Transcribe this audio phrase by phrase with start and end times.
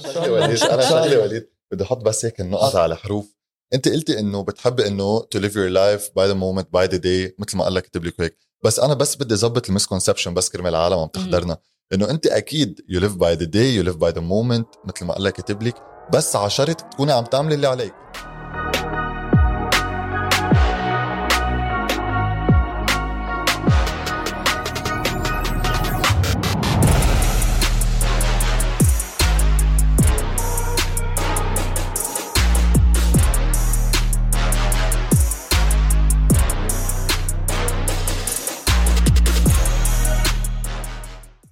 [0.00, 0.32] شغلة.
[0.32, 1.46] وليد أنا شغلة وليد.
[1.72, 3.36] بدي أحط بس هيك النقط على حروف.
[3.74, 7.34] أنت قلتي إنه بتحبي إنه to live your life by the moment by the day
[7.38, 10.74] مثل ما قال لك كتب لك هيك بس أنا بس بدي أظبط المسكونسبشن بس كرمال
[10.74, 11.58] العالم عم تحضرنا.
[11.92, 15.14] إنه أنت أكيد you live by the day you live by the moment مثل ما
[15.14, 15.74] قال لك كتب لك.
[16.14, 17.94] بس على شرط تكوني عم تعملي اللي عليك.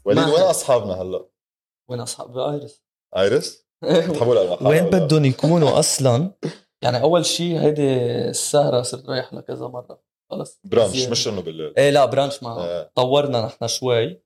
[0.08, 1.28] وليد ما- وين أصحابنا هلأ؟
[1.90, 2.82] وين أصحاب؟ بايرس
[3.16, 6.32] آيرس؟ بتحبوا لنا وين بدهم يكونوا أصلا؟
[6.82, 7.94] يعني أول شيء هيدي
[8.28, 10.02] السهرة صرت رايح لها كذا مرة.
[10.30, 10.60] خلص.
[10.64, 11.10] brunch زيادة.
[11.10, 11.74] مش إنه بالليل.
[11.78, 12.90] إيه لا brunch ما آه.
[12.94, 14.22] طورنا نحن شوي.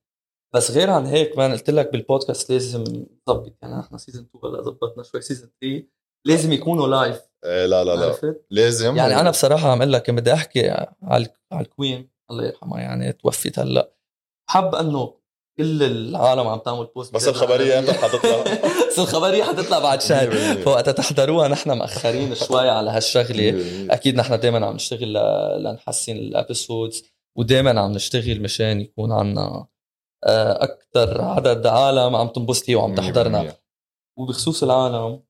[0.55, 2.85] بس غير عن هيك man قلت لك بالبودكاست لازم
[3.29, 3.57] نظبط.
[3.63, 5.21] يعني نحن season 2 هلأ ظبطنا شوي.
[5.21, 5.87] season 3
[6.27, 8.07] لازم يكونوا live إيه لا لا لا.
[8.07, 8.97] عرفت؟ لازم.
[8.97, 13.13] يعني أنا بصراحة عم أقول لك بدي أحكي على على ال queen الله يرحمها يعني
[13.13, 13.93] توفت هلأ.
[14.51, 15.15] حب انه
[15.57, 18.45] كل العالم عم تعمل post بس الخبرية إمتى حتطلع؟
[18.89, 20.65] بس الخبرية حتطلع بعد شهر 100%.
[20.65, 23.65] فوقتها تحضروها نحن مأخرين شوي على هالشغلة.
[23.91, 25.13] أكيد نحن دائما عم نشتغل
[25.65, 27.05] لنحسن ال episodes
[27.39, 29.67] ودائما عم نشتغل مشان يكون عنا
[30.25, 33.57] أكثر عدد عالم عم تنبسطي وعم تحضرنا.
[34.19, 35.23] وبخصوص العالم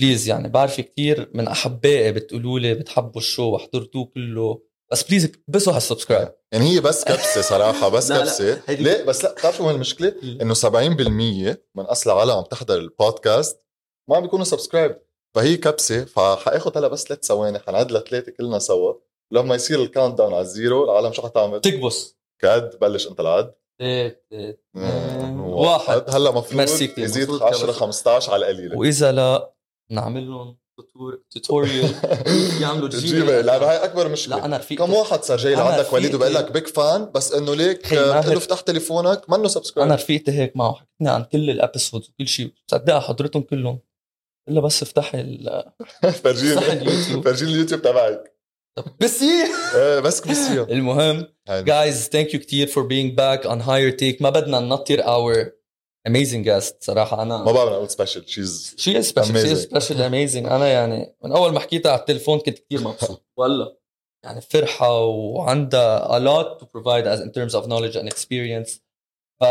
[0.00, 4.65] please يعني بعرف كثير من أحبائي بتقولوا لي بتحبوا ال show وحضرتوه كله.
[4.92, 8.62] بس please اكبسوا هال subscribe يعني هي بس كبسة صراحة بس لا، لا، كبسة.
[8.66, 13.62] هيدي- ليه؟ بس لا بتعرف شو المشكلة؟ إنه 70% من أصل العالم عم تحضر البودكاست
[14.10, 14.98] ما عم بيكونوا subscribe
[15.36, 18.94] فهي كبسة فحاخذ هلا بس ثلاث ثواني حنعد لثلاثة كلنا سوا.
[19.32, 23.54] لما يصير ال countdown على ال zero العالم شو حتعمل؟ تكبس كاد بلش أنت العد
[25.36, 26.10] واحد.
[26.10, 26.60] هلا مفروض.
[26.98, 27.76] يزيد مفروض 10 كبس.
[27.76, 29.52] 15 على القليله وإذا لا
[29.90, 30.58] نعمل لهم
[31.30, 31.94] tutorial
[32.60, 34.36] يعملوا؟ جيبه لا هاي أكبر مشكلة.
[34.36, 37.54] لا أنا رفيق كم واحد صار جاي لعندك؟ وليد وبقول لك big fan بس إنه
[37.54, 41.56] ليك بتقول له افتح تليفونك منه subscribe أنا رفيقتي هيك معه حكيتني عن كل ال
[41.56, 43.78] episodes وكل شيء صدقها حضرتهم كلهم.
[44.48, 45.64] إلا بس افتحي ال
[46.24, 47.22] فرجيني.
[47.22, 48.36] فرجيني اليوتيوب تبعك.
[49.00, 51.64] بس هي إيه بس فيها المهم هاي.
[51.64, 54.22] guys thank you كتير for being back on higher take.
[54.22, 55.00] ما بدنا ننطر
[56.06, 56.74] our amazing guest.
[56.80, 59.24] صراحة ما بعرف أقول سبيشل شيز she is special.
[59.24, 59.70] She is Amazing.
[59.70, 60.52] special amazing.
[60.52, 63.26] أنا يعني من أول ما حكيتها على التليفون كنت كتير مبسوط.
[63.38, 63.76] والله.
[64.24, 68.70] يعني فرحة وعندها a lot to provide as in terms of knowledge and experience.
[69.40, 69.44] ف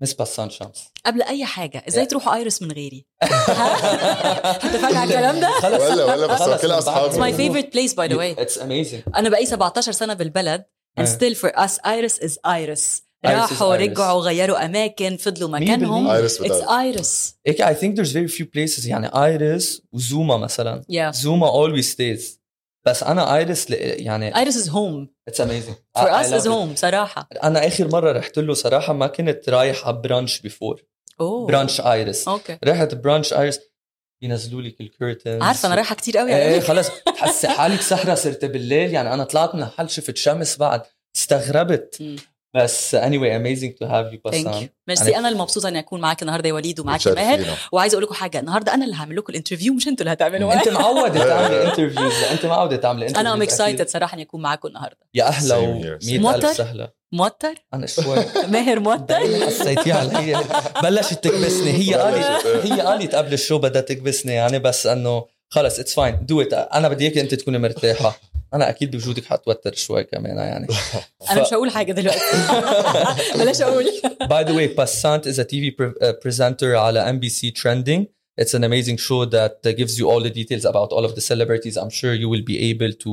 [0.00, 5.48] مس باسان شمس قبل أي حاجة إزاي تروحوا ايرس من غيري؟ اتفقنا على الكلام ده؟
[5.50, 7.10] خلص ولا ولا بس خلص كل أصحابي.
[7.10, 8.44] It's my favorite place by the way.
[8.44, 9.16] It's amazing.
[9.16, 10.64] أنا بقالي 17 سنة بالبلد
[11.00, 12.44] and still for us iris is iris.
[12.44, 13.76] Iris is راحوا.
[13.76, 16.04] رجعوا غيروا أماكن فضلوا مكانهم.
[16.04, 16.16] بالمية.
[16.80, 20.82] ايرس هيك I think there's very few places يعني ايرس وزوما مثلا.
[20.92, 21.10] Yeah.
[21.16, 22.22] زوما always stays.
[22.86, 24.34] بس أنا ايرس يعني
[25.30, 25.74] amazing.
[25.98, 26.48] For I- I us love is it.
[26.48, 27.28] home صراحة.
[27.42, 30.82] أنا آخر مرة رحت له صراحة ما كنت رايح على برانش بيفور
[31.20, 31.46] أوه.
[31.46, 32.58] برانش ايرس أوكي.
[32.64, 33.60] رحت برانش ايرس
[34.22, 36.88] ينزلوا لك الكيرتنز عارفة أنا رايحة كتير قوي إيه خلص.
[37.20, 40.82] حس حالك سهره صرت بالليل يعني أنا طلعت من الحل شفت شمس بعد
[41.16, 42.02] استغربت.
[42.54, 46.54] بس anyway amazing to have you you merci أنا المبسوطه إني أكون معاك النهارده يا
[46.54, 47.44] وليد ومعاك يا ماهر.
[47.72, 50.52] وعايزه أقول لكم حاجة النهارده أنا اللي هعمل لكم ال interview مش أنتوا اللي هتعملوا.
[50.54, 53.88] أنت معودة تعملي interviews أنت معودة تعملي أنا am excited.
[53.88, 54.98] صراحة إني أكون معاكم النهارده.
[55.14, 56.04] يا أهلا Same here.
[56.06, 56.88] و100 موتر؟ ألف سهلة.
[57.12, 58.16] موتر؟ أنا شوي.
[58.52, 60.44] ماهر موتر؟ حسيتيها علي
[60.82, 61.72] بلشت تكبسني.
[61.72, 66.26] هي قالت هي قالت قبل ال show بدها تكبسني يعني بس إنه خلص it's fine
[66.26, 68.20] do it أنا بدي اياك أنت تكوني مرتاحة.
[68.54, 70.66] أنا أكيد بوجودك حتوتر شوي كمان يعني.
[71.30, 72.20] أنا مش هقول حاجة دلوقتي.
[73.38, 73.86] بلاش أقول.
[74.20, 78.06] by the way باسانت is a TV pre- uh, presenter على MBC Trending.
[78.40, 81.24] It's an amazing show that uh, gives you all the details about all of the
[81.30, 81.76] celebrities.
[81.82, 83.12] I'm sure you will be able to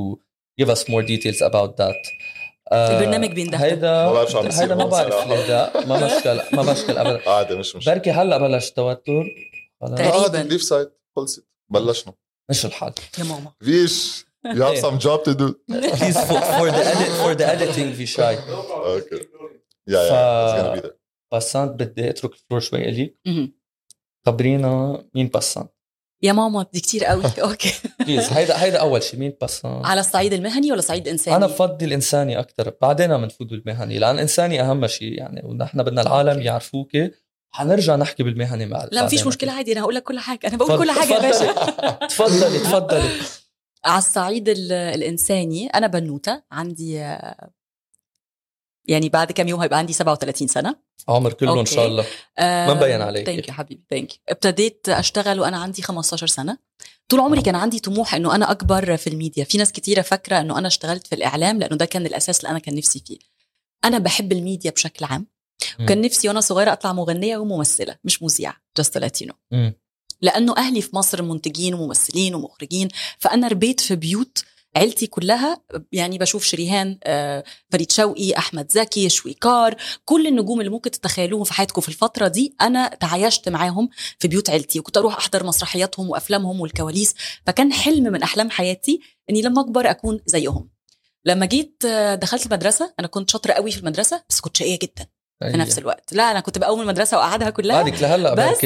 [0.58, 2.00] give us more details about that.
[2.72, 3.60] Uh, البرنامج بيندهب.
[3.62, 5.26] هيدا ما بعرف شو عم هيدا ما بعرف.
[5.48, 7.28] لا ما بشكل ما بشكل ابدا.
[7.30, 7.94] عادي مش مشكلة.
[7.94, 9.24] بركي هلا بلش توتر.
[9.80, 10.48] تقريباً.
[10.48, 11.46] left side خلصت.
[11.72, 12.14] بلشنا.
[12.50, 13.52] مش الحال يا ماما.
[13.64, 14.26] فيش.
[14.46, 15.48] You have some job to do.
[15.98, 19.22] Please for, for the edit for the editing في شاي okay.
[19.90, 20.92] Yeah ف- yeah it's gonna be there.
[21.32, 23.18] باسانت بدي اترك ال floor شوي اليك.
[24.26, 25.70] خبرينا مين باسانت
[26.22, 27.22] يا ماما بدي كتير قوي.
[27.42, 27.72] أوكي.
[28.00, 31.86] please هيدا هيدا أول شيء مين باسانت على الصعيد المهني ولا الصعيد الانساني أنا بفضل
[31.86, 36.90] الانساني أكثر بعدين بنفوت بالمهني لأن الانساني أهم شيء يعني ونحن بدنا العالم يعرفوك
[37.54, 39.28] حنرجع نحكي بالمهني مع لا مفيش بعدين.
[39.28, 40.46] مشكلة عادي أنا هقول لك كل حاجة.
[40.46, 41.52] أنا بقول كل حاجة يا باشا.
[42.06, 43.08] تفضلي تفضلي
[43.84, 45.66] على الصعيد ال- الإنساني.
[45.66, 47.50] أنا بنوتة عندي آه،
[48.88, 50.76] يعني بعد كام يوم هيبقى عندي 37 سنة.
[51.08, 51.74] عمر كله إن okay.
[51.74, 52.06] شاء الله
[52.38, 53.26] ما مبين عليك.
[53.26, 56.58] ثانك يو حبيبي ثانك يو ابتديت أشتغل وأنا عندي 15 سنة.
[57.08, 59.44] طول عمري كان عندي طموح إنه أنا أكبر في الميديا.
[59.44, 62.58] في ناس كتيرة فاكرة إنه أنا اشتغلت في الإعلام لأنه ده كان الأساس اللي أنا
[62.58, 63.18] كان نفسي فيه.
[63.84, 65.26] أنا بحب الميديا بشكل عام.
[65.80, 69.34] وكان نفسي وأنا صغيرة أطلع مغنية وممثلة مش مذيعة just let you know
[70.22, 70.28] مم.
[70.28, 72.88] لأنه أهلي في مصر منتجين وممثلين ومخرجين
[73.18, 74.44] فأنا ربيت في بيوت
[74.76, 80.90] عيلتي كلها يعني بشوف شريهان آه، فريد شوقي أحمد زكي شويكار كل النجوم اللي ممكن
[80.90, 83.88] تتخيلوهم في حياتكم في الفترة دي أنا تعايشت معاهم
[84.18, 87.14] في بيوت عيلتي وكنت أروح أحضر مسرحياتهم وأفلامهم والكواليس
[87.46, 90.68] فكان حلم من أحلام حياتي إني لما أكبر أكون زيهم
[91.24, 95.06] لما جيت آه، دخلت المدرسة أنا كنت شاطرة قوي في المدرسة بس كنت شقية جدا
[95.50, 96.12] في نفس الوقت.
[96.12, 97.82] لا أنا كنت بقوم المدرسة واقعدها كلها.
[97.82, 98.64] بعدك لهلا بس.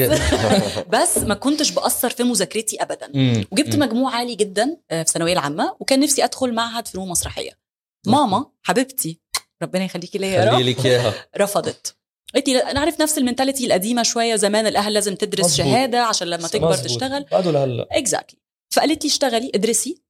[1.01, 3.11] بس ما كنتش بأثر في مذاكرتي ابدا.
[3.51, 3.75] وجبت.
[3.75, 7.51] مجموع عالي جدا آه، في الثانوية العامة وكان نفسي أدخل معهد فنون مسرحية.
[8.07, 9.19] ماما حبيبتي
[9.63, 11.95] ربنا يخليكي ليا يا رب رفضت.
[12.35, 15.57] قلت لي أنا عارف نفس ال mentality القديمة شوية زمان الأهل لازم تدرس مزبوط.
[15.57, 16.85] شهادة عشان لما تكبر مزبوط.
[16.85, 17.25] تشتغل.
[17.31, 18.39] بعده لهلا exactly
[18.73, 20.01] فقالت لي اشتغلي ادرسي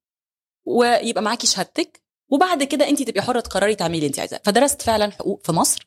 [0.66, 4.42] ويبقى معاكي شهادتك وبعد كده انت تبقي حرة تقرري تعملي اللي انت عايزاه.
[4.44, 5.87] فدرست فعلا حقوق في مصر.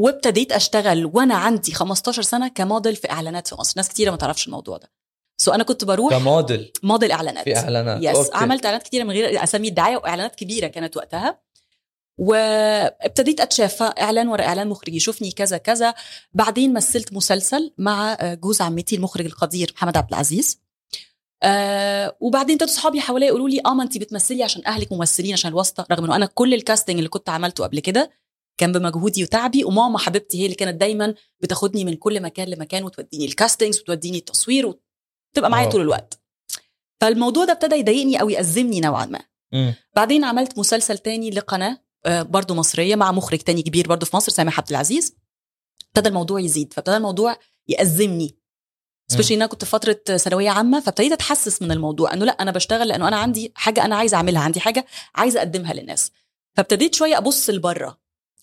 [0.00, 3.72] وابتديت أشتغل وأنا عندي 15 سنة كموديل في إعلانات في مصر.
[3.76, 4.92] ناس كتيرة ما تعرفش الموضوع ده.
[5.40, 8.02] so أنا كنت بروح كموديل؟ موديل اعلانات في إعلانات.
[8.02, 8.30] yes okay.
[8.34, 11.40] عملت إعلانات كتيرة من غير أسامي الدعاية وإعلانات كبيرة كانت وقتها.
[12.18, 15.94] وابتديت اتشاف إعلان ورا إعلان مخرج يشوفني كذا كذا.
[16.32, 20.60] بعدين مثلت مسلسل مع جوز عمتي المخرج القدير محمد عبد العزيز.
[21.42, 25.50] آه وبعدين ابتدوا صحابي حواليا يقولوا لي آه ما انت بتمثلي عشان أهلك ممثلين عشان
[25.50, 28.10] الواسطة رغم إنه أنا كل الكاستنج اللي كنت عملته قبل كده
[28.60, 33.24] كان بمجهودي وتعبي وماما حبيبتي هي اللي كانت دايما بتاخدني من كل مكان لمكان وتوديني
[33.24, 35.68] الكاستنجز وتوديني التصوير وتبقى معايا.
[35.68, 36.20] طول الوقت.
[37.00, 39.20] فالموضوع ده ابتدى يضايقني أو يأزمني نوعا ما.
[39.52, 39.74] مم.
[39.96, 44.32] بعدين عملت مسلسل تاني لقناة آه، برضو مصرية مع مخرج تاني كبير برضو في مصر
[44.32, 45.16] سامح عبد العزيز.
[45.86, 47.36] ابتدى الموضوع يزيد فابتدى الموضوع
[47.68, 48.36] يأزمني.
[49.12, 52.88] specially أنا كنت في فترة ثانوية عامة فابتديت أتحسس من الموضوع إنه لأ أنا بشتغل
[52.88, 56.10] لأنه أنا عندي حاجة أنا عايزة أعملها عندي حاجة عايزة أقدمها للناس.
[56.56, 57.99] فابتديت شوية أبص لبره.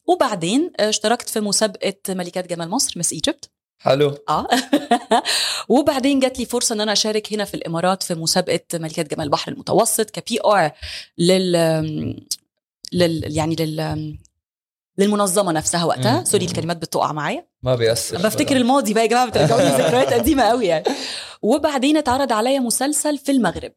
[0.08, 3.50] وبعدين آه، اشتركت في مسابقة ملكات جمال مصر Miss Egypt
[3.80, 4.18] حلو.
[4.30, 4.48] آه.
[5.70, 9.52] وبعدين جات لي فرصة إن أنا أشارك هنا في الإمارات في مسابقة ملكات جمال البحر
[9.52, 10.72] المتوسط كبي ار
[11.18, 11.52] لل
[12.94, 14.18] لل يعني لل
[14.98, 16.24] للمنظمة نفسها وقتها.
[16.24, 17.48] sorry الكلمات بتقع معايا.
[17.64, 20.84] ما بيأثر بفتكر الماضي بقى يا جماعة بترجعوني ذكريات قديمة قوي يعني.
[21.42, 23.72] وبعدين اتعرض عليا مسلسل في المغرب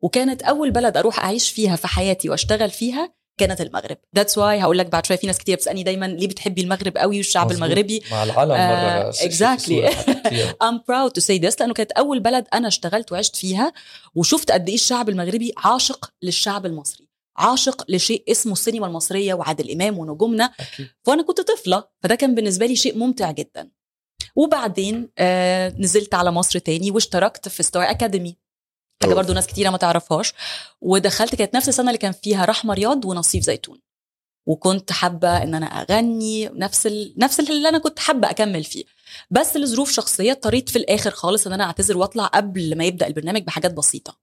[0.00, 3.96] وكانت أول بلد أروح أعيش فيها في حياتي وأشتغل فيها كانت المغرب.
[4.16, 7.16] that's why هقول لك بعد شوية في ناس كتير بتسألني دايما ليه بتحبي المغرب قوي
[7.16, 7.62] والشعب مظبوط.
[7.62, 9.94] المغربي؟ مع العالم مرة exactly.
[10.66, 13.72] I'm proud to say this لأنه كانت أول بلد أنا اشتغلت وعشت فيها
[14.14, 19.98] وشفت قد إيه الشعب المغربي عاشق للشعب المصري عاشق لشيء اسمه السينما المصرية وعادل إمام
[19.98, 20.52] ونجومنا.
[21.02, 23.70] فأنا كنت طفلة فده كان بالنسبة لي شيء ممتع جدا.
[24.36, 28.36] وبعدين آه نزلت على مصر تاني واشتركت في ستار اكاديمي
[29.02, 29.14] حاجة.
[29.14, 30.32] برضو ناس كتيرة ما تعرفهاش.
[30.80, 33.80] ودخلت كانت نفس السنة اللي كان فيها رحمة رياض ونصيف زيتون.
[34.46, 37.14] وكنت حابة إن أنا أغني نفس ال...
[37.16, 38.84] نفس اللي أنا كنت حابة أكمل فيه.
[39.30, 43.42] بس لظروف شخصية اضطريت في الآخر خالص إن أنا أعتذر وأطلع قبل ما يبدأ البرنامج
[43.42, 44.18] بحاجات بسيطة.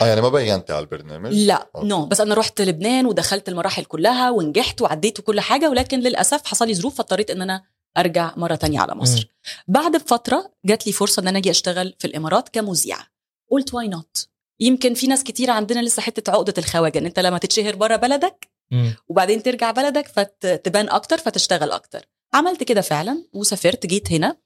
[0.00, 1.70] آه يعني ما بينتي على البرنامج؟ لا.
[1.76, 2.06] no.
[2.06, 6.74] بس أنا رحت لبنان ودخلت المراحل كلها ونجحت وعديت وكل حاجة ولكن للأسف حصل لي
[6.74, 7.62] ظروف فاضطريت إن أنا
[7.98, 9.28] أرجع مرة تانية على مصر.
[9.68, 13.06] بعد بفترة جات لي فرصة إن أنا أجي أشتغل في الإمارات كمذيعة.
[13.50, 14.28] قلت why not
[14.60, 18.48] يمكن في ناس كتير عندنا لسه حتة عقدة الخواجه ان انت لما تتشهر بره بلدك
[18.70, 18.94] مم.
[19.08, 22.06] وبعدين ترجع بلدك فتبان أكتر فتشتغل أكتر.
[22.34, 24.36] عملت كده فعلا وسافرت جيت هنا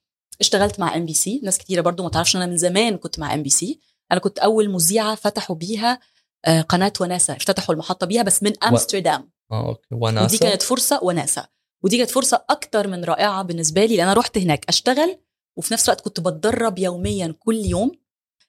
[0.41, 3.81] اشتغلت مع MBC ناس كتيرة برضو ما تعرفش أنا من زمان كنت مع MBC
[4.13, 6.01] أنا كنت أول مذيعة فتحوا بيها
[6.45, 9.31] آه، قناة وناسة افتتحوا المحطة بيها بس من أمستردام.
[9.53, 9.95] آه okay.
[9.95, 11.47] ودي وناسة كانت فرصة وناسة
[11.85, 15.19] ودي كانت فرصة أكتر من رائعة بالنسبة لي لأن أنا رحت هناك أشتغل
[15.57, 17.93] وفي نفس الوقت كنت بتدرب يوميا كل يوم.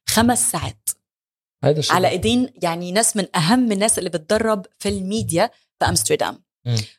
[0.09, 0.89] خمس ساعات.
[1.63, 6.43] هذا الشيء على إيدين يعني ناس من أهم الناس اللي بتدرب في الميديا في أمستردام.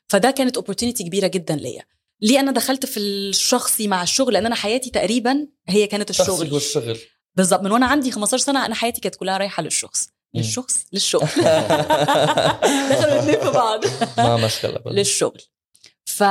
[0.08, 1.82] فده كانت اوبورتونيتي كبيرة جدا ليا.
[2.22, 6.54] ليه أنا دخلت في الشخصي مع الشغل؟ لأن أنا حياتي تقريبا هي كانت الشغل الشغل.
[6.54, 6.98] والشغل.
[7.34, 10.08] بالظبط من وأنا عندي 15 سنة أنا حياتي كانت كلها رايحة للشخص.
[10.34, 11.26] للشخص للشغل.
[12.90, 13.84] دخلوا الاثنين في بعض.
[14.18, 14.80] ما مشكلة.
[14.86, 15.40] للشغل.
[16.04, 16.22] ف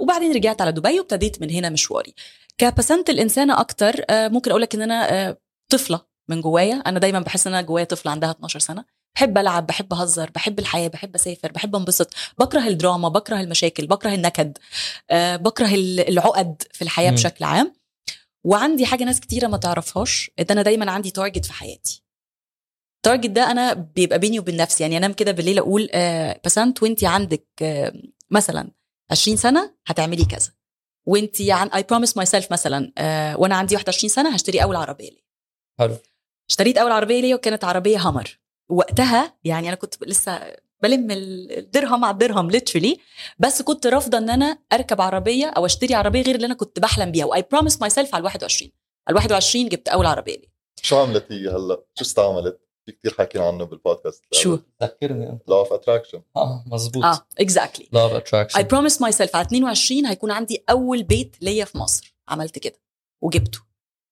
[0.00, 2.14] وبعدين رجعت على دبي وابتديت من هنا مشواري.
[2.58, 5.36] كبسنت الإنسانة أكتر آه، ممكن أقول لك إن أنا آه،
[5.68, 6.74] طفلة من جوايا.
[6.74, 8.84] أنا دايما بحس إن أنا جوايا طفلة عندها 12 سنة.
[9.16, 12.14] بحب ألعب بحب أهزر بحب الحياة بحب أسافر بحب أنبسط.
[12.38, 14.58] بكره الدراما بكره المشاكل بكره النكد
[15.10, 17.16] آه، بكره ال- العقد في الحياة مم.
[17.16, 17.72] بشكل عام.
[18.44, 22.02] وعندي حاجة ناس كتيرة ما تعرفهاش إن أنا دايما عندي target في حياتي.
[22.96, 24.82] ال target ده أنا بيبقى بيني وبين نفسي.
[24.82, 27.92] يعني أنام كده بالليل أقول آه بسنت وأنت عندك آه
[28.30, 28.70] مثلا
[29.10, 30.50] 20 سنة هتعملي كذا.
[31.06, 35.23] وأنت عن I promise myself مثلا آه وأنا عندي 21 سنة هشتري أول عربية لي
[35.78, 35.96] حلو.
[36.50, 38.38] اشتريت أول عربية لي وكانت عربية هامر
[38.68, 42.98] وقتها يعني أنا كنت لسه بلم الدرهم على الدرهم literally
[43.38, 47.10] بس كنت رافضة إن أنا أركب عربية أو أشتري عربية غير اللي أنا كنت بحلم
[47.12, 47.24] بيها.
[47.24, 48.70] و I promise myself على ال 21
[49.08, 50.48] على ال 21 جبت أول عربية لي
[50.82, 55.42] شو عملت هي هلأ؟ شو استعملت؟ في كثير حاكيين عنه بالبودكاست شو؟ ذكرني أنت.
[55.48, 60.06] law of attraction آه مزبوط آه اكزاكتلي لاف اتراكشن اي بروميس ماي سيلف على 22
[60.06, 62.14] هيكون عندي أول بيت ليا في مصر.
[62.28, 62.80] عملت كده.
[63.22, 63.58] وجبته.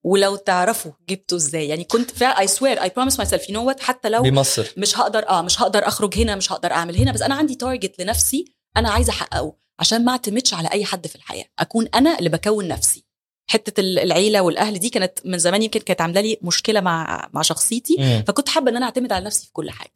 [0.05, 1.69] ولو تعرفوا جبته إزاي.
[1.69, 4.67] يعني كنت فعلا I swear I promise myself you know what حتى لو بمصر.
[4.77, 8.01] مش هقدر آه مش هقدر أخرج هنا مش هقدر أعمل هنا بس أنا عندي target
[8.01, 8.45] لنفسي
[8.77, 11.45] أنا عايزة أحققه عشان ما اعتمدش على أي حد في الحياة.
[11.59, 13.05] أكون أنا اللي بكون نفسي.
[13.47, 17.43] حتة ال- العيلة والأهل دي كانت من زمان يمكن كانت عاملة لي مشكلة مع مع
[17.43, 17.97] شخصيتي.
[17.99, 18.25] مم.
[18.29, 19.93] فكنت حابة إن أنا أعتمد على نفسي في كل حاجة.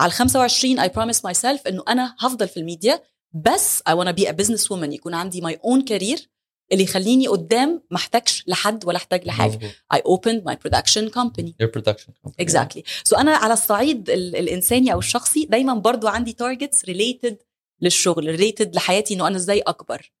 [0.00, 4.28] على ال 25 I promise myself إنه أنا هفضل في الميديا بس I wanna be
[4.28, 6.30] a business woman يكون عندي my own career
[6.72, 9.58] اللي يخليني قدام ما احتاجش لحد ولا احتاج لحاجة.
[9.94, 11.52] I opened my production company.
[11.62, 12.44] Your production company.
[12.46, 12.82] exactly.
[13.08, 17.34] So أنا على الصعيد ال- الإنساني أو الشخصي دايما برضو عندي targets related
[17.80, 20.12] للشغل related لحياتي إنه أنا إزاي أكبر.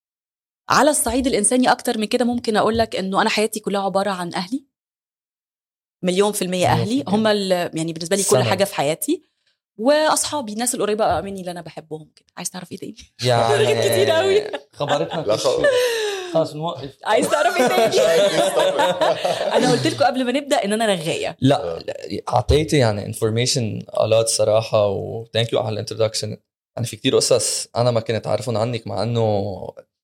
[0.68, 4.34] على الصعيد الإنساني أكتر من كده ممكن أقول لك إنه أنا حياتي كلها عبارة عن
[4.34, 4.64] أهلي.
[6.02, 7.04] مليون في المية المية.
[7.08, 8.42] هم ال- يعني بالنسبة لي كل.
[8.42, 9.22] حاجة في حياتي.
[9.78, 12.26] وأصحابي الناس القريبة مني اللي أنا بحبهم كده.
[12.36, 14.42] عايز تعرف إيه تاني؟ يعني كتير أوي.
[14.72, 15.24] خبرتنا
[16.34, 16.90] خلص نوقف.
[17.04, 17.96] عايز تعرف إيه تاني.
[19.56, 21.84] أنا قلت لكم قبل ما نبدأ إن أنا رغايه لا
[22.28, 26.36] أعطيتي يعني information a lot صراحة و thank you على ال introduction
[26.76, 29.54] يعني في كتير قصص أنا ما كنت عارفهم عنك مع إنه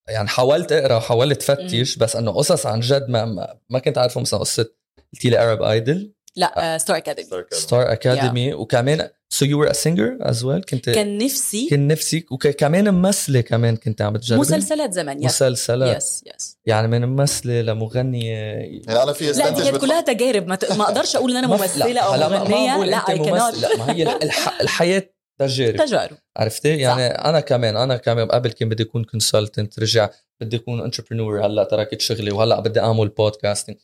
[0.09, 4.21] يعني حاولت أقرأ وحاولت فتش بس إنه قصص عن جد ما ما, ما كنت عارفه
[4.21, 4.69] مثلا قصة
[5.15, 10.17] قلتي لي Arab Idol لا ستار اكاديمي ستار اكاديمي وكمان سو يو ور ا سينجر
[10.21, 11.69] از ويل كنت كان نفسي.
[11.71, 15.97] كان نفسك وكمان ممثلة كمان كنت عم بتجربي؟ مسلسلات زمان yes مسلسلات.
[15.97, 18.35] يس يس يعني من ممثلة لمغنية.
[18.35, 20.47] يعني أنا في لا دي كلها تجارب.
[20.47, 20.73] ما, ت...
[20.73, 22.85] ما أقدرش أقول إن أنا ممثلة أو مغنية.
[22.85, 24.61] لا اي لا ما هي الح...
[24.63, 25.77] الحياة تجارب.
[25.77, 26.17] تجارب.
[26.37, 31.47] عرفتي؟ يعني أنا كمان أنا كمان قبل كان بدي أكون consultant رجع بدي أكون entrepreneur
[31.47, 33.77] هلأ تركت شغلي وهلأ بدي أعمل podcasting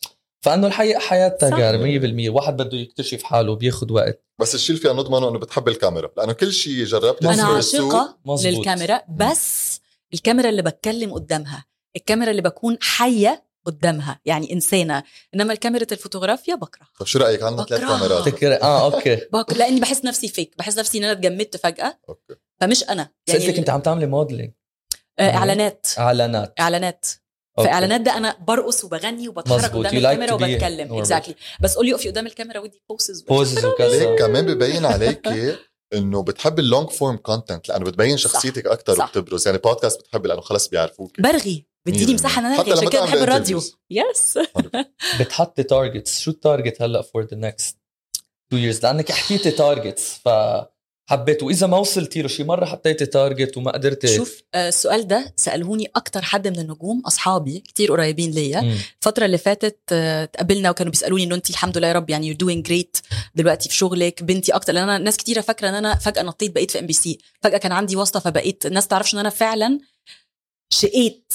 [0.43, 4.25] فأنه الحقيقة حياة تجارب 100% واحد بده يكتشف حاله بياخذ وقت.
[4.41, 8.19] بس الشيء اللي فيها نضمنه إنه بتحب الكاميرا لأنه كل شيء جربت أنا عاشقة.
[8.45, 9.81] للكاميرا بس
[10.15, 11.65] الكاميرا اللي بتكلم قدامها
[11.97, 15.03] الكاميرا اللي بكون حية قدامها يعني إنسانة.
[15.35, 16.87] إنما الكاميرا الفوتوغرافيا بكره.
[16.99, 17.81] طيب شو رأيك؟ عندنا ثلاث.
[17.81, 18.29] كاميرات.
[18.29, 19.17] تكر آه أوكي.
[19.33, 19.57] بكره.
[19.57, 21.99] لأني بحس نفسي فيك بحس نفسي إن أنا اتجمدت فجأة.
[22.09, 22.35] okay.
[22.61, 23.09] فمش أنا.
[23.29, 24.53] سالتك يعني كنت عم تعملي modeling
[25.19, 25.87] آه، إعلانات.
[25.99, 26.55] إعلانات.
[26.61, 27.07] إعلانات.
[27.57, 29.87] في إعلانات ده أنا برقص وبغني وبتحرك مزبوط.
[29.87, 30.95] قدام الكاميرا وبتكلم.
[30.95, 35.29] exactly بس قولي اقفي قدام الكاميرا ودي poses poses وكذا كمان ببين عليك
[35.95, 39.05] إنه بتحب ال long form content لأنه بتبين شخصيتك أكثر صح.
[39.05, 39.47] وبتبرز.
[39.47, 41.21] يعني بودكاست بتحب لأنه خلص بيعرفوك.
[41.21, 41.67] برغي.
[41.87, 43.63] بديني مساحة إن أنا حتى عشان كده بحب الراديو.
[43.91, 44.39] yes
[45.21, 47.79] بتحطي targets شو ال target هلأ for the next
[48.51, 50.21] two years لأنك حكيتي targets
[51.07, 55.33] فحبيت واذا ما وصلتي له شي مرة حطيتي target وما قدرتي شوف آه، السؤال ده
[55.37, 58.61] سألهوني أكتر حد من النجوم أصحابي كتير قريبين ليا.
[58.99, 62.35] الفترة اللي فاتت آه، اتقابلنا وكانوا بيسألوني إنه انت الحمد لله يا رب يعني you
[62.35, 62.97] doing great
[63.35, 64.73] دلوقتي في شغلك بنتي أكتر.
[64.73, 67.97] لأن أنا ناس كتيرة فاكرة إن أنا فجأة نطيت بقيت في MBC فجأة كان عندي
[67.97, 69.81] واسطة فبقيت الناس تعرفش إن أنا فعلا
[70.73, 71.33] شقيت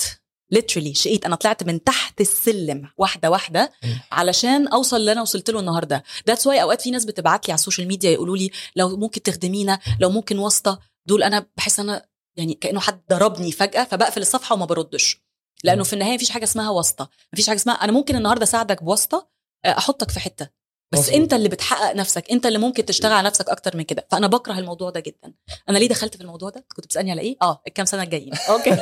[0.56, 1.26] literally شقيت.
[1.26, 3.72] أنا طلعت من تحت السلم واحدة واحدة.
[4.12, 6.04] علشان أوصل اللي أنا وصلت له النهارده.
[6.28, 9.22] that's why أوقات في ناس بتبعت لي على ال social media يقولوا لي لو ممكن
[9.22, 10.80] تخدمينا لو ممكن واسطة.
[11.06, 12.06] دول أنا بحس ان أنا
[12.38, 15.22] يعني كأنه حد ضربني فجأة فبقفل الصفحة وما بردش.
[15.64, 15.84] لأنه.
[15.84, 17.10] في النهاية مفيش حاجة اسمها واسطة.
[17.34, 19.30] مفيش حاجة اسمها أنا ممكن النهارده أساعدك بواسطة
[19.66, 20.50] آه، أحطك في حتة.
[20.92, 21.16] بس مظبوط.
[21.16, 24.08] انت اللي بتحقق نفسك انت اللي ممكن تشتغل على نفسك أكتر من كده.
[24.12, 25.34] فأنا بكره الموضوع ده جدا.
[25.70, 28.34] أنا ليه دخلت في الموضوع ده؟ كنت بتسألني على إيه؟ آه الكام سنة الجايين.
[28.50, 28.70] أوكي.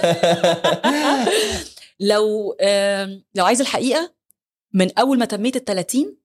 [1.99, 4.15] لو آم، لو عايز الحقيقة
[4.73, 6.17] من أول ما تميت ال 30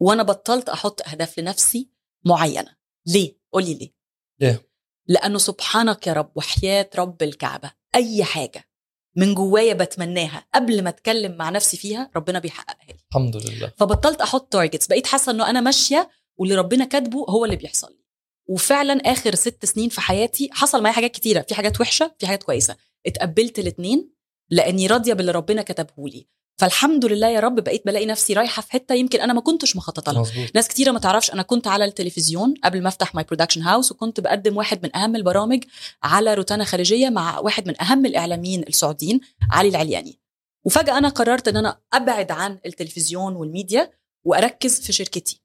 [0.00, 1.90] وأنا بطلت أحط أهداف لنفسي
[2.24, 2.76] معينة.
[3.06, 3.94] ليه؟ قولي ليه.
[4.40, 4.70] ليه؟
[5.06, 7.72] لأنه سبحانك يا رب وحياة رب الكعبة.
[7.94, 8.69] أي حاجة.
[9.16, 10.46] من جوايا بتمناها.
[10.54, 12.94] قبل ما اتكلم مع نفسي فيها ربنا بيحققها لي.
[13.10, 13.72] الحمد لله.
[13.76, 18.04] فبطلت أحط targets بقيت حاسة إنه أنا ماشية واللي ربنا كاتبه هو اللي بيحصل لي.
[18.48, 21.40] وفعلا آخر ست سنين في حياتي حصل معايا حاجات كتيرة.
[21.40, 22.76] في حاجات وحشة في حاجات كويسة.
[23.06, 24.12] اتقبلت الاثنين
[24.50, 26.28] لأني راضية باللي ربنا كتبه لي.
[26.60, 30.12] فالحمد لله يا رب بقيت بلاقي نفسي رايحة في حتة يمكن أنا ما كنتش مخططة
[30.12, 30.20] لها.
[30.20, 33.92] مزبوط ناس كتيرة ما تعرفش أنا كنت على التلفزيون قبل ما أفتح my production house
[33.92, 35.64] وكنت بقدم واحد من أهم البرامج
[36.02, 40.20] على روتانا خليجية مع واحد من أهم الإعلاميين السعوديين علي العلياني.
[40.64, 43.90] وفجأة أنا قررت إن أنا أبعد عن التلفزيون والميديا
[44.24, 45.42] وأركز في شركتي.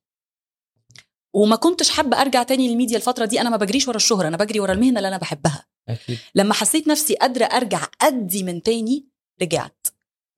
[1.34, 4.60] وما كنتش حابة أرجع تاني للميديا الفترة دي أنا ما بجريش ورا الشهرة أنا بجري
[4.60, 5.66] ورا المهنة اللي أنا بحبها.
[5.90, 6.18] أكيد.
[6.36, 9.06] لما حسيت نفسي قادرة أرجع أدي من تاني
[9.42, 9.88] رجعت.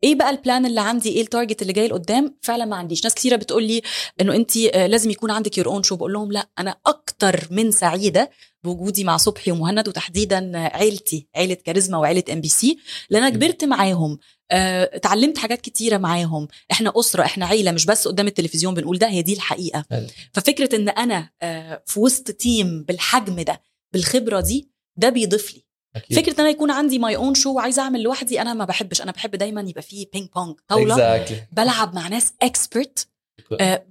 [0.03, 3.03] إيه بقى ال plan اللي عندي؟ إيه ال target اللي جاي لقدام؟ فعلا ما عنديش.
[3.03, 3.81] ناس كثيره بتقول لي
[4.21, 8.29] إنه انت لازم يكون عندك your own show بقول لهم لا أنا أكتر من سعيدة
[8.63, 12.77] بوجودي مع صبحي ومهند وتحديدا عيلتي عيلة كاريزما وعيلة MBC
[13.09, 14.17] لأن أنا كبرت معاهم
[14.51, 16.47] آه، اتعلمت حاجات كتيرة معاهم.
[16.71, 19.85] إحنا أسرة إحنا عيلة مش بس قدام التلفزيون بنقول ده هي دي الحقيقة.
[19.91, 20.07] حلو.
[20.33, 23.61] ففكرة إن أنا آه، في وسط team بالحجم ده
[23.93, 25.66] بالخبرة دي ده بيضيف لي.
[25.96, 29.01] أكيد فكرة إن أنا يكون عندي my own show وعايزة أعمل لوحدي أنا ما بحبش
[29.01, 31.34] أنا بحب دايما يبقى فيه ping pong طاولة exactly.
[31.51, 33.07] بلعب مع ناس expert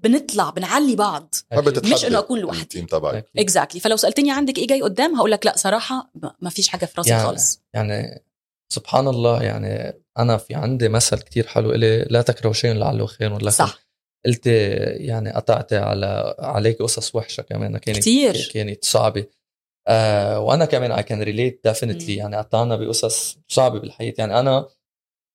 [0.03, 1.87] بنطلع بنعلي بعض أكيد.
[1.87, 2.62] مش إنه أكون لوحدي.
[2.62, 3.41] ال team تبعك أكيد.
[3.42, 6.11] exactly فلو سألتني عندك إيه جاي قدام هقول لك لا صراحة
[6.41, 8.23] ما فيش حاجة في راسي يعني- خالص يعني
[8.73, 13.37] سبحان الله يعني أنا في عندي مثل كتير حلو إلي لا تكرهوا شيء لعله خير
[13.38, 13.79] لكم صح
[14.26, 18.50] قلت يعني قطعت على عليك قصص وحشة كمان كانت كتير.
[18.55, 19.26] كانت صعبة
[19.88, 22.16] آه وأنا كمان I can relate definitely.
[22.16, 24.14] يعني قطعنا بقصص صعبة بالحياة.
[24.19, 24.69] يعني أنا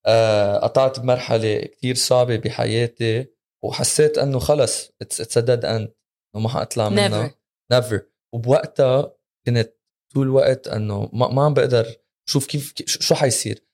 [0.05, 3.27] آه قطعت بمرحلة كتير صعبة بحياتي
[3.63, 5.93] وحسيت إنه خلص it's a dead end
[6.35, 7.35] إنه ما حأطلع منها.
[7.71, 8.01] never
[8.33, 9.13] وبوقتها
[9.45, 9.73] كنت
[10.13, 11.95] طول الوقت إنه ما, ما عم بقدر
[12.29, 13.65] شوف كيف شو حيصير.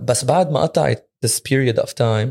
[0.00, 2.28] بس بعد ما قطعت this period of time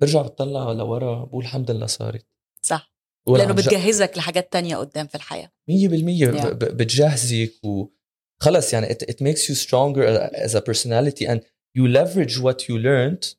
[0.00, 2.26] برجع بطلع لورا بقول الحمد لله صارت.
[2.62, 2.87] صح.
[3.36, 6.46] لأنه بتجهزك لحاجات تانية قدام في الحياة مية بالمية Yeah.
[6.46, 11.40] ب- ب- بتجهزك وخلص يعني it, it makes you stronger as a personality and
[11.78, 13.34] you leverage what you learned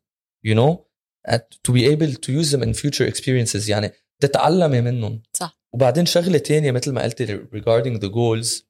[0.47, 0.85] you know
[1.31, 3.91] and to be able to use them in future experiences يعني
[4.21, 5.59] تتعلمي منهم صح.
[5.73, 8.63] وبعدين شغلة تانية مثل ما قلتي regarding the goals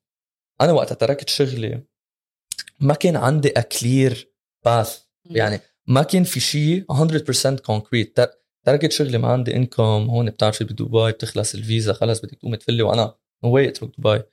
[0.61, 1.83] أنا وقتها تركت شغلي
[2.79, 4.13] ما كان عندي a clear
[4.67, 4.89] path
[5.25, 8.27] يعني ما كان في شيء 100% concrete
[8.69, 13.15] تركت شغلي ما عندي income هون بتعرفي بدبي بتخلص الفيزا خلص بدك تقومي تفلي وأنا
[13.43, 14.23] no way اترك دبي.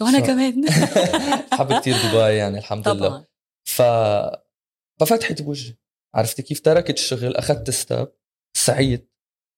[0.00, 0.64] وأنا ف- كمان.
[1.52, 3.08] بحب كتير دبي يعني الحمد لله.
[3.08, 3.24] طبعا.
[3.68, 3.82] ف
[5.00, 5.76] ففتحت بوجهي
[6.14, 8.08] عرفتي كيف تركت الشغل؟ أخذت step
[8.56, 9.08] aside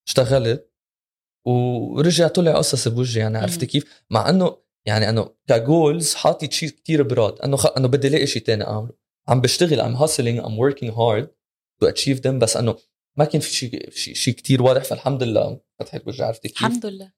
[0.09, 0.73] اشتغلت
[1.47, 3.39] ورجع طلع قصص بوجهي يعني.
[3.39, 3.67] عرفتي.
[3.67, 7.39] كيف؟ مع إنه يعني انه كـ goals حاطط شيء كتير براد.
[7.41, 7.67] أنه خ...
[7.77, 8.93] أنه بدي الاقي شيء تاني أعمله.
[9.29, 11.27] عم بشتغل I'm hustling I'm working hard
[11.83, 12.77] to achieve them بس أنه
[13.17, 17.11] ما كان في شيء شيء كثير واضح فالحمد لله فتحت وجهي عرفتي كيف؟ الحمد لله.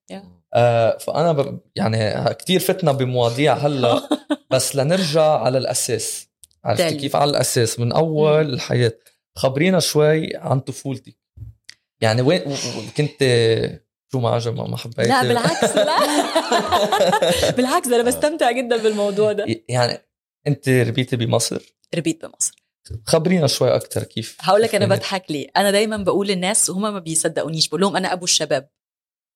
[0.54, 1.60] آه فأنا ب...
[1.76, 4.08] يعني كثير فتنا بمواضيع هلا
[4.52, 6.28] بس لنرجع على الأساس.
[6.64, 6.94] عرفتي.
[6.94, 8.54] كيف؟ على الأساس من أول.
[8.54, 8.92] الحياة.
[9.36, 11.16] خبرينا شوي عن طفولتك
[12.00, 12.56] يعني وين
[12.96, 13.22] كنت
[14.12, 15.08] شو ما عجب ما حبيت.
[15.08, 15.96] لا بالعكس لا.
[17.56, 19.46] بالعكس أنا بستمتع جدا بالموضوع ده.
[19.68, 19.98] يعني
[20.46, 21.62] أنت ربيتي بمصر؟
[21.94, 22.55] ربيت بمصر.
[23.06, 25.48] خبرينا شوي أكثر كيف هقول لك أنا كيف بضحك ليه.
[25.56, 28.70] أنا دايما بقول للناس وهما ما بيصدقونيش بقول لهم أنا أبو الشباب.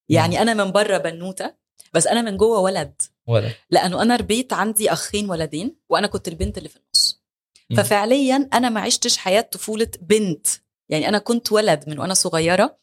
[0.08, 1.54] يعني أنا من بره بنوتة
[1.94, 3.02] بس أنا من جوه ولد.
[3.26, 7.22] ولا لأنه أنا ربيت عندي أخين ولدين وأنا كنت البنت اللي في النص.
[7.76, 10.46] ففعليا أنا ما عشتش حياة طفولة بنت.
[10.88, 12.80] يعني أنا كنت ولد من وأنا صغيرة.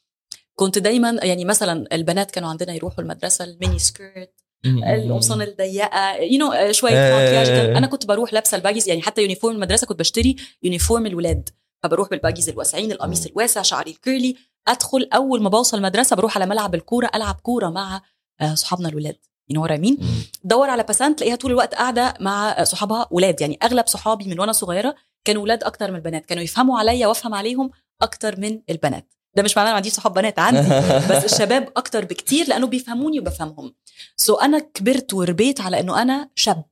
[0.55, 4.33] كنت دايما يعني مثلا البنات كانوا عندنا يروحوا المدرسة ال mini skirt
[4.65, 7.15] القمصان الضيقة you know شوية إيه.
[7.15, 7.77] مكياج كده.
[7.77, 11.49] أنا كنت بروح لابسة ال baggies يعني حتى uniform المدرسة كنت بشتري uniform الولاد
[11.83, 13.25] فبروح بال baggies الواسعين القميص.
[13.25, 14.35] الواسع شعري ال curly
[14.67, 18.01] أدخل أول ما بوصل المدرسة بروح على ملعب الكورة ألعب كورة مع
[18.41, 19.17] آه، صحابنا الولاد
[19.49, 19.97] you know مين
[20.43, 24.51] دور على بسنت تلاقيها طول الوقت قاعدة مع صحابها ولاد يعني أغلب صحابي من وأنا
[24.51, 27.69] صغيرة كانوا ولاد أكتر من البنات كانوا يفهموا عليا وأفهم عليهم
[28.01, 30.69] أكتر من البنات ده مش معناه ما عنديش صحاب بنات عندي.
[31.11, 33.75] بس الشباب أكتر بكتير لأنه بيفهموني وبفهمهم.
[34.15, 36.65] so so أنا كبرت وربيت على إنه أنا شاب.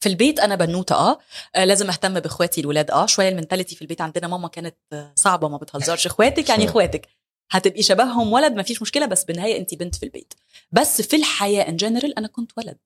[0.00, 1.18] في البيت أنا بنوتة آه.
[1.56, 3.06] آه، لازم أهتم بإخواتي الولاد آه.
[3.06, 6.06] شوية ال mentality في البيت عندنا ماما كانت آه، صعبة ما بتهزرش.
[6.12, 6.64] إخواتك يعني.
[6.64, 7.08] إخواتك.
[7.50, 10.34] هتبقي شبههم ولد ما فيش مشكلة بس بالنهاية انت بنت في البيت.
[10.72, 12.78] بس في الحياة ان جنرال أنا كنت ولد.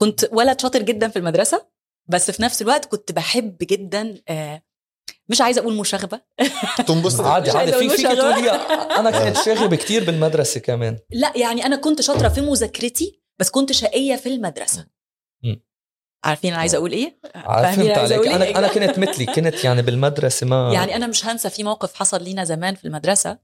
[0.00, 1.66] كنت ولد شاطر جدا في المدرسة
[2.08, 4.62] بس في نفس الوقت كنت بحب جدا آه،
[5.28, 6.20] مش عايزة أقول مشاغبة.
[6.86, 7.20] تنبسط.
[7.20, 7.72] عادي عادي.
[7.72, 8.06] في فيك.
[8.06, 10.98] تقولي أنا كنت شاغب كتير بالمدرسة كمان.
[11.10, 14.86] لا يعني أنا كنت شاطرة في مذاكرتي بس كنت شقية في المدرسة.
[16.24, 19.82] عارفين أنا عايزة أقول إيه؟ فهمت عليك أقول إيه؟ أنا أنا كنت مثلي كنت يعني
[19.82, 23.38] بالمدرسة ما يعني أنا مش هنسى في موقف حصل لينا زمان في المدرسة.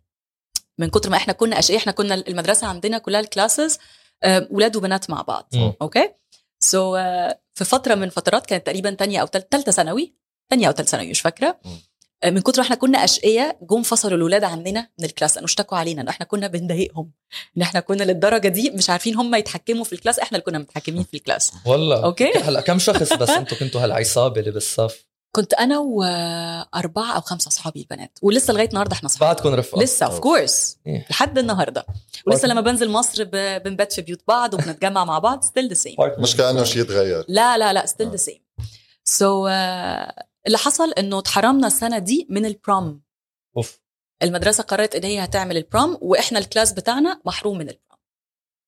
[0.78, 3.78] من كتر ما إحنا كنا اشقياء إحنا كنا المدرسة عندنا كلها ال classes
[4.22, 5.48] آه، ولاد وبنات مع بعض.
[5.82, 6.10] okay
[6.60, 6.96] so
[7.54, 10.15] في فترة من فترات كانت تقريبا تانية أو ثالثه ثانوي
[10.50, 11.60] تانية أو ثالثه ثانوي مش فاكرة.
[12.24, 15.44] آه، من كتر ما إحنا كنا أشقياء جم فصلوا الاولاد عننا من ال class لأنه
[15.44, 17.10] اشتكوا علينا ان إحنا كنا بنضايقهم
[17.56, 20.58] إن إحنا كنا للدرجة دي مش عارفين هم يتحكموا في ال class إحنا اللي كنا
[20.58, 21.52] متحكمين في ال class.
[21.66, 22.04] والله.
[22.04, 22.32] okay.
[22.38, 27.80] هلا كم شخص بس؟ أنتم كنتوا هالعصابة اللي بالصف؟ كنت أنا وأربعة أو خمسة أصحابي
[27.80, 29.28] البنات ولسه لغاية النهارده إحنا أصحاب.
[29.28, 29.82] بعدكم رفقة.
[29.82, 31.06] لسه of course إيه.
[31.10, 31.86] لحد النهارده.
[32.26, 32.48] ولسه.
[32.48, 36.64] لما بنزل مصر بنبات في بيوت بعض وبنتجمع مع بعض still the same مش كانه
[36.64, 37.24] شيء يتغير.
[37.28, 38.10] لا لا لا still.
[38.10, 38.40] the same
[39.04, 39.48] so
[40.46, 43.02] اللي حصل إنه اتحرمنا السنة دي من ال prom
[43.56, 43.80] of.
[44.22, 48.00] المدرسة قررت إن هي هتعمل ال prom وإحنا ال class بتاعنا محروم من ال prom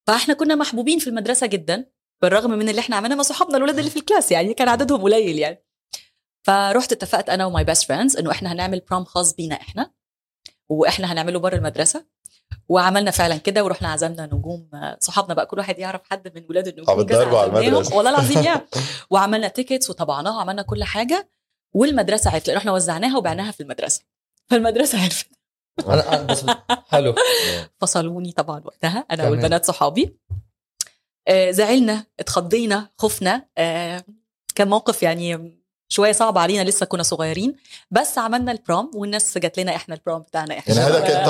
[0.06, 1.90] فإحنا كنا محبوبين في المدرسة جدا
[2.22, 5.02] بالرغم من اللي إحنا عملناه مع صحابنا الاولاد اللي في ال class يعني كان عددهم
[5.02, 5.64] قليل يعني.
[6.46, 9.90] فرحت اتفقت أنا وماي best friends إنه إحنا هنعمل prom خاص بينا إحنا
[10.68, 12.06] وإحنا هنعمله بره المدرسة.
[12.68, 17.02] وعملنا فعلا كده ورحنا عزمنا نجوم صحابنا بقى كل واحد يعرف حد من ولاد النجوم
[17.02, 17.68] تضربوا على.
[17.68, 17.96] المدرسة.
[17.96, 18.60] والله العظيم يعني.
[19.10, 21.30] وعملنا tickets وطبعناها وعملنا كل حاجة.
[21.74, 24.02] والمدرسة عرفت لأن إحنا وزعناها وبعناها في المدرسة.
[24.46, 25.26] فالمدرسة عرفت.
[25.86, 26.44] أنا بس
[26.88, 27.14] حلو.
[27.80, 29.28] فصلوني طبعا وقتها أنا.
[29.28, 30.16] والبنات صحابي.
[31.28, 33.46] آه، زعلنا اتخضينا خفنا.
[33.58, 34.04] آه،
[34.54, 35.57] كان موقف يعني
[35.90, 37.56] شوية صعب علينا لسه كنا صغيرين
[37.90, 41.16] بس عملنا ال prom والناس جات لنا إحنا ال prom بتاعنا إحنا يعني هذا كان
[41.16, 41.24] آه.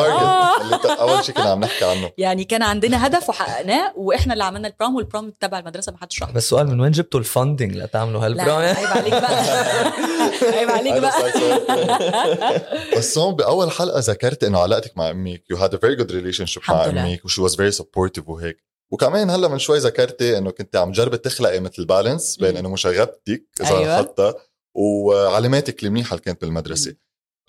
[0.59, 4.33] target اللي ت- أول شيء كنا عم نحكي عنه يعني كان عندنا هدف وحققناه وإحنا
[4.33, 6.91] اللي عملنا ال prom وال prom تبع المدرسة ما حدش راح بس سؤال من وين
[6.93, 9.45] جبتوا ال funding لتعملوا لهال prom؟ عيب عليك بقى
[10.59, 11.23] عيب عليك بقى.
[12.97, 16.63] بس هون بأول حلقة ذكرت إنه علاقتك مع أمك you had a very good relationship
[16.69, 16.85] مع.
[16.85, 20.93] أمك و she was very supportive وهيك وكمان هلأ من شوي ذكرتي إنه كنت عم
[20.93, 22.57] جربي تخلقي مثل balance بين.
[22.57, 23.79] انه مشاغبتك إذا.
[23.79, 23.99] أيوة.
[23.99, 24.35] حتى
[24.79, 26.95] وعلاماتك المنيحه اللي كانت بالمدرسة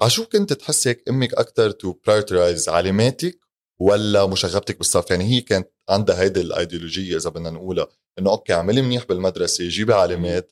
[0.01, 3.39] على شو كنت تحسك أمك أكثر to prioritize علاماتك
[3.79, 7.87] ولا مشاغبتك بالصف؟ يعني هي كانت عندها هيدي الأيديولوجية إذا بدنا نقولها
[8.19, 10.51] إنه okay اعملي منيح بالمدرسة جيبي علامات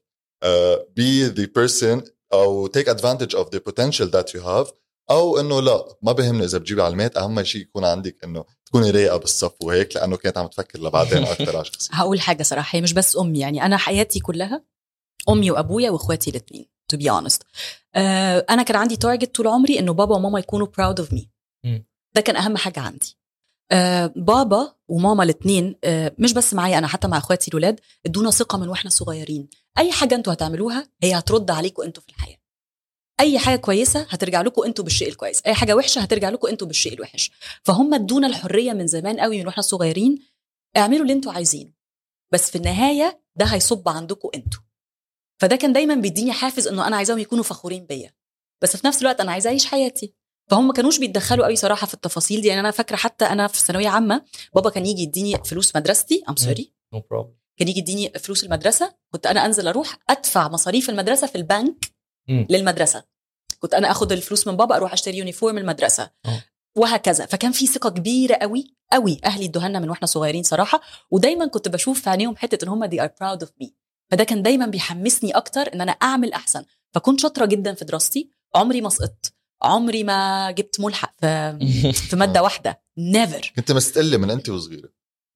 [0.96, 4.72] be the person أو take advantage of the potential that you have
[5.10, 9.18] أو إنه لا ما بهمني إذا بتجيبي علامات أهم شيء يكون عندك إنه تكوني رايقة
[9.18, 12.94] بالصف وهيك لأنه كانت عم تفكر لبعدين أكثر على شخصيتك هقول حاجة صراحة هي مش
[12.94, 14.63] بس أمي يعني أنا حياتي كلها
[15.30, 17.40] أمي وأبويا وإخواتي الاثنين be honest.
[17.96, 20.68] آه أنا كان عندي target طول عمري إنه بابا وماما يكونوا
[21.00, 21.22] of me.
[21.66, 21.86] مم.
[22.16, 23.18] ده كان أهم حاجة عندي.
[23.72, 28.58] آه بابا وماما الاثنين آه مش بس معايا أنا حتى مع إخواتي الولاد إدونا ثقة
[28.58, 29.50] من وإحنا صغيرين.
[29.78, 32.38] أي حاجة أنتوا هتعملوها هي هترد عليكم أنتوا في الحياة.
[33.20, 35.42] أي حاجة كويسة هترجع لكم أنتوا بالشيء الكويس.
[35.42, 37.32] أي حاجة وحشة هترجع لكم أنتوا بالشيء الوحش.
[37.63, 40.20] فهم ادونا الحرية من زمان قوي من وإحنا صغيرين
[40.78, 41.74] اعملوا اللي أنتوا عايزينه.
[42.34, 44.60] بس في النهاية ده هيصب عندكم أنتوا.
[45.41, 48.13] فده كان دايما بيديني حافز إنه أنا عايزاهم يكونوا فخورين بيا.
[48.63, 50.13] بس في نفس الوقت أنا عايزة أعيش حياتي.
[50.50, 52.47] فهم ما كانوش بيتدخلوا قوي صراحة في التفاصيل دي.
[52.47, 56.23] يعني أنا فاكرة حتى أنا في ثانوية عامة بابا كان يجي يديني فلوس مدرستي.
[56.30, 58.95] I'm sorry no problem كان يجي يديني فلوس المدرسة.
[59.13, 61.91] كنت أنا أنزل أروح أدفع مصاريف المدرسة في البنك.
[62.30, 63.04] للمدرسة.
[63.60, 66.12] كنت أنا آخد الفلوس من بابا أروح أشتري uniform المدرسة.
[66.26, 66.43] آه.
[66.76, 67.26] وهكذا.
[67.26, 69.21] فكان في ثقة كبيرة قوي قوي.
[69.26, 70.82] أهلي ادوها من وإحنا صغيرين صراحة.
[71.12, 73.67] ودايما كنت بشوف في عينيهم حتة إن هم they are proud of me.
[74.12, 76.63] فده كان دايما بيحمسني أكتر إن أنا أعمل أحسن.
[76.93, 78.32] فكنت شاطرة جدا في دراستي.
[78.56, 79.34] عمري ما سقطت.
[79.62, 82.82] عمري ما جبت ملحق في في مادة واحدة.
[82.98, 84.89] نيفر كنت مستقله من أنت وصغيرة.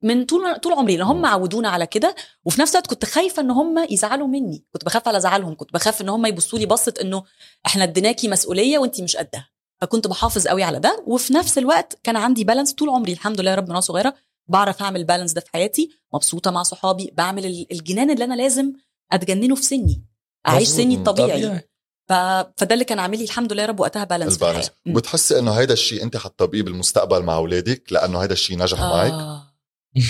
[0.03, 0.97] من طول طول عمري.
[0.97, 2.15] لأن هم عودونا على كده.
[2.45, 4.65] وفي نفس الوقت كنت خايفة إن هم يزعلوا مني.
[4.73, 5.55] كنت بخاف على زعلهم.
[5.55, 7.23] كنت بخاف إن هم يبصوا لي بصة إنه
[7.65, 9.49] إحنا اديناكي مسؤولية وانت مش قدها.
[9.81, 11.03] فكنت بحافظ قوي على ده.
[11.07, 13.13] وفي نفس الوقت كان عندي بالانس طول عمري.
[13.13, 14.13] الحمد لله يا رب من وأنا صغيرة.
[14.47, 18.73] بعرف أعمل بالانس ده في حياتي مبسوطة مع صحابي بعمل ال- الجنان اللي أنا لازم
[19.11, 20.05] أتجننه في سني
[20.47, 20.67] أعيش.
[20.67, 21.69] سني الطبيعي طبيعي.
[22.09, 22.13] ف...
[22.57, 24.71] فده اللي كان عامل لي الحمد لله يا رب وقتها بالانس البالانس.
[24.85, 29.53] بتحسي إنه هيدا الشيء أنت حتطبقيه بالمستقبل مع أولادك لأنه هيدا الشيء نجح معك آه.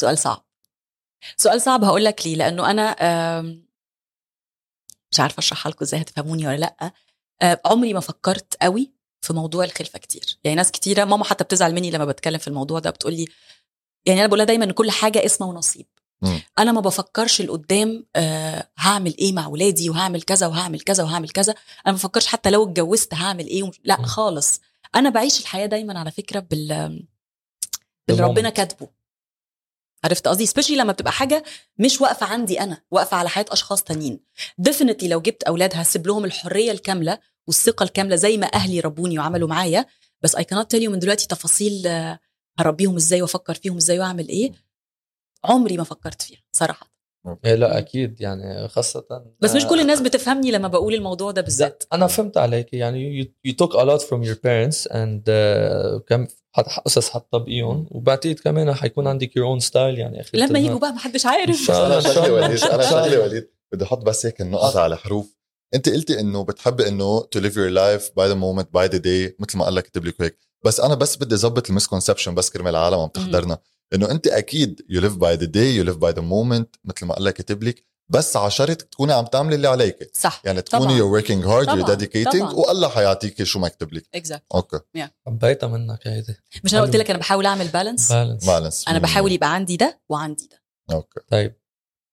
[0.00, 0.44] سؤال صعب
[1.36, 2.96] سؤال صعب هقول لك ليه لأنه أنا
[5.12, 6.92] مش عارفة أشرحها لكم إزاي هتفهموني ولا لأ
[7.42, 8.93] آه، عمري ما فكرت قوي
[9.24, 10.38] في موضوع الخلفة كتير.
[10.44, 13.26] يعني ناس كتيرة ماما حتى بتزعل مني لما بتكلم في الموضوع ده بتقول لي
[14.06, 15.86] يعني أنا بقولها دايما إن كل حاجة قسمة ونصيب.
[16.22, 16.42] مم.
[16.58, 21.52] أنا ما بفكرش لقدام آه هعمل إيه مع ولادي وهعمل كذا وهعمل كذا وهعمل كذا.
[21.86, 23.80] أنا ما بفكرش حتى لو اتجوزت هعمل إيه ومش...
[23.84, 24.04] لا مم.
[24.04, 24.60] خالص.
[24.94, 26.68] أنا بعيش الحياة دايما على فكرة بال
[28.08, 28.22] باللي.
[28.22, 28.88] ربنا كاتبه.
[30.04, 31.44] عرفت قصدي؟ specially لما بتبقى حاجة
[31.78, 34.20] مش واقفة عندي أنا واقفة على حياة أشخاص تانيين.
[34.58, 39.48] definitely لو جبت أولاد هسيب لهم الحرية الكاملة والثقة الكاملة زي ما أهلي ربوني وعملوا
[39.48, 39.86] معايا.
[40.22, 42.18] بس اي كانت تيل من دلوقتي تفاصيل آه،
[42.58, 44.52] هربيهم إزاي وأفكر فيهم إزاي وأعمل إيه.
[45.44, 46.94] عمري ما فكرت فيها صراحة.
[47.44, 51.84] إيه لا أكيد يعني خاصة بس مش كل الناس بتفهمني لما بقول الموضوع ده بالذات.
[51.90, 52.72] لا أنا فهمت عليك.
[52.72, 56.26] يعني you, you took a lot from your parents and uh, كم
[56.84, 60.38] قصص حتطبقيهم وبعتقد كمان حيكون عندك your own style يعني أخي.
[60.38, 61.60] لما يجوا بقى ما حدش عارف.
[61.60, 63.20] إن شاء أنا شغلي الله، وليد أنا شغلي الله.
[63.20, 63.50] وليد.
[63.72, 65.33] بدي أحط بس هيك النقط على حروف.
[65.74, 69.34] انت قلتي انه بتحبي انه to live your life by the moment by the day
[69.38, 70.38] مثل ما قال لك كتب لك هيك.
[70.64, 73.58] بس أنا بس بدي أظبط ال misconception بس كرمال العالم عم تحضرنا.
[73.94, 77.14] إنه أنت أكيد you live by the day you live by the moment مثل ما
[77.14, 77.84] قال لك كتب لك.
[78.08, 80.10] بس على شرط تكوني عم تعملي اللي عليك.
[80.14, 80.42] صح.
[80.44, 81.82] يعني تكوني hard طبعاً.
[81.82, 82.52] you're dedicating طبعاً.
[82.52, 84.08] والله حيعطيك شو مكتوب لك.
[84.14, 84.80] exact okay.
[85.26, 86.36] حبيتها منك هيدي.
[86.64, 86.96] مش أنا قلت.
[86.96, 90.62] لك أنا بحاول أعمل balance balance balance أنا بحاول يبقى عندي ده وعندي ده.
[90.94, 91.20] okay.
[91.30, 91.56] طيب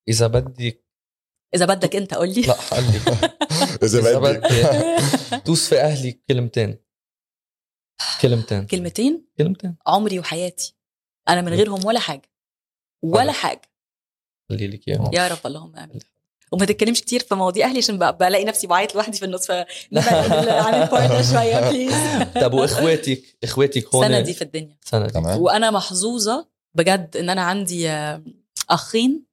[0.10, 0.84] إذا بدك
[1.56, 2.42] إذا بدك أنت قول لي.
[2.42, 3.00] لا خلي.
[3.84, 4.38] إذا بدك.
[4.38, 6.78] بدك توصفي أهلي كلمتين.
[8.22, 8.66] كلمتين.
[8.68, 9.76] كلمتين؟ كلمتين.
[9.88, 10.76] عمري وحياتي.
[11.30, 12.32] أنا من غيرهم ولا حاجة.
[13.04, 13.62] ولا حاجة.
[14.50, 15.14] خلي لك إياهم.
[15.14, 16.00] يا رب اللهم آمين.
[16.52, 20.80] وما تتكلمش كتير في مواضيع أهلي عشان بلاقي نفسي بعيط لوحدي في النص عن ال
[20.80, 21.94] partner شوية please
[22.42, 24.78] طب وإخواتك؟ إخواتك هون؟ سندي في الدنيا.
[24.86, 25.14] سندي.
[25.14, 25.42] تمام.
[25.42, 28.24] وأنا محظوظة بجد إن أنا عندي آه،
[28.70, 29.31] أخين.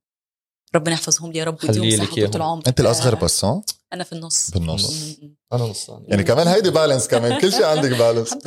[0.75, 2.31] ربنا يحفظهم لي يا رب ويديهم صحة طول.
[2.37, 2.63] العمر.
[2.67, 4.51] أنت الأصغر بس ها؟ أنا في النص.
[4.51, 5.19] بالنص.
[5.53, 7.41] أنا نصاني يعني كمان هيدي بالانس كمان.
[7.41, 8.35] كل شيء عندك بالانس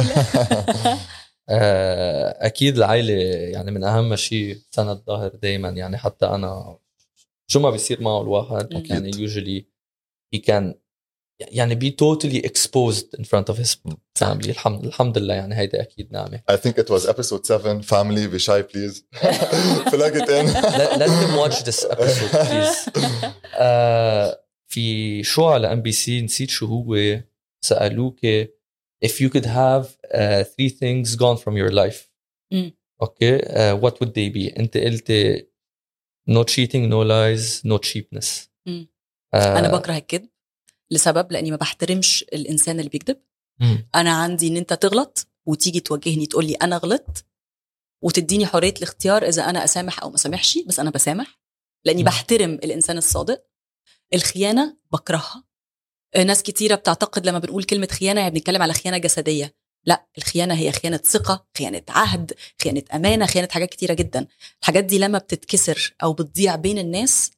[1.50, 3.14] آه، أكيد العائله
[3.52, 6.78] يعني من أهم شيء سند ظهر دائما يعني حتى أنا
[7.48, 8.90] شو ما بيصير معه الواحد أكيد.
[8.92, 9.66] يعني usually
[10.36, 10.74] he can
[11.41, 13.77] يعني be totally exposed in front of his
[14.19, 18.27] family الحمد الحمد لله يعني هيدي اكيد نعمه I think it was episode 7 family
[18.35, 19.03] be shy please
[19.91, 22.91] plug it in let, let them watch this episode please
[23.55, 27.21] آه في شو على ام بي سي نسيت شو هو
[27.65, 28.21] سالوك
[29.05, 32.11] if you could have uh, three things gone from your life
[32.53, 32.73] مم.
[33.03, 35.13] اوكي uh, what would they be انت قلت
[36.31, 38.89] no cheating no lies no cheapness مم.
[39.35, 40.29] آه، انا بكره الكذب
[40.92, 43.22] لسبب لأني ما بحترمش الإنسان اللي بيكذب.
[43.96, 47.26] أنا عندي إن أنت تغلط وتيجي توجهني تقول لي أنا غلطت
[48.04, 51.40] وتديني حرية الاختيار إذا أنا أسامح أو ما اسامحش بس أنا بسامح.
[51.86, 52.06] لأني مم.
[52.06, 53.44] بحترم الإنسان الصادق.
[54.14, 55.44] الخيانة بكرهها.
[56.16, 59.56] آه، ناس كتيرة بتعتقد لما بنقول كلمة خيانة يعني بنتكلم على خيانة جسدية.
[59.86, 64.28] لا الخيانة هي خيانة ثقة خيانة عهد خيانة أمانة خيانة حاجات كتيرة جدا.
[64.62, 67.32] الحاجات دي لما بتتكسر أو بتضيع بين الناس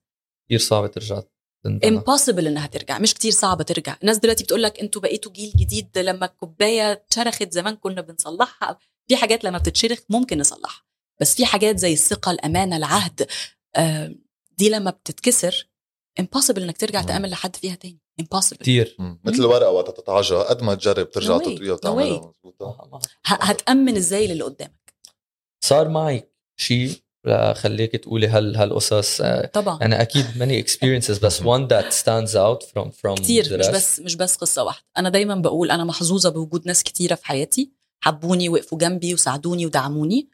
[0.46, 1.22] كثير صعب ترجع
[1.66, 5.98] impossible إنها ترجع مش كتير صعبة ترجع الناس دلوقتي بتقول لك أنتوا بقيتوا جيل جديد
[5.98, 10.84] لما الكوباية اتشرخت زمان كنا بنصلحها في حاجات لما بتتشرخ ممكن نصلحها
[11.22, 13.28] بس في حاجات زي الثقة الأمانة العهد
[13.76, 14.16] آه،
[14.58, 15.70] دي لما بتتكسر
[16.20, 17.08] impossible إنك ترجع مم.
[17.08, 19.20] تأمن لحد فيها تاني impossible كثير مم.
[19.24, 21.42] مثل الورقه وقت تتجعلك قد ما تجرب ترجع No.
[21.42, 22.18] تطويها No وتعملها.
[22.44, 24.94] مضبوطه هتأمن إزاي للي قدامك
[25.64, 26.92] صار معي شيء
[27.54, 29.22] خليك تقولي هل هالقصص.
[29.22, 29.80] آه، طبعا.
[29.82, 33.68] أنا أكيد many experiences بس one that stands out from from كتير مش.
[33.68, 34.86] بس مش بس قصة واحدة.
[34.98, 37.72] أنا دايما بقول أنا محظوظة بوجود ناس كتيرة في حياتي
[38.04, 40.30] حبوني وقفوا جنبي وساعدوني ودعموني.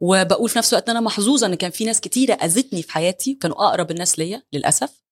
[0.00, 3.34] وبقول في نفس الوقت إن أنا محظوظة إن كان في ناس كتيرة أذتني في حياتي
[3.34, 5.02] وكانوا أقرب الناس ليا للأسف.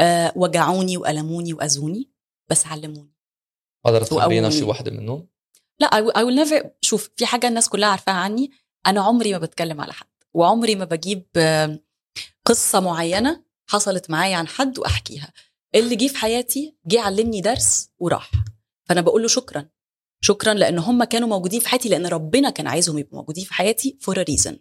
[0.00, 2.10] أه وجعوني وألموني وأذوني
[2.50, 3.14] بس علموني.
[3.84, 4.60] قدرت تخبرينا وقوي.
[4.60, 5.26] شي وحده منهم؟
[5.80, 8.50] لا I will, I will never شوف في حاجة الناس كلها عارفاها عني
[8.86, 10.06] أنا عمري ما بتكلم على حد.
[10.34, 11.26] وعمري ما بجيب
[12.44, 15.32] قصة معينة حصلت معايا عن حد وأحكيها.
[15.74, 18.30] اللي جه في حياتي جه علمني درس وراح.
[18.88, 19.68] فأنا بقول له شكرا.
[20.20, 23.98] شكرا لأن هم كانوا موجودين في حياتي لأن ربنا كان عايزهم يبقوا موجودين في حياتي
[24.00, 24.58] فور ريزن.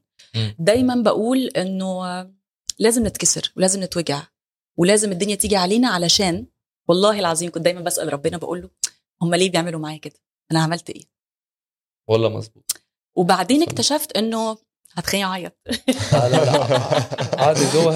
[0.60, 2.24] دايما بقول إنه
[2.80, 4.24] لازم نتكسر ولازم نتوجع
[4.78, 6.48] ولازم الدنيا تيجي علينا علشان
[6.88, 8.70] والله العظيم كنت دايما بسأل ربنا بقول له
[9.22, 10.20] هم ليه بيعملوا معايا كده؟
[10.52, 11.04] أنا عملت إيه؟
[12.08, 12.82] والله مزبوط
[13.16, 13.62] وبعدين.
[13.62, 14.58] اكتشفت إنه
[14.98, 15.58] هتخليني أعيط.
[16.14, 16.64] لا لا لا.
[17.44, 17.92] عادي جو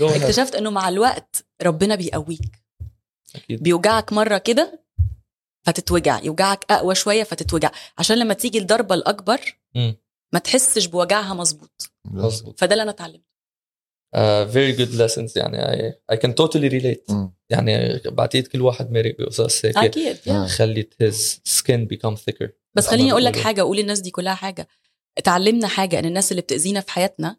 [0.00, 2.62] جو اكتشفت إنه مع الوقت ربنا بيقويك.
[3.36, 3.62] أكيد.
[3.62, 4.84] بيوجعك مرة كده
[5.66, 7.70] فتتوجع يوجعك أقوى شوية فتتوجع.
[7.98, 9.40] عشان لما تيجي الضربة الأكبر.
[10.32, 11.92] ما تحسش بوجعها مظبوط.
[12.04, 13.32] مزبوط فده اللي أنا اتعلمته.
[14.16, 17.14] uh, very good lessons يعني I, I can totally relate.
[17.14, 17.34] مم.
[17.50, 19.76] يعني بعتقد كل واحد مرق بقصص هيك.
[19.76, 20.46] أكيد.
[20.46, 21.16] خلت his
[21.58, 22.48] skin become thicker.
[22.74, 23.36] بس خليني أقول لك.
[23.38, 24.68] حاجة أقول للناس دي كلها حاجة.
[25.18, 27.36] اتعلمنا حاجة إن الناس اللي بتأذينا في حياتنا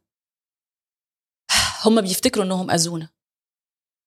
[1.86, 3.10] هم بيفتكروا إنهم أذونا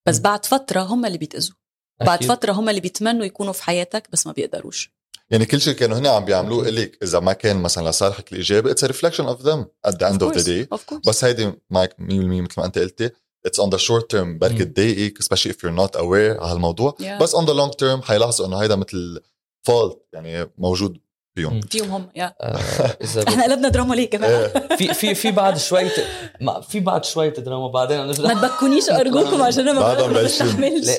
[0.08, 0.18] بس.
[0.18, 1.56] بعد فترة هم اللي بيتأذوا
[2.00, 2.24] بعد.
[2.24, 4.96] فترة هم اللي بيتمنوا يكونوا في حياتك بس ما بيقدروش
[5.30, 8.84] يعني كل شيء كانوا هنا عم بيعملوه إلك إذا ما كان مثلا لصالحك الإيجابي it's
[8.84, 10.68] reflection of them at the end of the day.
[11.08, 13.10] بس هيدي معك 100% مثل ما أنت قلتي
[13.46, 14.64] it's on the short term بركي.
[14.64, 17.22] تضايقك especially if you're not aware على هالموضوع Yeah.
[17.22, 19.20] بس on the long term حيلاحظوا إنه هيدا مثل
[19.66, 20.98] fault يعني موجود
[21.36, 21.60] فيهم.
[21.60, 22.34] فيهم هم يا.
[22.40, 22.56] آه،
[23.04, 24.76] إذا إحنا قلبنا دراما ليه إيه.
[24.76, 25.92] في في في بعد شوية
[26.40, 30.22] ما في بعد شوية دراما بعدين ما تبكونيش أرجوكم عشان أنا ما.
[30.22, 30.90] بستحملش.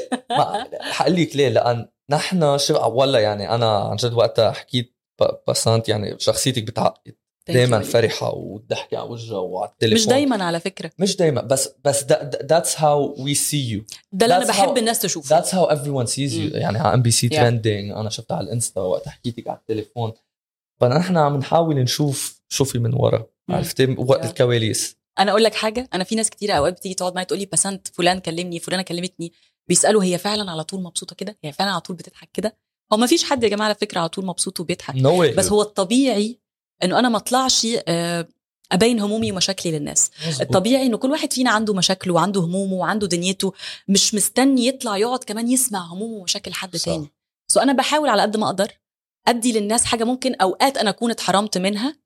[0.82, 5.90] حقول لك ليه؟ لأن نحن شو ولا يعني أنا عن جد وقتها حكيت ب- بسنت
[5.90, 7.16] يعني شخصيتك بتعقد
[7.50, 9.96] دائما فرحة وتضحكي على وجهها وعلى التليفون.
[10.04, 10.92] مش دايما على فكرة.
[11.00, 12.04] مش دايما بس بس
[12.46, 15.36] that's how we see you ده اللي أنا بحب how- الناس تشوفه.
[15.36, 16.50] that's how everyone sees you.
[16.54, 17.30] يعني على ام بي سي.
[17.30, 20.12] trending أنا شفتها على الإنستا وقت حكيتك على التليفون.
[20.80, 23.26] فنحن عم نحاول نشوف شو في من ورا.
[23.50, 24.26] عرفتي؟ وقت.
[24.26, 24.98] الكواليس.
[25.20, 27.88] أنا أقول لك حاجة أنا في ناس كتير أوقات بتيجي تقعد معايا تقول لي بسنت
[27.88, 29.34] فلان كلمني فلانة كلمتني
[29.68, 32.58] بيسألوا هي فعلا على طول مبسوطة كده؟ هي فعلا على طول بتضحك كده؟
[32.94, 35.06] هو ما فيش حد يا جماعة على فكرة على طول مبسوط وبيضحك.
[35.06, 36.40] why بس هو الطبيعي
[36.84, 38.28] إنه أنا ما أطلعش آه،
[38.72, 40.12] أبين همومي ومشاكلي للناس.
[40.42, 43.54] الطبيعي إنه كل واحد فينا عنده مشاكله وعنده همومه وعنده دنيته
[43.88, 46.86] مش مستني يطلع يقعد كمان يسمع همومه ومشاكل حد صح.
[46.86, 47.12] تاني.
[47.52, 48.72] so أنا بحاول على قد ما أقدر
[49.28, 52.00] ادي للناس حاجة ممكن أوقات أنا أكون اتحرمت منها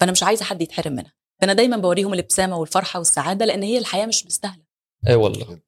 [0.00, 1.14] فأنا مش عايزة حد يتحرم منها.
[1.40, 4.64] فأنا دايما بوريهم الابتسامه والفرحة والسعادة لأن هي الحياة مش مستاهلة.
[5.08, 5.60] إيه والله.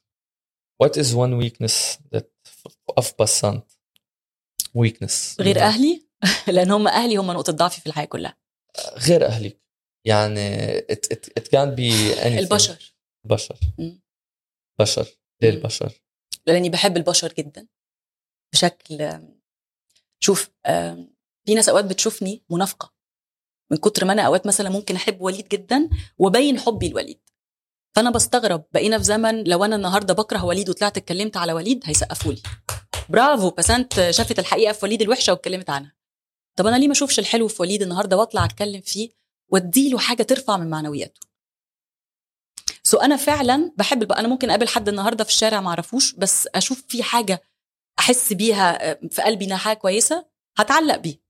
[0.84, 2.26] What is one weakness that
[3.00, 3.64] of بسنت
[4.78, 6.06] weakness غير أهلي؟
[6.48, 8.36] لأن هم أهلي هم نقطة ضعفي في الحياة كلها.
[8.96, 9.60] غير اهلك
[10.06, 12.38] يعني it, it, it can be anything.
[12.38, 12.94] البشر.
[13.24, 13.58] البشر.
[14.80, 15.06] بشر.
[15.42, 15.50] ليه.
[15.50, 16.02] البشر؟
[16.46, 17.66] لأني بحب البشر جدا.
[18.52, 19.20] بشكل
[20.20, 20.50] شوف
[21.46, 22.92] في ناس أوقات بتشوفني منافقة.
[23.70, 27.20] من كتر ما أنا أوقات مثلا ممكن أحب وليد جدا وبين حبي لوليد.
[27.96, 32.32] فأنا بستغرب بقينا في زمن لو أنا النهارده بكره وليد وطلعت اتكلمت على وليد هيسقفوا
[32.32, 32.42] لي.
[33.08, 35.96] برافو بسنت شافت الحقيقة في وليد الوحشة واتكلمت عنها.
[36.58, 39.10] طب أنا ليه ما أشوفش الحلو في وليد النهارده وأطلع أتكلم فيه
[39.52, 41.20] وأديله حاجة ترفع من معنوياته؟
[42.82, 44.12] سو أنا فعلا بحب.
[44.12, 47.42] أنا ممكن أقابل حد النهارده في الشارع ما أعرفوش بس أشوف في حاجة
[47.98, 51.20] أحس بيها آه، في قلبي إنها حاجة كويسة هتعلق بيه.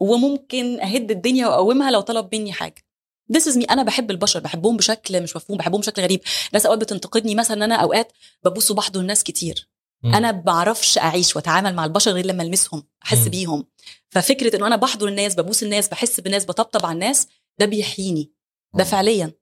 [0.00, 2.84] وممكن أهد الدنيا وأقومها لو طلب مني حاجة.
[3.32, 3.70] This is me.
[3.70, 6.20] أنا بحب البشر بحبهم بشكل مش مفهوم بحبهم بشكل غريب.
[6.52, 8.12] ناس أوقات بتنتقدني مثلا إن أنا أوقات
[8.44, 9.68] ببوس وبحضن ناس كتير.
[10.02, 10.14] مم.
[10.14, 13.28] أنا ما بعرفش أعيش وأتعامل مع البشر غير لما ألمسهم أحس مم.
[13.28, 13.66] بيهم.
[14.10, 17.28] ففكرة إنه أنا بحضن الناس ببوس الناس بحس بالناس بطبطب على الناس
[17.58, 18.32] ده بيحييني.
[18.74, 18.84] ده.
[18.84, 19.32] فعليا.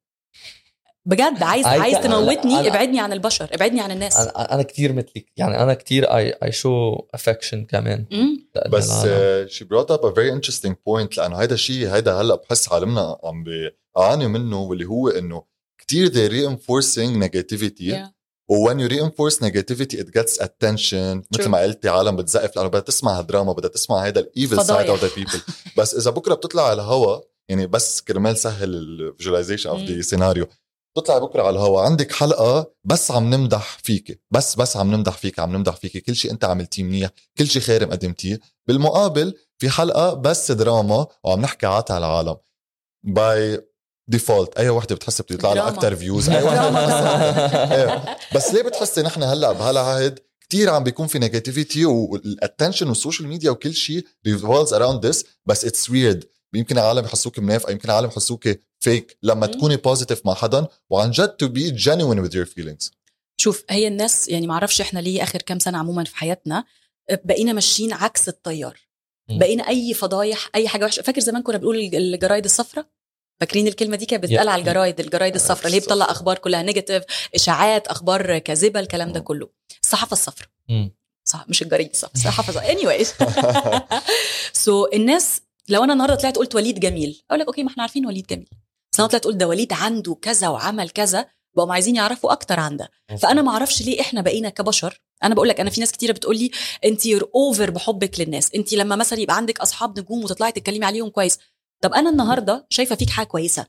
[1.06, 4.92] بجد عايز I عايز تموتني أنا- ابعدني عن البشر ابعدني عن الناس أنا أنا كثير
[4.92, 8.04] مثلك يعني أنا كثير I، I show affection كمان
[8.72, 9.06] بس.
[9.46, 13.44] شي brought up a very interesting point لأنه هيدا الشيء هيدا هلأ بحس عالمنا عم
[13.44, 15.42] بيعاني منه واللي هو إنه
[15.86, 18.16] كثير they reinforcing negativity Yeah.
[18.50, 21.46] و when you reinforce negativity it gets attention مثل True.
[21.46, 24.90] ما قلتي عالم بتزقف لأنه بدها تسمع هالدراما بدها تسمع هيدا ال evil side.
[24.90, 25.40] of the people
[25.78, 30.00] بس إذا بكرة بتطلع على الهوا يعني بس كرمال سهل ال visualization of the.
[30.02, 30.46] scenario
[30.96, 35.38] تطلع بكرة على الهوا عندك حلقة بس عم نمدح فيك بس بس عم نمدح فيك
[35.38, 40.14] عم نمدح فيك كل شيء انت عملتيه منيح كل شيء خير قدمتيه بالمقابل في حلقة
[40.14, 42.36] بس دراما وعم نحكي عاتي على العالم
[43.04, 43.60] by
[44.08, 45.68] default أي وحدة بتحس بتطلع لها.
[45.68, 47.74] أكثر views أي وحدة دراما.
[47.76, 48.16] إيه.
[48.34, 53.28] بس ليه بتحسي نحن هلأ بهالعهد كتير عم بيكون في negativity وال attention وال social
[53.28, 56.24] media وكل شيء revolves around this بس it's weird
[56.56, 58.48] يمكن العالم يحسوك منافقه يمكن العالم يحسوك
[58.80, 59.52] fake لما مم.
[59.52, 62.90] تكوني positive مع حدا وعن جد to be genuine with your feelings.
[63.40, 66.64] شوف هي الناس يعني معرفش إحنا ليه آخر كام سنة عموما في حياتنا
[67.24, 68.80] بقينا ماشيين عكس التيار.
[69.30, 71.02] بقينا أي فضايح أي حاجة وحشة.
[71.02, 72.86] فاكر زمان كنا بنقول الج- الجرايد الصفراء؟
[73.40, 77.02] فاكرين الكلمة دي كانت بتتقال على الجرايد الجرايد الصفراء اللي هي بتطلع أخبار كلها negative
[77.34, 79.20] إشاعات أخبار كاذبة الكلام ده.
[79.20, 79.48] كله.
[79.82, 80.48] الصحافة الصفراء.
[81.24, 82.74] صح مش الجريد الصفراء الصحافة الصفراء.
[82.76, 83.08] Anyways.
[84.64, 88.06] so الناس لو أنا النهارده طلعت قلت وليد جميل أقول لك okay ما إحنا عارفين
[88.06, 88.48] وليد جميل.
[88.92, 91.26] بس أنا طلعت قلت ده وليد عنده كذا وعمل كذا
[91.56, 92.90] بقوا عايزين يعرفوا أكتر عن ده.
[93.18, 95.00] فأنا ما أعرفش ليه إحنا بقينا كبشر.
[95.22, 96.50] أنا بقول لك أنا في ناس كتيرة بتقول لي
[96.84, 98.54] أنت over بحبك للناس.
[98.54, 101.38] أنت لما مثلا يبقى عندك أصحاب نجوم وتطلعي تتكلمي عليهم كويس.
[101.82, 103.66] طب أنا النهارده شايفة فيك حاجة كويسة.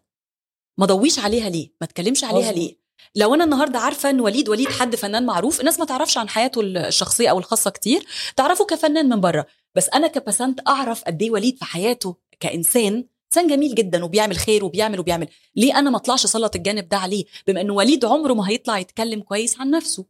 [0.80, 2.52] ما ضويش عليها ليه؟ ما تكلمش عليها.
[2.52, 6.30] ليه؟ لو أنا النهارده عارفة إن وليد وليد حد فنان معروف الناس ما تعرفش عن
[6.30, 8.06] حياته الشخصية أو الخاصة كتير
[8.36, 9.46] تعرفه كفنان من بره.
[9.76, 14.66] بس أنا كبسنت أعرف قد إيه وليد في حياته كإنسان إنسان جميل جدا وبيعمل خير
[14.66, 15.28] وبيعمل وبيعمل.
[15.56, 19.22] ليه أنا ما أطلعش اسلط الجانب ده عليه؟ بما انه وليد عمره ما هيطلع يتكلم
[19.22, 20.06] كويس عن نفسه.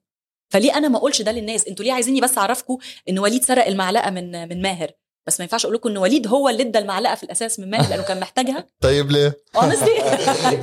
[0.50, 2.78] فليه أنا ما أقولش ده للناس؟ أنتوا ليه عايزيني بس اعرفكم
[3.10, 4.91] إن وليد سرق المعلقة من من ماهر؟
[5.27, 7.89] بس ما ينفعش أقول لكم إن وليد هو اللي ادى المعلقة في الأساس من ماهر
[7.89, 8.67] لأنه كان محتاجها.
[8.81, 10.01] طيب ليه؟ honestly.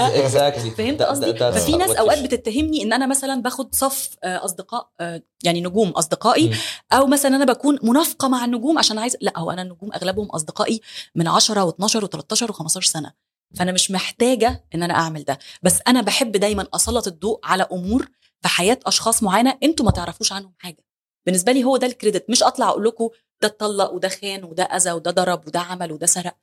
[0.01, 5.23] اكزاكتلي فهمت قصدي؟ ففي ناس أوقات بتتهمني إن أنا مثلا باخد صف آه، أصدقاء آه،
[5.43, 6.51] يعني نجوم أصدقائي.
[6.93, 10.81] أو مثلا أنا بكون منافقة مع النجوم عشان عايز لا هو أنا النجوم أغلبهم أصدقائي
[11.15, 13.13] من 10 و12 و13 و15 سنة.
[13.55, 15.39] فأنا مش محتاجة إن أنا أعمل ده.
[15.63, 18.09] بس أنا بحب دايما أسلط الضوء على أمور
[18.43, 20.85] في حياة أشخاص معينة أنتوا ما تعرفوش عنهم حاجة.
[21.27, 22.31] بالنسبة لي هو ده ال credit.
[22.31, 23.09] مش أطلع أقول لكم
[23.45, 26.37] ده اتطلق وده خان وده أذى وده ضرب وده عمل وده سرق.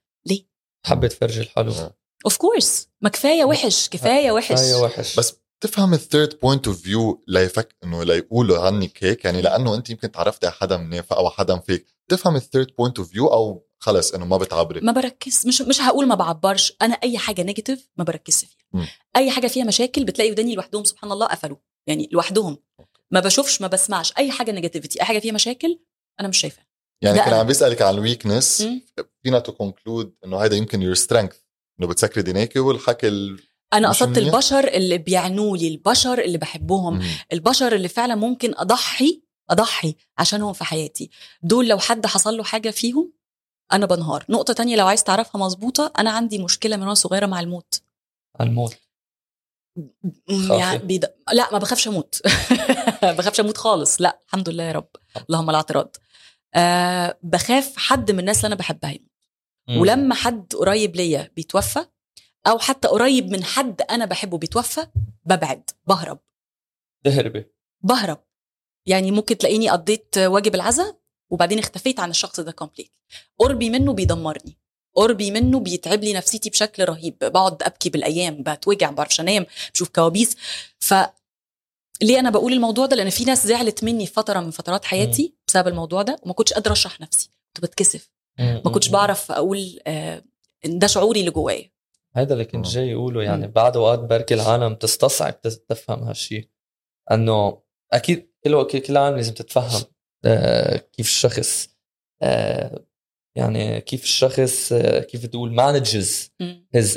[0.86, 1.74] حبيت فرجي الحلو.
[2.26, 4.60] of course ما كفاية وحش كفاية وحش.
[4.60, 5.20] هاي وحش.
[5.20, 9.90] بس تفهم ال third point of view ليفك إنه ليقولوا عنك هيك يعني لأنه أنت
[9.90, 11.86] يمكن تعرفتي على حدا منافق أو حدا fake.
[12.08, 14.80] تفهم ال third point of view أو خلص إنه ما بتعبري.
[14.80, 15.48] ما بركز.
[15.48, 16.74] مش مش هقول ما بعبرش.
[16.82, 18.68] أنا أي حاجة negative ما بركزش فيها.
[18.74, 18.88] مم.
[19.16, 21.58] أي حاجة فيها مشاكل بتلاقي وداني لوحدهم سبحان الله قفلوا.
[21.88, 22.58] يعني لوحدهم.
[23.12, 24.14] ما بشوفش ما بسمعش.
[24.18, 25.80] أي حاجة negativity أي حاجة فيها مشاكل
[26.20, 26.71] أنا مش شايفاها.
[27.02, 28.68] يعني كان عم بيسألك عن ال weakness.
[29.24, 31.36] فينا to conclude إنه هيدا يمكن your strength
[31.80, 33.40] إنه بتسكري دينيكي والحكي ال-
[33.74, 36.94] أنا قصدت؟ البشر اللي بيعنوا لي البشر اللي بحبهم.
[36.98, 37.06] مم.
[37.34, 41.10] البشر اللي فعلا ممكن أضحي أضحي عشانهم في حياتي.
[41.44, 43.14] دول لو حد حصل له حاجة فيهم
[43.74, 44.26] أنا بنهار.
[44.30, 47.82] نقطة تانية لو عايز تعرفها مظبوطة أنا عندي مشكلة من وأنا صغيرة مع الموت.
[48.42, 48.76] الموت؟
[50.50, 51.06] يعني بيد...
[51.34, 52.22] لا ما بخافش أموت.
[53.04, 54.02] ما بخافش أموت خالص.
[54.02, 54.90] لا الحمد لله يا رب.
[55.30, 55.96] اللهم لا اعتراض.
[56.56, 59.12] أه بخاف حد من الناس اللي أنا بحبها يموت.
[59.68, 59.78] مم.
[59.78, 61.86] ولما حد قريب ليا بيتوفى
[62.48, 64.88] أو حتى قريب من حد أنا بحبه بيتوفى
[65.26, 66.20] ببعد بهرب.
[67.04, 67.46] تهربي
[67.84, 68.24] بهرب.
[68.86, 72.92] يعني ممكن تلاقيني قضيت واجب العزاء وبعدين اختفيت عن الشخص ده complete
[73.38, 74.58] قربي منه بيدمرني.
[74.96, 77.18] قربي منه بيتعب لي نفسيتي بشكل رهيب.
[77.22, 80.38] بقعد أبكي بالأيام بتوجع ما بعرفش أنام بشوف كوابيس.
[80.80, 80.94] ف
[82.02, 85.36] ليه أنا بقول الموضوع ده؟ لأن في ناس زعلت مني في فترة من فترات حياتي
[85.48, 88.10] بسبب الموضوع ده وما كنتش قادرة أشرح نفسي كنت بتكسف.
[88.40, 90.24] ما كنتش بعرف أقول آه
[90.66, 91.72] إن ده شعوري اللي جوايا.
[92.16, 93.54] هذا اللي كنت جاي أقوله يعني مم.
[93.54, 96.48] بعد اوقات بركي العالم تستصعب تس- تفهم هالشيء
[97.12, 97.62] إنه
[97.94, 99.82] أكيد كل وقت كل عالم لازم تتفهم
[100.26, 101.70] آه، كيف الشخص
[102.22, 102.86] آه،
[103.36, 106.32] يعني كيف الشخص آه، كيف تقول مانجز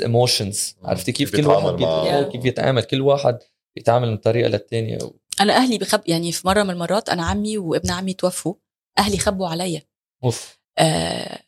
[0.03, 0.73] emotions.
[0.81, 0.83] مم.
[0.83, 2.83] عرفتي كيف كيف كل واحد كيف يتعامل.
[2.83, 3.39] كل واحد
[3.75, 4.97] بيتعامل من طريقة للتانية.
[5.41, 8.55] أنا أهلي بخب يعني في مرة من المرات أنا عمي وابن عمي توفوا
[8.97, 9.81] أهلي خبوا عليا.
[10.23, 10.59] أوف.
[10.77, 11.43] آه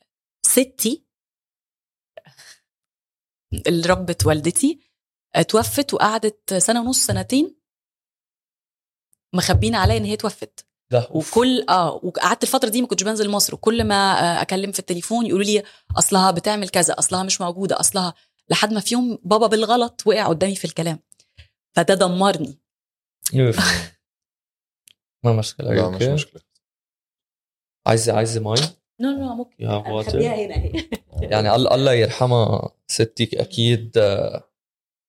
[0.45, 1.05] ستي
[3.67, 4.79] اللي ربت والدتي
[5.35, 7.57] آه، توفت وقعدت سنة ونص سنتين
[9.35, 10.65] مخبين عليا إن هي توفت.
[10.91, 11.37] لا أوف.
[11.37, 13.55] وكل آه وقعدت الفترة دي ما كنتش بنزل مصر.
[13.55, 15.63] وكل ما آه، اكلم في التليفون يقولوا لي
[15.97, 18.13] أصلها بتعمل كذا أصلها مش موجودة أصلها
[18.49, 20.99] لحد ما في يوم بابا بالغلط وقع قدامي في الكلام.
[21.77, 22.59] فده دمرني
[23.33, 23.57] يوف.
[25.23, 25.73] ما مشكلة.
[25.73, 25.89] لا.
[25.89, 26.41] مش مشكلة.
[27.87, 28.55] عايزه عايزه مي
[29.01, 30.89] no no ممكن خليها هنا اهي
[31.31, 33.99] يعني الله الله يرحمها ستك أكيد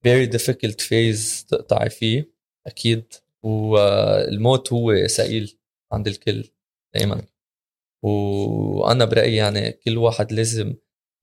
[0.06, 2.32] very difficult phase تقطعي فيه
[2.66, 3.12] أكيد.
[3.42, 5.58] والموت هو ثقيل
[5.92, 6.50] عند الكل
[6.94, 7.22] دائما
[8.04, 10.74] وأنا برأيي يعني كل واحد لازم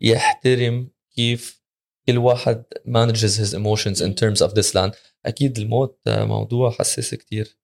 [0.02, 1.65] يحترم كيف
[2.08, 4.92] كل واحد manages his emotions in terms of this land.
[5.26, 7.58] أكيد الموت آه، موضوع حساس كتير.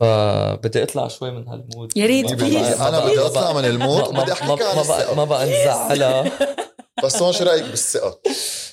[0.00, 1.96] فبدي أطلع شوي من هالمود.
[1.96, 2.42] يا ريت،
[2.80, 6.32] أنا بدي أطلع من الموت ما- بدي عن ما بقى ما بقى نزعلها.
[7.04, 8.20] بس هون شو رأيك بالثقة؟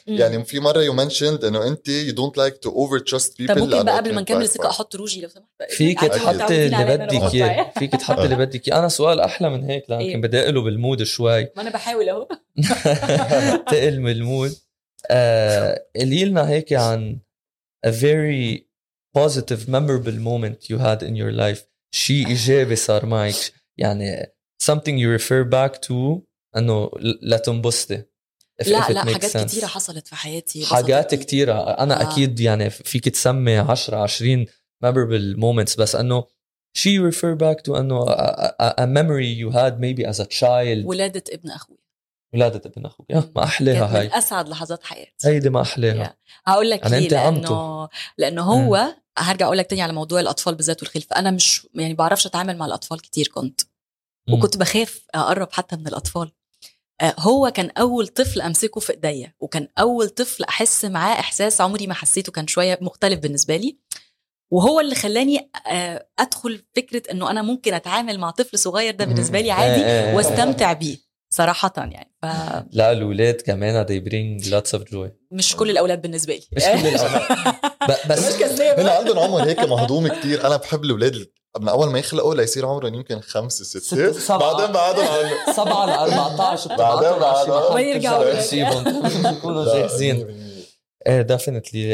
[0.07, 3.61] يعني في مرة يو منشند إنه أنت يو دونت لايك تو اوفر تراست بيبل طب
[3.61, 5.47] ممكن بقى قبل ما نكمل الثقه أحط روجي لو سمحت.
[5.69, 7.71] فيك تحطي اللي بدك إياه.
[7.79, 8.79] فيك تحطي اللي بدك إياه.
[8.79, 11.41] أنا سؤال أحلى من هيك لكن إيه؟ بدي أقلب المود شوي.
[11.55, 12.27] ما أنا بحاول أهو.
[13.71, 14.51] تقل من المود.
[14.51, 14.55] آه،
[15.96, 17.20] قولي لنا هيك عن
[17.86, 18.58] a very
[19.18, 21.60] positive memorable moment you had in your life
[21.94, 23.34] شيء ايجابي صار معك
[23.78, 24.26] يعني
[24.64, 26.20] something you refer back to
[26.56, 26.90] انه
[27.22, 28.02] لا تنبسطي
[28.62, 29.44] If- لا if it لا makes حاجات sense.
[29.50, 31.24] كتيرة حصلت في حياتي حاجات بسطتني.
[31.24, 32.04] كتيرة أنا آه.
[32.06, 32.12] آه.
[32.12, 34.46] أكيد يعني فيك تسمي 10 20
[34.84, 36.24] memorable moments بس أنه
[36.76, 40.26] شي you refer back to أنه a, a, a memory you had maybe as a
[40.26, 41.78] child ولادة ابن اخوي
[42.33, 43.09] ولادة ابن أخوك.
[43.09, 44.17] يا ما أحلاها كانت من هاي.
[44.17, 45.27] أسعد لحظات حياتي.
[45.27, 46.17] هيدي ما أحلاها يا.
[46.45, 47.41] هقول لك يعني عمته.
[47.49, 51.93] لأنه لأنه هو هرجع أقول لك تاني على موضوع الأطفال بالذات والخلفه أنا مش يعني
[51.93, 53.61] بعرفش أتعامل مع الأطفال كتير كنت.
[54.31, 56.31] وكنت بخاف أقرب حتى من الأطفال.
[57.01, 61.87] آه، هو كان أول طفل أمسكه في إيديا وكان أول طفل أحس معاه إحساس عمري
[61.87, 63.77] ما حسيته كان شوية مختلف بالنسبة لي.
[64.51, 69.39] وهو اللي خلاني آه، أدخل فكرة إنه أنا ممكن أتعامل مع طفل صغير ده بالنسبة
[69.39, 70.15] لي إيه، عادي.
[70.15, 70.97] واستمتع بيه
[71.29, 72.12] صراحة يعني.
[72.23, 75.55] فمش لا الأولاد كمان they bring lots of joy.
[75.55, 76.43] كل الأولاد بالنسبة لي.
[76.51, 77.21] مش كل الأولاد.
[77.89, 78.79] ب- بس مش كذاب.
[78.79, 80.47] هنا عندهم عمر هيك مهضوم كتير.
[80.47, 81.27] أنا بحب الاولاد
[81.59, 84.39] من أول ما يخلقوا ليصير عمرهم يمكن خمسة ستة سبعة.
[84.53, 87.75] بعدين بعدهم عن سبعة ل 14 بعدين بعدين.
[87.75, 88.25] وين يرجعوا؟
[89.37, 90.43] يكونوا جاهزين.
[91.07, 91.89] إيه definitely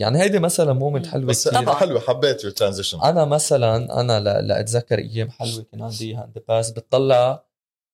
[0.00, 1.06] يعني هيدي مثلا moment.
[1.06, 6.10] حلوة بس طبعا حلوة حبيت your transition أنا مثلا أنا لاتذكر أيام حلوة كان عندي
[6.10, 7.44] اياها in the past بتطلع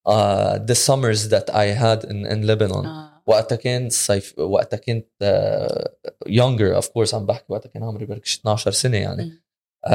[0.06, 2.86] uh, the summers that I had in, in Lebanon.
[2.86, 3.22] آه.
[3.26, 8.30] وقتها كان الصيف وقتها كنت uh, younger of course عم بحكي وقتها كان عمري بركي
[8.30, 9.42] شي 12 سنة يعني.
[9.86, 9.90] uh,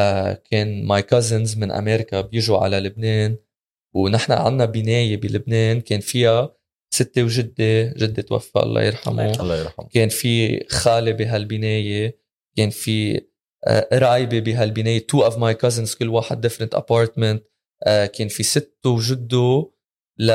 [0.51, 3.37] كان my cousins من أمريكا بيجوا على لبنان
[3.95, 5.81] ونحن عنا بناية بلبنان.
[5.81, 6.55] كان فيها
[6.93, 9.31] ستي وجدي جدي توفى الله يرحمه.
[9.31, 9.87] الله يرحمه.
[9.87, 12.17] كان في خالة بهالبناية
[12.57, 13.21] كان في
[13.67, 15.07] آه، قرايبة بهالبناية.
[15.15, 17.39] Two of my cousins كل واحد apartment.
[17.83, 19.72] آه، كان في ستة وجدة.
[20.17, 20.31] ل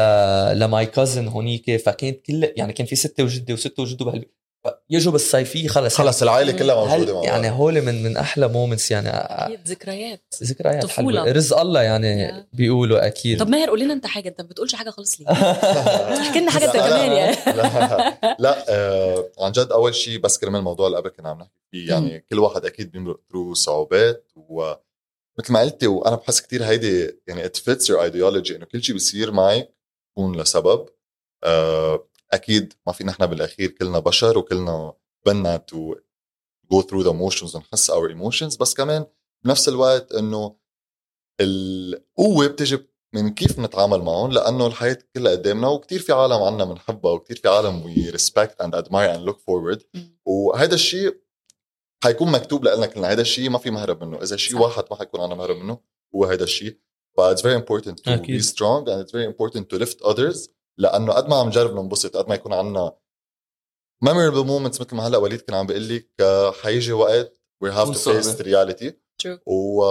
[0.59, 4.25] لماي كازن هونيك فكانت كل يعني كان في ستة وجدي وستة وجدة بهال
[4.91, 5.97] يجوا بالصيفية خلص.
[5.97, 7.51] خلص العائلة كلها هل موجودة مع يعني.
[7.51, 10.35] هول من من أحلى moments يعني أكيد ذكريات.
[10.43, 11.21] ذكريات طفولة.
[11.21, 12.47] حلوة رزق الله يعني يا.
[12.53, 13.39] بيقولوا أكيد.
[13.41, 15.29] طب ماهر قول لنا أنت حاجة أنت ما بتقولش حاجة خالص ليه؟
[16.21, 17.37] احكي لنا حاجة أنت لا، كمان يعني.
[17.57, 21.51] لا لا آه عن جد أول شيء بس كرمال الموضوع اللي قبل كنا عم نحكي
[21.71, 24.31] فيه يعني كل واحد أكيد بيمرق through صعوبات
[25.39, 28.95] ومثل ما قلتي وأنا بحس كثير هيدي يعني it fits your ideology إنه كل شيء
[28.95, 29.75] بيصير معك
[30.17, 30.89] بكون لسبب
[31.45, 34.93] آه أكيد ما في نحن بالأخير كلنا بشر وكلنا
[35.27, 35.95] بدنا to
[36.71, 39.07] go through the motions ونحس our emotions بس كمان
[39.45, 40.57] بنفس الوقت إنه
[41.41, 42.79] القوة بتجي
[43.15, 47.49] من كيف نتعامل معهم لأنه الحياة كلها قدامنا وكثير في عالم عنا بنحبها وكثير في
[47.49, 49.83] عالم we respect and admire and look forward.
[50.27, 51.21] وهذا الشيء
[52.05, 54.59] حيكون مكتوب لنا كلنا هذا الشيء ما في مهرب منه إذا شيء.
[54.59, 55.79] واحد ما حيكون عنا مهرب منه
[56.15, 56.79] هو هذا الشيء
[57.17, 58.41] ف it's very important to أكيد.
[58.41, 62.17] be strong and it's very important to lift others لأنه قد ما عم نجرب ننبسط
[62.17, 62.93] قد ما يكون عنا
[64.05, 66.09] memorable moments مثل ما هلأ وليد كان عم بيقول لك
[66.63, 68.23] حيجي وقت we have to صعبة.
[68.23, 68.93] face the reality
[69.23, 69.39] True.
[69.47, 69.83] و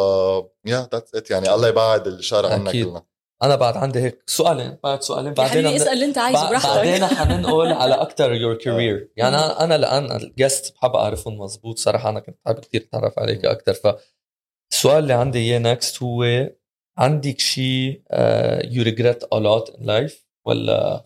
[0.65, 2.71] yeah that's it يعني الله يبعد الشر عنا.
[2.71, 3.05] كلنا
[3.43, 4.77] أنا بعد عندي هيك سؤالين.
[4.83, 5.33] بعد سؤالين.
[5.33, 6.69] بعدين حبيبي اسأل اللي انت عايزه براحتك.
[6.69, 11.77] بعدين حننقل على أكثر your career يعني أنا أنا لأن ال guest بحب أعرفهم مزبوط
[11.77, 16.49] صراحة أنا كنت حابب كثير أتعرف عليك أكثر فالسؤال اللي عندي إياه next هو
[16.97, 18.03] عندك شيء
[18.63, 21.03] you regret a lot in life ولا؟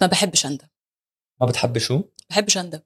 [0.00, 0.68] ما بحبش اندم
[1.40, 2.78] ما بتحبي شو؟ ما بحبش اندم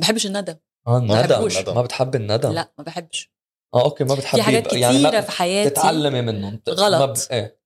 [0.00, 0.56] ما بحبش الندم.
[0.86, 1.74] آه الندم.
[1.74, 2.52] ما بتحبي الندم.
[2.52, 3.32] لا ما بحبش.
[3.74, 5.70] آه أوكي ما بتحبي في حاجات كتيره يعني ما في حياتي.
[5.70, 7.00] تتعلمي منهم غلط.
[7.00, 7.16] ما ب...
[7.30, 7.60] إيه.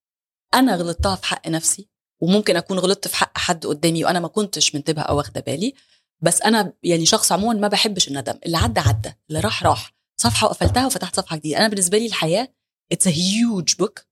[0.55, 1.89] أنا غلطتها في حق نفسي
[2.23, 5.75] وممكن أكون غلطت في حق حد قدامي وأنا ما كنتش منتبهة أو واخدة بالي.
[6.21, 8.39] بس أنا يعني شخص عموما ما بحبش الندم.
[8.47, 9.95] اللي عدى عدى اللي راح راح.
[10.21, 11.59] صفحة وقفلتها وفتحت صفحة جديدة.
[11.59, 12.55] أنا بالنسبة لي الحياة
[12.93, 14.07] it's huge book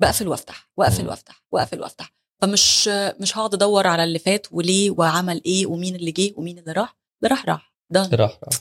[0.00, 1.08] بقفل وافتح واقفل.
[1.08, 2.14] وافتح واقفل وافتح.
[2.42, 2.88] فمش
[3.20, 6.98] مش هقعد أدور على اللي فات وليه وعمل إيه ومين اللي جه ومين اللي راح.
[7.22, 7.74] اللي راح راح.
[7.90, 8.60] ده راح راح.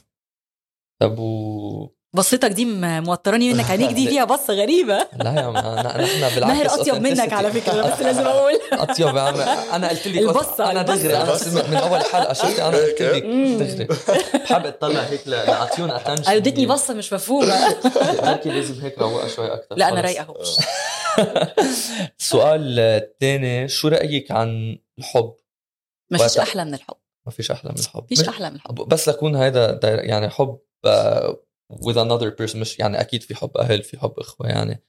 [1.01, 2.65] طب و بصتك دي
[3.01, 5.07] موتراني منك عينيك دي فيها بصه غريبة.
[5.15, 7.33] لا يا عم أنا- نحن بالعكس ماهر أطيب منك.
[7.33, 8.53] على فكرة بس لازم أقول.
[8.73, 9.35] أطيب يا عم
[9.73, 11.67] أنا قلت لك البصة، أنا دغري أنا.
[11.69, 13.23] من أول حلقة شفتي أنا قلت لك.
[13.23, 13.87] دغري.
[14.43, 17.75] بحب أطلع هيك ل- لاعطيهم اتنشن ادتني بصة مش مفهومة.
[18.21, 20.37] بركي لازم هيك روقه شوي أكثر لا أنا رايقة أهو.
[22.19, 25.33] السؤال الثاني شو رأيك عن الحب؟
[26.11, 26.95] مفيش وقت- أحلى من الحب.
[27.25, 28.03] ما فيش أحلى من الحب.
[28.03, 28.75] مفيش مش- أحلى من الحب.
[28.75, 31.39] بس لكون هيدا دا- يعني حب آه،
[31.73, 34.83] with another person مش يعني أكيد في حب أهل في حب إخوة يعني.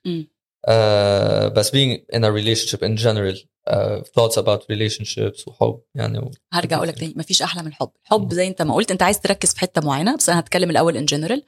[0.68, 3.36] آه بس being in a relationship in general
[3.70, 6.30] uh, thoughts about relationships وحب يعني و...
[6.52, 9.20] هرجع أقول لك تاني مفيش أحلى من الحب الحب زي أنت ما قلت أنت عايز
[9.20, 11.42] تركز في حتة معينة بس أنا هتكلم الأول ان جنرال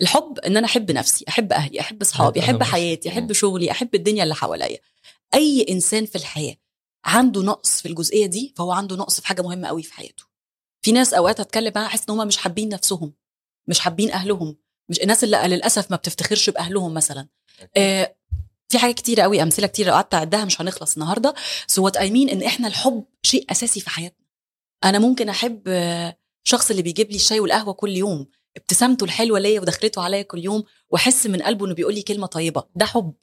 [0.00, 4.22] الحب إن أنا أحب نفسي أحب أهلي أحب أصحابي أحب حياتي أحب شغلي أحب الدنيا
[4.22, 4.78] اللي حواليا.
[5.34, 6.56] أي إنسان في الحياة
[7.04, 10.24] عنده نقص في الجزئية دي فهو عنده نقص في حاجة مهمة قوي في حياته.
[10.82, 13.14] في ناس أوقات هتكلم معاها أحس إن هم مش حابين نفسهم
[13.68, 14.56] مش حابين أهلهم.
[14.88, 17.28] مش الناس اللي للأسف ما بتفتخرش بأهلهم مثلا.
[17.76, 18.14] آه
[18.68, 21.34] في حاجات كتيرة قوي أمثلة كتيرة قعدت أعدها مش هنخلص النهارده.
[21.66, 24.24] so what I mean إن إحنا الحب شيء أساسي في حياتنا.
[24.84, 28.26] أنا ممكن أحب آه، شخص اللي بيجيب لي الشاي والقهوة كل يوم
[28.56, 32.64] ابتسامته الحلوة ليا ودخلته عليا كل يوم وأحس من قلبه إنه بيقول لي كلمة طيبة.
[32.74, 33.14] ده حب.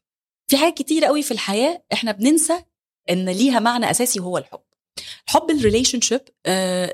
[0.47, 2.63] في حاجات كتيرة قوي في الحياة إحنا بننسى
[3.09, 4.61] إن ليها معنى أساسي وهو الحب.
[5.25, 6.21] حب ال relationship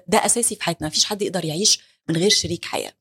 [0.08, 0.88] ده أساسي في حياتنا.
[0.88, 2.94] مفيش حد يقدر يعيش من غير شريك حياة.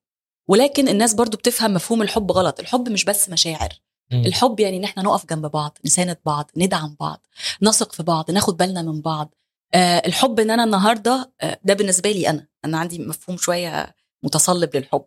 [0.50, 2.60] ولكن الناس برضو بتفهم مفهوم الحب غلط.
[2.60, 3.68] الحب مش بس مشاعر.
[4.12, 7.26] الحب يعني إن إحنا نقف جنب بعض نساند بعض ندعم بعض
[7.62, 9.34] نثق في بعض ناخد بالنا من بعض.
[9.74, 12.46] آه الحب إن أنا النهارده آه ده بالنسبة لي أنا.
[12.64, 15.04] أنا عندي مفهوم شوية متصلب للحب.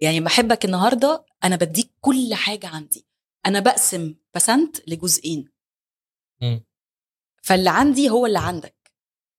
[0.00, 3.06] يعني بحبك النهارده أنا بديك كل حاجة عندي.
[3.46, 5.48] أنا بقسم بسنت لجزئين.
[6.42, 6.64] مم.
[7.42, 8.92] فاللي عندي هو اللي عندك.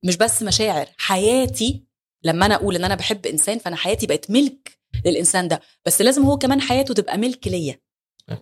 [0.03, 0.87] مش بس مشاعر.
[0.97, 1.83] حياتي
[2.23, 4.76] لما أنا أقول إن أنا بحب إنسان فأنا حياتي بقت ملك
[5.07, 5.61] للإنسان ده.
[5.85, 7.81] بس لازم هو كمان حياته تبقى ملك ليا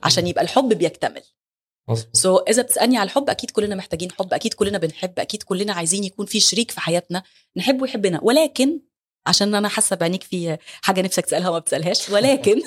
[0.03, 1.23] عشان يبقى الحب بيكتمل.
[2.13, 5.73] سو so, إذا بتسألني على الحب أكيد كلنا محتاجين حب أكيد كلنا بنحب أكيد كلنا
[5.73, 7.23] عايزين يكون في شريك في حياتنا
[7.57, 8.19] نحبه ويحبنا.
[8.23, 8.79] ولكن
[9.27, 12.61] عشان أنا حاسة بعينيك في حاجة نفسك تسألها وما بتسألهاش ولكن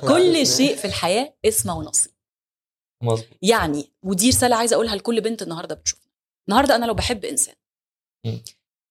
[0.00, 2.12] كل شيء في الحياة اسمه ونصيب
[3.02, 3.38] مظبوط.
[3.42, 6.10] يعني ودي رساله عايزة أقولها لكل بنت النهارده بتشوفنا
[6.48, 7.54] النهارده أنا لو بحب إنسان.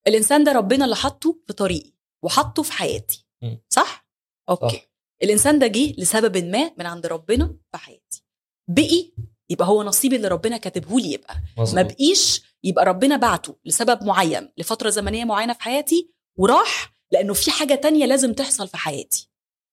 [0.07, 1.91] الإنسان ده ربنا اللي حطه في طريقي.
[2.23, 3.25] وحطه في حياتي.
[3.69, 4.07] صح؟
[4.49, 4.77] أوكي.
[4.77, 4.89] صح.
[5.23, 8.23] الإنسان ده جه لسبب ما من عند ربنا في حياتي.
[8.69, 9.11] بقي
[9.49, 11.35] يبقى هو نصيبي اللي ربنا كاتبه لي يبقى.
[11.57, 17.33] ما مظبوط بقيش يبقى ربنا بعته لسبب معين لفترة زمنية معينة في حياتي وراح لأنه
[17.33, 19.29] في حاجة تانية لازم تحصل في حياتي.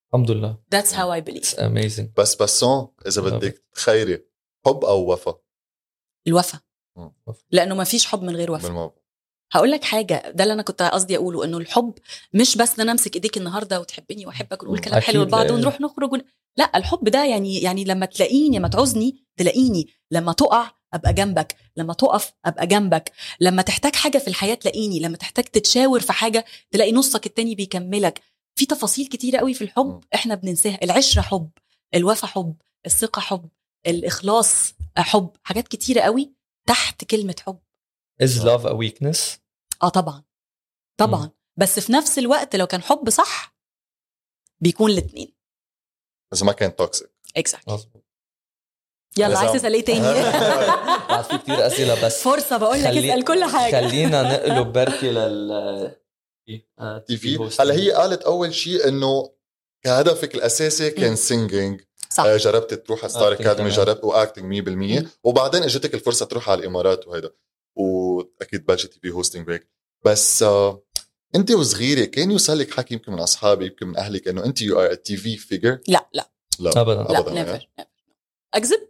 [0.09, 0.59] الحمد لله.
[0.75, 1.45] That's how I believe.
[1.45, 2.07] It's amazing.
[2.17, 3.23] بس بسون إذا.
[3.23, 4.27] بدك تخيري
[4.67, 5.39] حب أو وفا
[6.27, 6.61] الوفا.
[6.97, 7.13] مم.
[7.51, 8.67] لأنه ما فيش حب من غير وفا.
[8.67, 9.06] بالموضوع
[9.53, 11.95] هقول لك حاجة ده اللي أنا كنت قصدي أقوله إنه الحب
[12.33, 15.53] مش بس إن أنا أمسك إيديك النهارده وتحبني وأحبك ونقول كلام حلو لبعض لا.
[15.53, 16.23] ونروح نخرج ون...
[16.57, 21.93] لا الحب ده يعني يعني لما تلاقيني لما تعوزني تلاقيني لما تقع أبقى جنبك لما
[21.95, 26.93] تقف أبقى جنبك لما تحتاج حاجة في الحياة تلاقيني لما تحتاج تتشاور في حاجة تلاقي
[26.93, 28.21] نصك التاني بيكملك
[28.59, 30.01] في تفاصيل كتيرة قوي في الحب.
[30.15, 31.51] إحنا بننساها العشرة حب
[31.95, 32.55] الوفا حب
[32.87, 33.49] الثقة حب
[33.87, 36.33] الإخلاص حب حاجات كتيرة قوي
[36.69, 37.59] تحت كلمة حب
[38.23, 39.39] is love a weakness?
[39.83, 40.25] آه طبعا.
[41.01, 41.21] طبعا.
[41.25, 41.31] مم.
[41.57, 43.57] بس في نفس الوقت لو كان حب صح
[44.61, 45.37] بيكون الاثنين
[46.35, 48.05] اذا ما كان toxic exactly مظبوط.
[49.19, 50.03] يلا عايز تسأل إيه تاني؟
[51.29, 53.89] في كتير أسئلة بس فرصة بقول لك اسأل كل حاجة.
[53.89, 55.53] خلينا نقلب بركي لل
[56.79, 57.51] آه، TV.
[57.61, 59.31] هلا هي قالت أول شيء إنه
[59.85, 62.27] كهدفك الأساسي كان singing صح.
[62.27, 63.69] جربت تروح على ستار اكاديمي.
[63.71, 65.09] جربت واكتنج 100% مم.
[65.25, 67.31] وبعدين إجتك الفرصة تروح على الإمارات وهيدا.
[67.77, 69.69] وأكيد بلشت TV hosting هيك
[70.05, 70.83] بس آه
[71.37, 74.81] أنت وصغيرة كان يوصل لك حكي يمكن من أصحابك يمكن من أهلك إنه أنت you
[74.81, 76.31] are TV figure لا لا.
[76.59, 76.71] لا.
[76.81, 77.03] ابدا.
[77.03, 77.69] لا أبداً، never
[78.55, 78.81] أكذب؟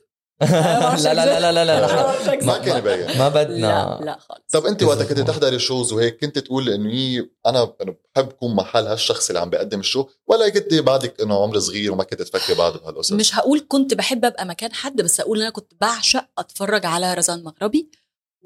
[0.40, 2.06] لا لا لا لا لا لا
[2.46, 3.06] ما نحن كان يبين.
[3.18, 4.00] ما لا بدنا.
[4.02, 4.40] لا خالص.
[4.52, 5.20] طب أنت وقتها كنت.
[5.20, 9.50] تحضري shows وهيك كنت تقول إنه هي أنا أنا بحب كون محل هالشخص اللي عم
[9.50, 13.34] بيقدم ال show ولا كنت بعدك إنه عمر صغير وما كنت تفكري بعد بهالقصص؟ مش
[13.34, 17.90] هقول كنت بحب أبقى مكان حد بس هقول أنا كنت بعشق أتفرج على رزان مغربي.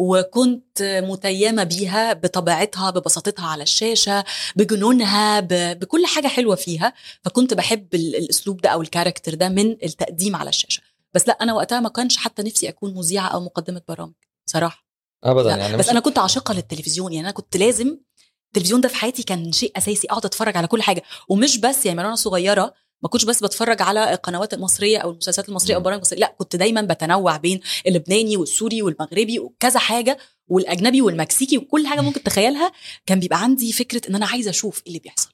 [0.03, 4.24] وكنت متيمة بيها بطبيعتها ببساطتها على الشاشة
[4.57, 5.48] بجنونها ب...
[5.78, 6.92] بكل حاجة حلوة فيها.
[7.22, 10.82] فكنت بحب ال- الأسلوب ده أو الكاركتر ده من التقديم على الشاشة.
[11.14, 14.12] بس لأ أنا وقتها ما كانش حتى نفسي أكون مذيعة أو مقدمة برامج
[14.46, 14.86] صراحة.
[15.24, 15.57] ابدا لا.
[15.57, 17.12] يعني بس مش- أنا كنت عاشقة للتلفزيون.
[17.12, 17.98] يعني أنا كنت لازم
[18.46, 21.03] التلفزيون ده في حياتي كان شيء أساسي أقعد أتفرج على كل حاجة.
[21.28, 25.48] ومش بس يعني من وأنا صغيرة ما كنتش بس بتفرج على القنوات المصرية أو المسلسلات
[25.48, 25.78] المصرية أو.
[25.78, 31.86] البرامج المصريه لا كنت دايما بتنوع بين اللبناني والسوري والمغربي وكذا حاجة والأجنبي والمكسيكي وكل
[31.86, 32.72] حاجة ممكن تخيلها.
[33.07, 35.30] كان بيبقى عندي فكرة إن أنا عايزة أشوف إيه اللي بيحصل.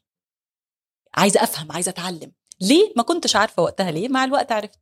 [1.15, 2.33] عايزة أفهم عايزة أتعلم.
[2.61, 4.81] ليه؟ ما كنتش عارفة وقتها ليه مع الوقت عرفت.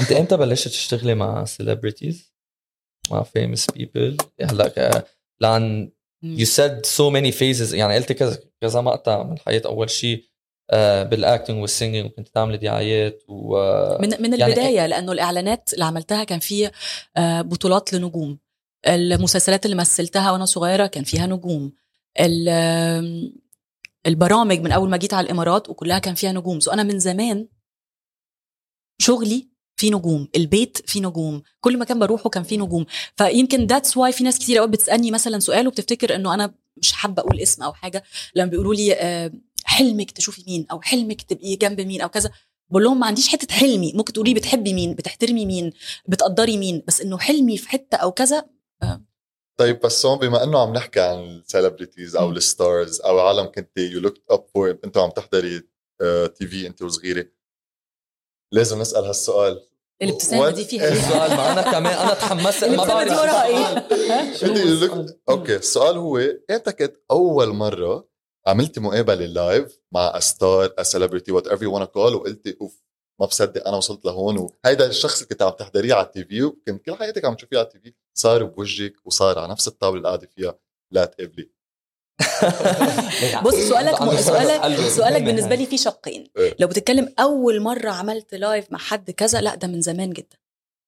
[0.00, 2.34] أنت إمتى بلشت تشتغلي مع celebrities
[3.10, 5.06] مع famous people هلا
[5.40, 5.92] لأن
[6.24, 7.74] you said so many phases.
[7.74, 9.62] يعني قلت كذا كذا مقطع من الحياة.
[9.64, 10.24] أول شيء
[11.02, 13.56] بال acting وال singing وكنت تعملي دعايات و
[14.00, 16.72] من من يعني البداية لأنه الإعلانات اللي عملتها كان فيه
[17.16, 18.38] آه، بطولات لنجوم.
[18.86, 21.72] المسلسلات اللي مثلتها وأنا صغيرة كان فيها نجوم.
[24.06, 26.60] البرامج من أول ما جيت على الإمارات وكلها كان فيها نجوم.
[26.60, 27.48] so أنا من زمان
[29.00, 32.86] شغلي في نجوم البيت فيه نجوم كل مكان بروحه كان فيه نجوم.
[33.16, 37.22] فيمكن that's why في ناس كتير قوي بتسألني مثلا سؤال وبتفتكر إنه أنا مش حابة
[37.22, 38.02] أقول اسم أو حاجة.
[38.34, 39.32] لما بيقولوا لي آه،
[39.68, 42.30] حلمك تشوفي مين أو حلمك تبقي جنب مين أو كذا.
[42.70, 43.92] بقول لهم ما عنديش حتة حلمي.
[43.92, 45.72] ممكن تقولي بتحبي مين بتحترمي مين
[46.08, 48.44] بتقدري مين بس إنه حلمي في حتة أو كذا.
[49.56, 52.30] طيب بس هون بما إنه عم نحكي عن ال celebrities أو.
[52.30, 55.60] ال stars أو عالم كنت you looked up for انت عم تحضري
[56.38, 57.26] TV انت وصغيرة.
[58.52, 59.60] لازم نسأل هالسؤال.
[60.02, 60.92] الابتسامه دي فيها.
[60.92, 63.12] السؤال ما أنا كمان أنا تحمست ما بعرف.
[64.40, 64.46] شو
[65.28, 68.07] okay السؤال هو كانت أول مرة
[68.48, 72.82] عملتي مقابلة live مع star celebrity whatever you call وقلتي أوف
[73.20, 74.38] ما بصدق أنا وصلت لهون.
[74.38, 77.66] وهيدا الشخص اللي كنت عم تحضريه على ال TV وكنت كل حياتك عم تشوفيه على
[77.66, 80.58] ال TV صار بوجهك وصار على نفس الطاولة اللي قاعدة فيها
[80.92, 81.50] لا تقبلي
[83.44, 84.88] بص سؤالك سؤالك.
[84.88, 86.30] سؤالك بالنسبة لي فيه شقين.
[86.36, 86.56] إيه.
[86.60, 90.36] لو بتتكلم أول مرة عملت live مع حد كذا لا ده من زمان جدا.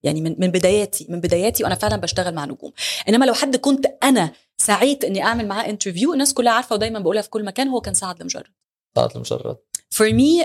[0.02, 2.72] يعني من من بداياتي من بداياتي وأنا فعلا بشتغل مع نجوم.
[3.08, 7.22] إنما لو حد كنت أنا سعيت إني أعمل معاه interview الناس كلها عارفة ودايما بقولها
[7.22, 8.52] في كل مكان هو كان سعد لمجرد
[8.94, 9.56] طلعت لمجرد
[9.90, 10.42] for me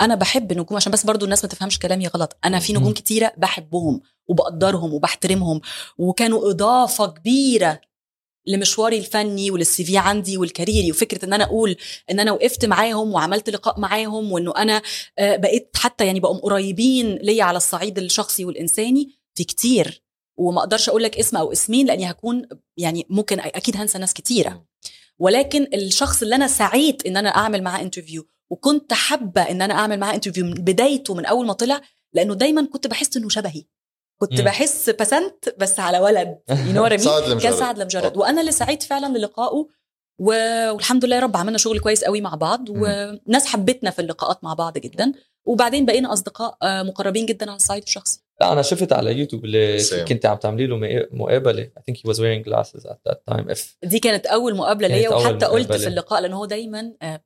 [0.00, 2.36] أنا بحب نجوم عشان بس برضو الناس ما تفهمش كلامي غلط.
[2.44, 2.92] أنا في نجوم.
[2.92, 5.60] كتيرة بحبهم وبقدرهم وبحترمهم
[5.98, 7.80] وكانوا إضافة كبيرة
[8.46, 11.76] لمشواري الفني ولل CV عندي وال career ي وفكرة إن أنا أقول
[12.10, 14.82] إن أنا وقفت معاهم وعملت لقاء معاهم وإنه أنا
[15.18, 20.05] آه، بقيت حتى يعني بقوا قريبين ليا على الصعيد الشخصي والإنساني في كتير.
[20.36, 24.64] وما أقدرش أقول لك اسم أو اسمين لاني هكون يعني ممكن أكيد هنسى ناس كتيرة.
[25.18, 29.98] ولكن الشخص اللي أنا سعيت إن أنا أعمل معاه interview وكنت حابة إن أنا أعمل
[30.00, 31.80] معاه interview من بدايته من أول ما طلع
[32.12, 33.64] لأنه دايما كنت بحس إنه شبهي.
[34.20, 34.44] كنت مم.
[34.44, 36.38] بحس بسنت بس على ولد.
[36.50, 38.16] ينور سعد كان سعد لمجرد.
[38.16, 39.66] وأنا اللي سعيت فعلا للقائه
[40.18, 44.44] و- والحمد لله يا رب عملنا شغل كويس قوي مع بعض وناس حبتنا في اللقاءات
[44.44, 45.12] مع بعض جدا.
[45.46, 48.20] وبعدين بقينا أصدقاء آه، مقربين جدا على الصعيد الشخصي.
[48.40, 49.94] لا أنا شفت على يوتيوب اللي Same.
[50.08, 51.70] كنت عم تعملي له مقا- مقابلة.
[51.78, 53.50] I think he was wearing glasses at that time.
[53.56, 55.72] If دي كانت أول مقابلة ليا وحتى قلت.
[55.72, 57.20] في اللقاء لأن هو دايما آه،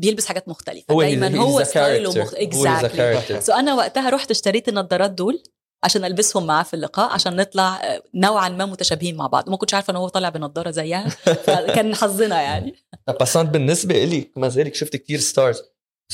[0.00, 0.84] بيلبس حاجات مختلفة.
[0.90, 2.10] هو دايما هو ستايله.
[2.10, 2.34] مخ...
[2.34, 3.38] character.
[3.38, 5.42] so أنا وقتها رحت اشتريت النظارات دول
[5.84, 9.48] عشان ألبسهم معاه في اللقاء عشان نطلع آه، نوعا ما متشابهين مع بعض.
[9.48, 11.08] وما كنتش عارفة إن هو طالع بنضاره زيها.
[11.46, 12.74] فكان حظنا يعني.
[13.20, 15.62] بس أنا بالنسبة لي ما ذلك شفت كثير ستارز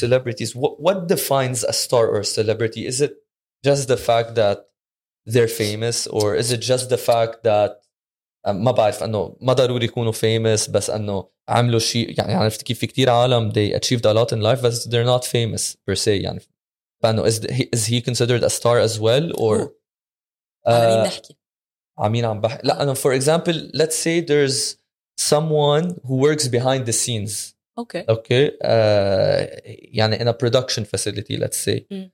[0.01, 0.49] celebrities.
[0.57, 3.13] What, what defines a star or a celebrity is it
[3.68, 4.58] just the fact that
[5.34, 7.72] they're famous or is it just the fact that
[8.48, 12.88] ما بعرف انه ما ضروري يكونوا famous بس انه عملوا شيء يعني عرفت كيف في
[12.88, 16.40] كثير عالم they achieved a lot in life but they're not famous per se يعني
[17.04, 17.40] فانه is,
[17.76, 19.70] is he considered a star as well or
[20.68, 21.36] على مين نحكي
[21.98, 24.76] عمين عم بحكي لا انا for example let's say there's
[25.22, 29.62] someone who works behind the scenes اوكي okay uh,
[29.96, 32.10] يعني in a production facility let's say Mm.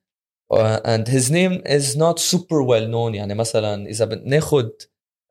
[0.50, 3.14] Uh, and his name is not super well known.
[3.14, 4.68] يعني مثلا إذا بناخذ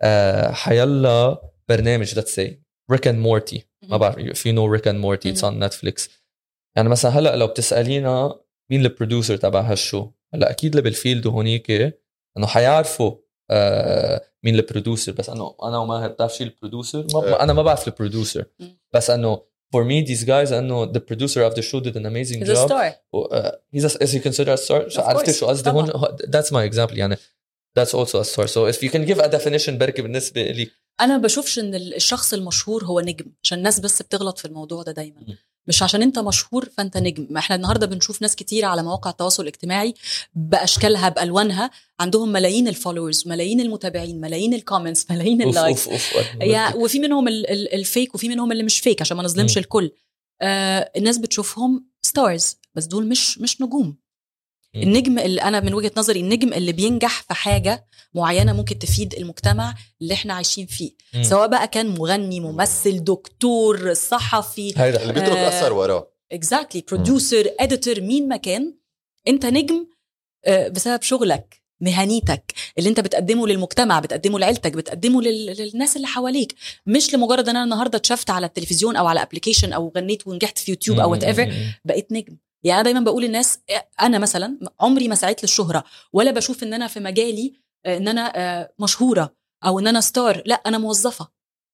[0.03, 2.49] uh, حيلا برنامج let's say
[2.91, 3.59] Rick and Morty.
[3.83, 6.09] ما بعرف if you know Rick and Morty it's on Netflix.
[6.75, 8.39] يعني مثلا هلأ لو بتسألينا
[8.71, 11.71] مين ال producer تبع ها ال show هلأ أكيد اللي بال field وهونيك
[12.37, 13.15] إنه حيعرفوا
[13.51, 17.43] آه مين ال producer بس إنه أنا وماهر بتعرف شو ال producer ما آه.
[17.43, 18.45] أنا ما بعرف ال producer.
[18.93, 19.41] بس إنه
[19.74, 22.54] for me these guys انه the producer of the show did an amazing He's a
[22.54, 25.30] job star و- uh, he's a, is he considered a star Of عرفت course.
[25.40, 25.90] شو قصدي هون
[26.30, 27.16] that's my example يعني
[27.78, 30.70] that's also a star so if you can give a definition بركي بالنسبه لي
[31.01, 34.91] أنا بشوفش إن ال- الشخص المشهور هو نجم عشان الناس بس بتغلط في الموضوع ده
[34.91, 35.21] دايما.
[35.67, 39.43] مش عشان أنت مشهور فأنت نجم ما إحنا النهارده بنشوف ناس كتير على مواقع التواصل
[39.43, 39.93] الاجتماعي
[40.35, 45.87] بأشكالها بألوانها عندهم ملايين ال followers ملايين المتابعين ملايين ال comments ملايين ال likes
[46.75, 49.57] وفي منهم ال- ال- ال fake وفي منهم اللي مش fake عشان ما نظلمش.
[49.57, 49.91] الكل
[50.41, 53.97] آه الناس بتشوفهم stars بس دول مش مش نجوم.
[54.83, 59.75] النجم اللي أنا من وجهة نظري النجم اللي بينجح في حاجة معينة ممكن تفيد المجتمع
[60.01, 60.91] اللي إحنا عايشين فيه.
[61.13, 61.23] مم.
[61.23, 65.47] سواء بقى كان مغني ممثل دكتور صحفي هيدا اللي بيترك آه.
[65.47, 66.11] اثر وراه.
[66.31, 68.73] exactly producer editor مين ما كان
[69.27, 69.87] أنت نجم
[70.45, 75.45] آه، بسبب شغلك مهنيتك اللي أنت بتقدمه للمجتمع بتقدمه لعيلتك بتقدمه لل...
[75.45, 76.55] للناس اللي حواليك.
[76.85, 80.71] مش لمجرد إن أنا النهارده اتشفت على التلفزيون أو على application أو غنيت ونجحت في
[80.71, 81.53] يوتيوب أو whatever
[81.85, 82.37] بقيت نجم.
[82.63, 83.59] يعني أنا دايما بقول للناس
[84.01, 85.83] أنا مثلا عمري ما سعيت للشهرة
[86.13, 87.53] ولا بشوف إن أنا في مجالي
[87.85, 89.35] آه، إن أنا آه، مشهورة
[89.65, 91.27] أو إن أنا star لا أنا موظفة.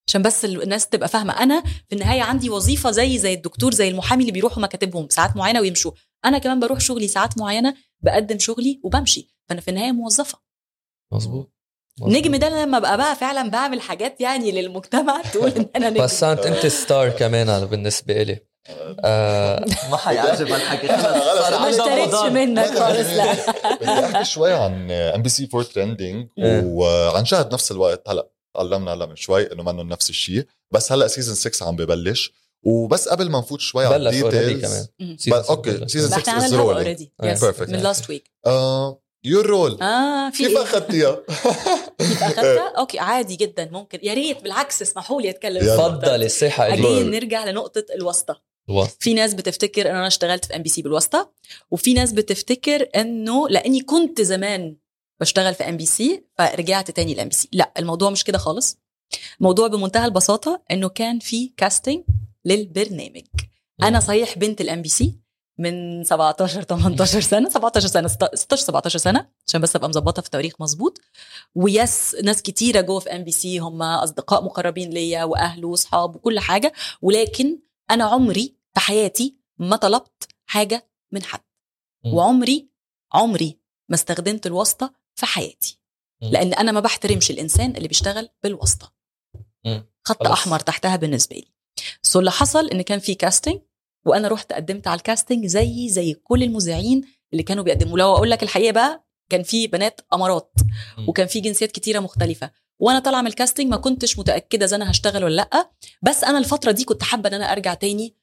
[0.08, 1.32] عشان بس ال- الناس تبقى فاهمة.
[1.42, 5.60] أنا في النهاية عندي وظيفة زي زي الدكتور زي المحامي اللي بيروحوا مكاتبهم ساعات معينة
[5.60, 5.92] ويمشوا.
[6.24, 9.28] أنا كمان بروح شغلي ساعات معينة بقدم شغلي وبمشي.
[9.48, 10.38] فأنا في النهاية موظفة.
[11.12, 11.52] مظبوط.
[12.02, 16.02] نجم ده لما بقى بقى فعلا بعمل حاجات يعني للمجتمع تقول إن أنا نجم.
[16.04, 18.38] بس أنت star كمان بالنسبة لي.
[19.04, 23.32] آه ما حيعجب الحكي خلص، ما اشتريتش منك خالص لا.
[23.76, 26.28] بدي أحكي شوي عن ام بي سي 4 Trending.
[26.64, 28.08] وعن شهد نفس الوقت.
[28.08, 32.32] هلا تعلمنا هلا من شوي إنه منه نفس الشيء بس هلا season 6 عم ببلش.
[32.66, 34.88] وبس قبل ما نفوت شوي على ال details.
[35.28, 37.70] okay season ما إحنا 6 عملنا as rolling Yeah, perfect.
[37.70, 38.30] من last week
[39.26, 41.16] your role آه في كيف إيه؟ أخذتيها؟
[41.98, 43.98] كيف أخذتها؟ okay عادي جدا ممكن.
[44.02, 45.62] يا ريت بالعكس اسمحوا لي أتكلم.
[45.64, 45.76] يلا.
[45.76, 48.53] تفضل الصحة اجين نرجع لنقطة الواسطة.
[49.00, 51.32] في ناس بتفتكر إن أنا اشتغلت في ام بي سي بالواسطة
[51.70, 54.76] وفي ناس بتفتكر إنه لأني كنت زمان
[55.20, 58.78] بشتغل في ام بي سي فرجعت تاني لام بي سي لا الموضوع مش كده خالص.
[59.40, 62.02] الموضوع بمنتهى البساطة إنه كان في casting
[62.44, 63.22] للبرنامج.
[63.82, 65.18] أنا صحيح بنت الام بي سي
[65.58, 70.54] من 17 18 سنة 17 سنة 16 17 سنة عشان بس أبقى مظبطة في التاريخ
[70.60, 71.00] مظبوط.
[71.54, 76.38] ويس ناس كتيرة جوه في ام بي سي هم أصدقاء مقربين ليا واهل وأصحاب وكل
[76.40, 76.72] حاجة.
[77.02, 77.58] ولكن
[77.90, 81.40] أنا عمري في حياتي ما طلبت حاجة من حد.
[82.14, 82.68] وعمري
[83.12, 83.58] عمري
[83.88, 85.80] ما استخدمت الواسطة في حياتي.
[86.32, 88.92] لأن أنا ما بحترمش الإنسان اللي بيشتغل بالواسطة.
[90.04, 90.16] خط.
[90.32, 91.48] أحمر تحتها بالنسبة لي
[92.02, 93.60] so اللي حصل إن كان في casting
[94.06, 98.30] وأنا رحت قدمت على ال casting زي زي كل المذيعين اللي كانوا بيقدموا لو أقول
[98.30, 100.52] لك الحقيقة بقى كان في بنات أمارات.
[101.08, 102.50] وكان في جنسيات كتيرة مختلفة
[102.80, 105.70] وأنا طالعه من ال casting ما كنتش متاكده اذا أنا هشتغل ولا لا
[106.02, 108.16] بس أنا الفترة دي كنت حابه ان أنا ارجع تاني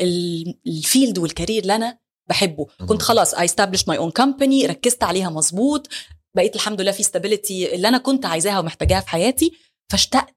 [0.00, 2.66] لل field وال career اللي أنا بحبه.
[2.88, 5.88] كنت خلاص I establish my own company ركزت عليها مظبوط
[6.36, 9.52] بقيت الحمد لله في stability اللي أنا كنت عايزاها ومحتاجاها في حياتي
[9.92, 10.36] فاشتقت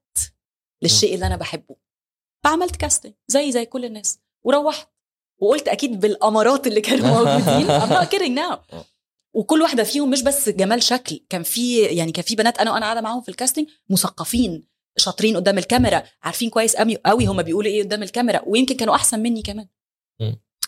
[0.81, 1.75] للشيء اللي أنا بحبه.
[2.43, 4.89] فعملت casting زي زي كل الناس وروحت
[5.41, 7.67] وقلت أكيد بالأمارات اللي كانوا موجودين.
[7.67, 8.83] I'm not kidding now.
[9.33, 12.85] وكل واحدة فيهم مش بس جمال شكل كان في يعني كان في بنات أنا وأنا
[12.85, 14.67] قاعدة معاهم في ال casting مثقفين
[14.97, 19.19] شاطرين قدام الكاميرا عارفين كويس قوي قوي هم بيقولوا إيه قدام الكاميرا ويمكن كانوا أحسن
[19.19, 19.67] مني كمان.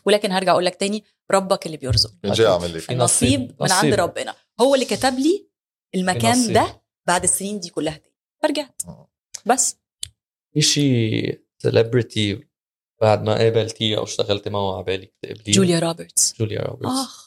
[0.05, 3.55] ولكن هرجع أقول لك تاني ربك اللي بيرزق النصيب نصيب.
[3.61, 3.93] من عند.
[3.93, 5.49] ربنا هو اللي كتب لي
[5.95, 6.53] المكان نصيب.
[6.53, 9.11] ده بعد السنين دي كلها تاني فرجعت آه.
[9.45, 9.78] بس
[10.53, 12.39] في شيء celebrity
[13.01, 17.25] بعد ما قابلتيه أو اشتغلتي معه على بالك تقابليه جوليا روبرتس جوليا روبرتس آخ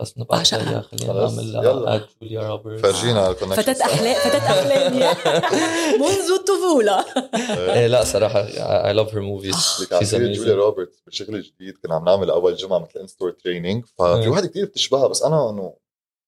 [0.00, 0.70] بس نبعث بعشقها.
[0.70, 1.94] اياها خلينا نعمل يلا.
[1.94, 2.82] add جوليا روبرتس.
[2.82, 4.98] فرجينا فتاة أحلام فتاة أحلامي
[6.02, 7.04] منذ الطفولة.
[7.74, 9.86] إيه لا صراحة I love her movies.
[9.92, 11.78] جوليا روبرتس بشغل جديد.
[11.78, 14.30] كنا عم نعمل أول جمعة مثل in-store training ففي مم.
[14.30, 15.74] واحد كثير بتشبهها بس أنا إنه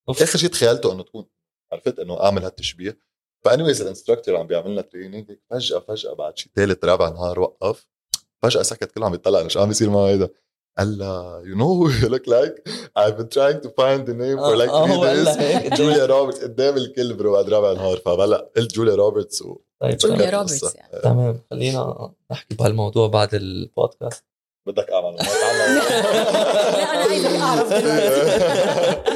[0.09, 1.27] اخر شيء تخيلته إنه تكون
[1.73, 2.99] عرفت إنه أعمل هالتشبيه.
[3.45, 7.41] ف anyways ال instructor عم بيعمل لنا training فجأة فجأة بعد شيء ثالث رابع نهار
[7.41, 7.89] وقف.
[8.43, 10.29] فجأة سكت كله عم يطلع شو عم بيصير معه هيدا؟
[10.79, 12.55] قال لها you know who you look like?
[12.97, 15.79] I've been trying to find the name for like آه، three days.
[15.79, 20.17] جوليا روبرتس قدام الكل bro بعد رابع نهار فبلا قلت جوليا روبرتس و طيب جوليا
[20.17, 20.35] تمام.
[20.35, 20.75] روبرتس.
[20.75, 21.03] يعني.
[21.03, 24.25] تمام خلينا نحكي بهالموضوع بعد البودكاست.
[24.67, 25.23] بدك أعمل لا
[26.83, 29.11] أنا عايزة أعرف دلوقتي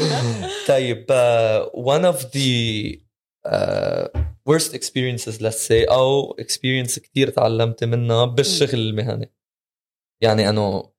[0.69, 1.07] طيب
[1.75, 2.99] one of the
[3.53, 4.09] uh,
[4.51, 9.35] worst experiences let's say أو experience كتير تعلمت منها بالشغل المهني.
[10.23, 10.94] يعني أنه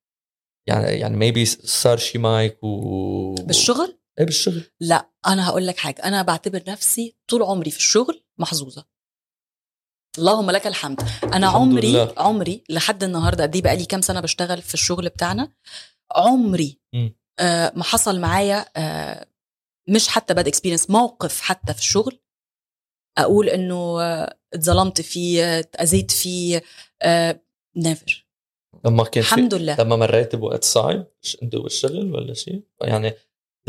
[0.68, 4.64] يعني يعني maybe صار شي معك و بالشغل؟ إيه بالشغل.
[4.80, 6.04] لا أنا هقول لك حاجة.
[6.04, 8.86] أنا بعتبر نفسي طول عمري في الشغل محظوظة.
[10.18, 11.02] اللهم لك الحمد.
[11.24, 12.14] أنا الحمد عمري لله.
[12.18, 15.54] عمري لحد النهارده قد إيه بقالي كام سنة بشتغل في الشغل بتاعنا
[16.16, 16.82] عمري.
[17.40, 19.28] آه ما حصل معايا آه
[19.90, 22.22] مش حتى bad experience موقف حتى في الشغل.
[23.18, 26.64] أقول إنه آه، اتظلمت فيه آه، اتأذيت فيه
[27.78, 28.25] never
[28.86, 29.76] لما كان الحمد لله.
[29.80, 31.08] لما مريت بوقت صعب
[31.44, 33.14] انت والشغل ولا شيء؟ يعني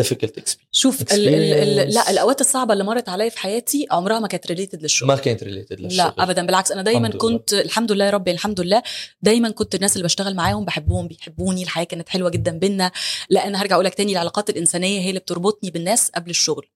[0.00, 0.56] difficult experience.
[0.72, 1.94] شوف ال ال ال Experience.
[1.94, 5.08] لا الأوقات الصعبة اللي مرت عليا في حياتي عمرها ما كانت related للشغل.
[5.08, 5.98] ما كانت related للشغل.
[5.98, 7.38] لا ابدا بالعكس أنا دايما الحمد لله.
[7.38, 8.82] كنت الحمد لله يا ربي الحمد لله
[9.22, 12.92] دايما كنت الناس اللي بشتغل معاهم بحبهم بيحبوني الحياة كانت حلوة جدا بينا.
[13.30, 16.66] لأن هرجع أقول لك تاني العلاقات الإنسانية هي اللي بتربطني بالناس قبل الشغل.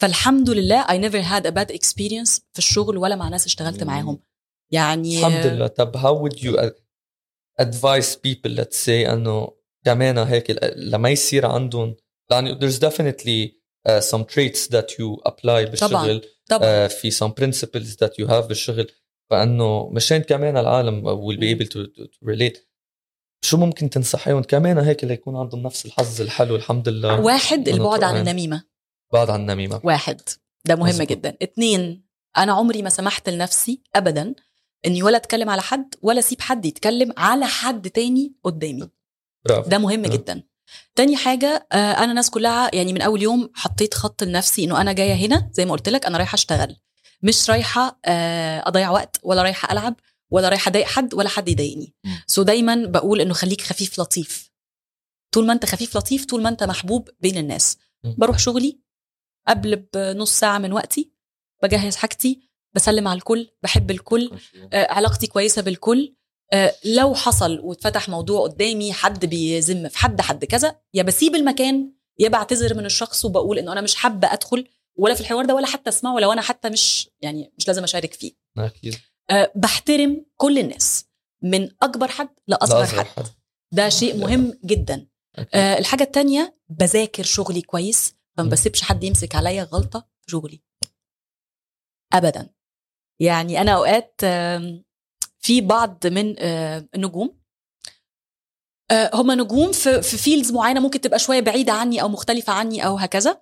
[0.00, 3.82] فالحمد لله I never had a bad experience في الشغل ولا مع ناس اشتغلت.
[3.82, 4.18] معاهم.
[4.70, 5.66] يعني الحمد لله.
[5.66, 6.70] طب how would you
[7.62, 9.48] advise people let's say إنه
[9.84, 11.96] كمان هيك لما يصير عندهم
[12.30, 16.88] يعني there's definitely uh, some traits that you apply بالشغل طبعا.
[16.88, 18.86] uh, في some principles that you have بالشغل
[19.30, 22.58] فإنه مشان كمان العالم will be able to, to, to relate.
[23.44, 27.20] شو ممكن تنصحيهم؟ كمان هيك ليكون عندهم نفس الحظ الحلو الحمد لله.
[27.20, 28.16] واحد البعد عن.
[28.16, 28.64] النميمة.
[29.12, 29.80] بعد عن النميمة.
[29.84, 30.20] واحد.
[30.66, 31.02] ده مهم.
[31.02, 31.36] جدا.
[31.42, 32.04] اتنين
[32.36, 34.34] أنا عمري ما سمحت لنفسي ابدا
[34.86, 38.90] إني ولا أتكلم على حد ولا أسيب حد يتكلم على حد تاني قدامي.
[39.44, 39.70] برافو.
[39.70, 40.08] ده مهم آه.
[40.08, 40.42] جدا.
[40.94, 44.92] تاني حاجة آه، أنا الناس كلها يعني من أول يوم حطيت خط لنفسي إنه أنا
[44.92, 46.76] جاية هنا زي ما قلت لك أنا رايحة أشتغل.
[47.22, 49.94] مش رايحة آه، أضيع وقت ولا رايحة ألعب
[50.30, 51.94] ولا رايحة أضايق حد ولا حد يضايقني.
[52.26, 54.50] سو دايما بقول إنه خليك خفيف لطيف.
[55.32, 57.78] طول ما أنت خفيف لطيف طول ما أنت محبوب بين الناس.
[58.04, 58.80] بروح شغلي
[59.48, 61.12] قبل بنص ساعة من وقتي
[61.62, 62.43] بجهز حاجتي
[62.74, 64.30] بسلم على الكل بحب الكل
[64.72, 66.14] آه، علاقتي كويسة بالكل
[66.52, 71.92] آه، لو حصل واتفتح موضوع قدامي حد بيذم في حد حد كذا يا بسيب المكان
[72.18, 75.66] يا بعتذر من الشخص وبقول إنه أنا مش حابة أدخل ولا في الحوار ده ولا
[75.66, 78.32] حتى أسمعه لو أنا حتى مش يعني مش لازم أشارك فيه.
[78.58, 78.96] أكيد.
[79.30, 81.04] أه بحترم كل الناس
[81.42, 83.24] من أكبر حد لأصغر لأصغر حد.
[83.72, 84.20] ده شيء لا.
[84.26, 85.06] مهم جدا.
[85.34, 85.54] أكيد.
[85.54, 88.48] أه الحاجة التانية بذاكر شغلي كويس فما.
[88.48, 90.62] بسيبش حد يمسك عليا غلطة في شغلي.
[92.12, 92.50] ابدا.
[93.20, 94.20] يعني أنا أوقات
[95.38, 97.36] في بعض من آه، النجوم
[98.90, 102.86] آه، هم نجوم في في فيلدز معينة ممكن تبقى شوية بعيدة عني أو مختلفة عني
[102.86, 103.40] أو هكذا.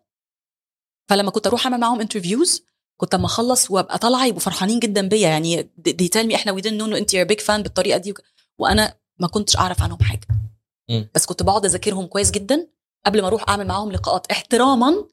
[1.10, 2.64] فلما كنت أروح أعمل معاهم interviews
[2.96, 5.28] كنت أما أخلص وأبقى طالعة يبقوا فرحانين جدا بيا.
[5.28, 8.14] يعني they tell me إحنا we didn't know أنت big fan بالطريقة دي
[8.58, 10.26] وأنا ما كنتش أعرف عنهم حاجة.
[11.14, 12.68] بس كنت بقعد أذاكرهم كويس جدا
[13.06, 15.04] قبل ما أروح أعمل معاهم لقاءات احتراما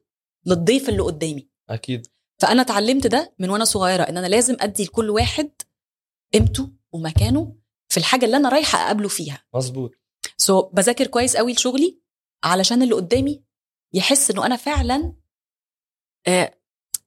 [0.45, 1.49] للضيف اللي قدامي.
[1.69, 2.07] أكيد.
[2.41, 5.51] فأنا اتعلمت ده من وأنا صغيرة إن أنا لازم أدي لكل واحد
[6.33, 7.55] قيمته ومكانه
[7.91, 9.43] في الحاجة اللي أنا رايحة أقابله فيها.
[9.55, 9.91] مزبوط
[10.37, 11.99] so so, بذاكر كويس قوي لشغلي
[12.43, 13.43] علشان اللي قدامي
[13.93, 15.13] يحس إنه أنا فعلا
[16.27, 16.59] آه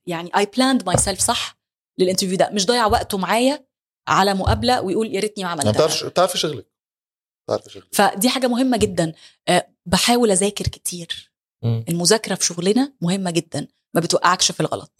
[0.06, 1.58] يعني I planned myself صح
[1.98, 2.50] لل interview ده.
[2.50, 3.66] مش ضيع وقته معايا
[4.08, 5.72] على مقابلة ويقول يا ريتني ما عملتها.
[5.72, 6.66] بتعرف بتعرفي شغلك.
[7.46, 7.94] بتعرفي شغلك.
[7.94, 9.12] فدي حاجة مهمة جدا.
[9.48, 11.32] آه بحاول أذاكر كتير.
[11.64, 11.84] مم.
[11.88, 13.68] المذاكرة في شغلنا مهمة جدا.
[13.94, 14.91] ما بتوقعكش في الغلط.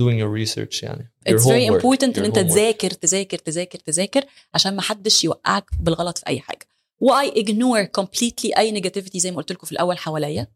[0.00, 1.82] Doing your research يعني Your It's very homework.
[1.82, 2.38] important Your إن أنت.
[2.38, 4.24] تذاكر تذاكر تذاكر تذاكر
[4.54, 6.66] عشان ما حدش يوقعك بالغلط في أي حاجة
[7.00, 10.46] واي ignore completely أي negativity زي ما قلت لكم في الأول حواليا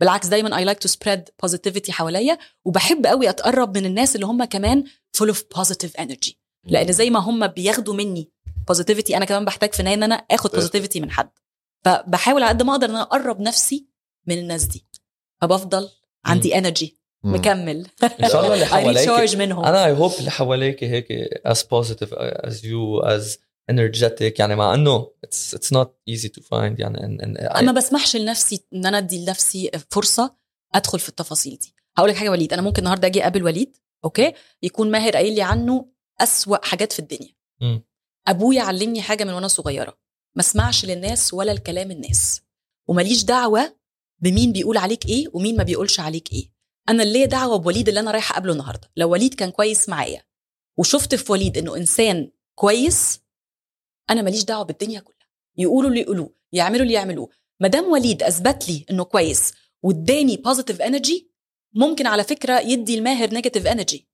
[0.00, 4.44] بالعكس دايما I like to spread positivity حواليا وبحب قوي أتقرب من الناس اللي هم
[4.44, 4.84] كمان
[5.18, 6.32] full of positive energy
[6.64, 8.30] لأن زي ما هم بياخدوا مني
[8.72, 10.64] positivity أنا كمان بحتاج في إن أنا آخد صحيح.
[10.82, 11.30] positivity من حد
[11.84, 13.86] فبحاول على قد ما أقدر إن أنا أقرب نفسي
[14.26, 14.86] من الناس دي
[15.40, 15.88] فبفضل
[16.24, 16.99] عندي energy مم.
[17.24, 17.86] مكمل.
[18.02, 18.66] إن شاء الله اللي
[19.06, 19.36] حواليك.
[19.36, 19.64] منهم.
[19.64, 21.06] أنا اي هوب اللي حواليك هيك
[21.48, 22.12] as positive
[22.46, 23.36] as you as
[23.72, 24.40] energetic.
[24.40, 27.78] يعني مع إنه it's it's not easy to find يعني and, and I- أنا ما
[27.78, 30.34] بسمحش لنفسي إن أنا أدي لنفسي فرصة
[30.74, 31.74] أدخل في التفاصيل دي.
[31.98, 32.52] هقول لك حاجة وليد.
[32.52, 35.86] أنا ممكن النهارده أجي أقابل وليد أوكي؟ يكون ماهر قايل لي عنه
[36.20, 37.34] أسوأ حاجات في الدنيا.
[37.60, 37.82] مم.
[38.28, 39.98] ابويا علمني حاجة من وأنا صغيرة.
[40.36, 42.40] ما اسمعش للناس ولا الكلام الناس.
[42.88, 43.76] ومليش دعوة
[44.22, 46.49] بمين بيقول عليك إيه ومين ما بيقولش عليك إيه.
[46.88, 50.22] أنا اللي دعوة بوليد اللي أنا رايحة أقابله النهارده لو وليد كان كويس معايا
[50.78, 53.20] وشفت في وليد إنه إنسان كويس
[54.10, 55.28] أنا ماليش دعوة بالدنيا كلها
[55.58, 57.28] يقولوا اللي يقولوه يعملوا اللي يعملوه
[57.60, 59.52] ما دام وليد أثبت لي إنه كويس
[59.82, 61.30] واداني positive energy
[61.74, 64.08] ممكن على فكرة يدي الماهر negative energy.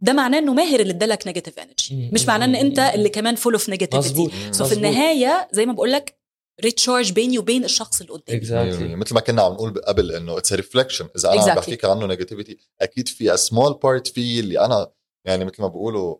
[0.00, 2.10] ده معناه إنه ماهر اللي ادالك negative energy.
[2.12, 2.78] مش معناه إن أنت.
[2.94, 4.64] اللي كمان full of negativity so.
[4.64, 6.17] في النهاية زي ما بقول لك
[6.64, 8.40] recharge بيني وبين الشخص اللي قدامي.
[8.40, 8.96] Exactly.
[8.96, 11.48] مثل ما كنا عم نقول قبل إنه it's reflection إذا أنا Exactly.
[11.48, 14.90] عم بحكيك عنه negativity أكيد في small part في اللي أنا
[15.26, 16.16] يعني مثل ما بيقولوا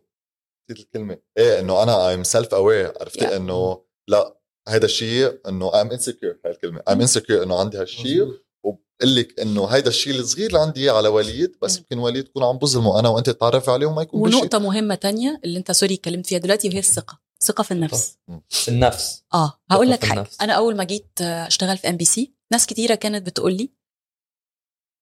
[0.71, 3.33] نسيت الكلمة إيه إنه أنا I'm self aware عرفتي Yeah.
[3.33, 6.83] إنه لا هيدا الشيء إنه I'm insecure هاي الكلمة.
[6.89, 8.23] I'm insecure إنه عندي هالشيء.
[8.65, 11.79] وبقول لك إنه هيدا الشيء الصغير اللي عندي على وليد بس.
[11.79, 12.99] يمكن وليد يكون عم بظلمه.
[13.01, 16.69] أنا وأنت تتعرفي عليه وما يكون ونقطة مهمة تانية اللي أنت sorry اتكلمت فيها دلوقتي
[16.69, 17.21] وهي الثقة.
[17.41, 18.19] ثقة في النفس.
[18.49, 19.25] في النفس.
[19.35, 20.27] آه هقول لك حاجة.
[20.41, 23.71] أنا أول ما جيت أشتغل في MBC ناس كتيرة كانت بتقول لي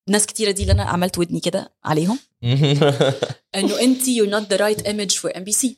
[0.09, 2.19] ناس كتيرة دي اللي أنا عملت ودني كده عليهم
[3.57, 5.69] إنه أنت you're not the right image for MBC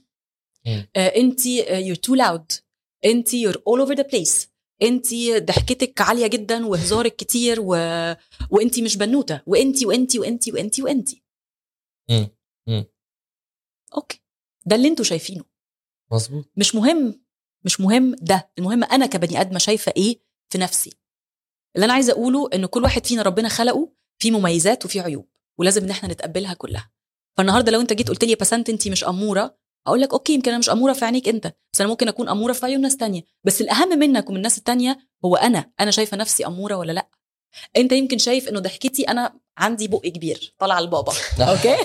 [0.66, 0.88] مم.
[0.96, 2.60] آه، أنت you're too loud.
[3.04, 4.46] أنت you're all over the place.
[4.82, 5.06] أنت
[5.38, 7.66] ضحكتك عالية جدا وهزارك كتير و...
[8.50, 9.40] وأنت مش بنوتة.
[9.46, 11.08] وأنت وأنت وأنت وأنت وأنت.
[13.96, 14.22] okay.
[14.66, 15.44] ده اللي أنتوا شايفينه.
[16.12, 16.44] مظبوط.
[16.56, 17.20] مش مهم
[17.64, 20.98] مش مهم ده المهم أنا كبني آدمة شايفة إيه في نفسي.
[21.76, 25.28] اللي أنا عايزة أقوله إن كل واحد فينا ربنا خلقه فيه مميزات وفيه عيوب
[25.58, 26.90] ولازم إن إحنا نتقبلها كلها.
[27.36, 30.50] فالنهاردة لو أنت جيت قلت لي يا بسنت انت مش أمورة أقول لك okay يمكن
[30.50, 33.22] أنا مش أمورة في عينيك أنت بس أنا ممكن أكون أمورة في عيون ناس تانية.
[33.44, 37.08] بس الأهم منك ومن الناس التانية هو أنا أنا شايفة نفسي أمورة ولا لأ؟
[37.76, 41.12] انت يمكن شايف انه ضحكتي أنا عندي بق كبير طالعه لبابا
[41.50, 41.76] okay؟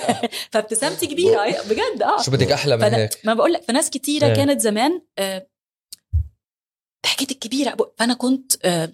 [0.51, 1.61] فابتسامتي كبيرة.
[1.61, 2.21] بجد آه.
[2.21, 4.33] شو بدك أحلى من هيك؟ ما بقول لك فناس كتيرة إيه.
[4.33, 5.47] كانت زمان آه،
[7.05, 7.77] ضحكتك كبيرة.
[7.97, 8.93] فأنا كنت آه،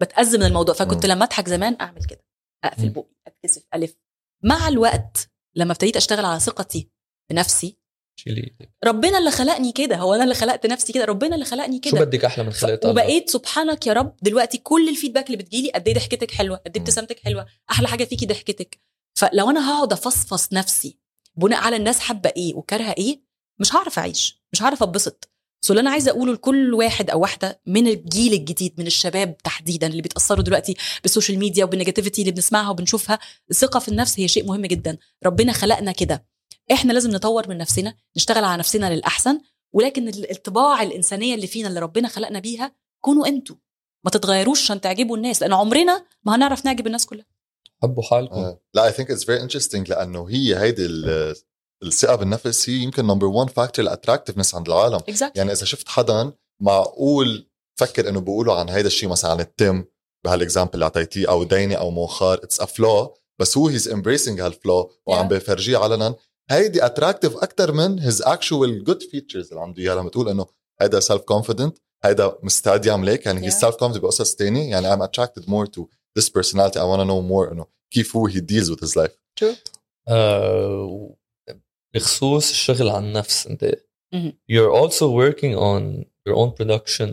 [0.00, 0.74] بتأذى من الموضوع.
[0.74, 1.06] فكنت.
[1.06, 2.24] لما أضحك زمان أعمل كده.
[2.64, 2.88] أقفل.
[2.88, 3.96] بقي أتكسف ألف.
[4.44, 6.90] مع الوقت لما ابتديت أشتغل على ثقتي
[7.30, 7.76] بنفسي
[8.24, 11.80] شيلي إيدك ربنا اللي خلقني كده هو أنا اللي خلقت نفسي كده ربنا اللي خلقني
[11.84, 12.04] شو كده.
[12.04, 15.94] بدك أحلى من الله وبقيت سبحانك يا رب دلوقتي كل الفيدباك اللي بتجيلي قد إيه
[15.94, 16.82] ضحكتك حلوة قد إيه.
[16.82, 18.80] ابتسامتك حلوة أحلى حاجة فيكي ضحكتك.
[19.14, 20.98] فلو أنا هقعد أفصفص نفسي
[21.36, 23.22] بناء على الناس حابة إيه وكارهة إيه
[23.60, 25.30] مش هعرف أعيش مش هعرف أتبسط.
[25.64, 29.86] so اللي أنا عايزة أقوله لكل واحد أو واحدة من الجيل الجديد من الشباب تحديدا
[29.86, 33.18] اللي بيتأثروا دلوقتي بال social media وبال negativity اللي بنسمعها وبنشوفها
[33.50, 34.98] الثقة في النفس هي شيء مهم جدا.
[35.26, 36.29] ربنا خلقنا كده.
[36.72, 39.40] إحنا لازم نطور من نفسنا نشتغل على نفسنا للأحسن
[39.74, 42.72] ولكن ال- الطباع الإنسانية اللي فينا اللي ربنا خلقنا بيها
[43.04, 43.56] كونوا أنتوا.
[44.04, 47.26] ما تتغيروش عشان تعجبوا الناس لأن عمرنا ما هنعرف نعجب الناس كلها.
[47.82, 48.34] حبوا حالكم.
[48.34, 48.60] آه.
[48.74, 51.34] لا I think it's very interesting لأنه هي هيدي ال-
[51.82, 54.94] الثقة بالنفس هي يمكن number 1 factor ال attractiveness عند العالم.
[54.96, 59.84] exactly يعني إذا شفت حدا معقول فكر إنه بيقولوا عن هيدا الشيء مثلا عن التم
[60.24, 64.40] بهال example اللي أعطيتيه أو ديني أو منخار it's a flaw بس هو he's embracing
[64.40, 65.28] هال flaw وعم.
[65.28, 66.14] بفرجيه علنا.
[66.50, 70.46] هيدي attractive أكثر من his actual good features اللي عنده اياها لما تقول إنه
[70.80, 73.26] هيدا self confident هيدا مستعد يعمل هيك.
[73.26, 73.50] يعني هي.
[73.50, 75.82] سيلف كونفيدنت بقصص تاني يعني I'm attracted more to
[76.18, 76.78] this personality.
[76.78, 79.44] I want to know more إنه كيف هو he deals with his life.
[80.08, 81.16] آه،
[81.94, 83.74] بخصوص الشغل على النفس أنت
[84.14, 84.32] مهم.
[84.52, 87.10] you're also working on your own production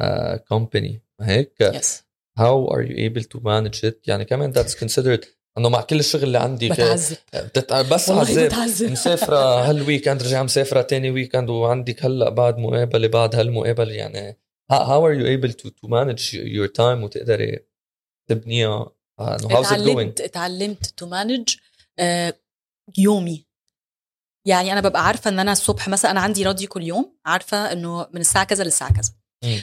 [0.00, 0.98] uh, company.
[1.20, 2.04] هيك؟ yes
[2.40, 5.24] how are you able to manage it يعني كمان that's considered
[5.58, 7.16] إنه مع كل الشغل اللي عندي بتعذب.
[7.34, 7.72] بتت...
[7.72, 8.52] بس عذاب.
[8.80, 9.36] مسافرة
[9.68, 14.38] هال weekend رجع مسافرة تاني weekend وعندك هلأ بعد مقابلة بعد هالمقابلة يعني
[14.72, 17.58] how are you able to to manage your time وتقدري
[18.30, 19.76] تبنيها؟ آه، إنه how's it going?
[19.78, 21.56] اتعلمت اتعلمت to manage
[22.98, 23.46] يومي.
[24.46, 28.06] يعني أنا ببقى عارفة إن أنا الصبح مثلا أنا عندي راديو كل يوم عارفة إنه
[28.12, 29.10] من الساعة كذا للساعة كذا.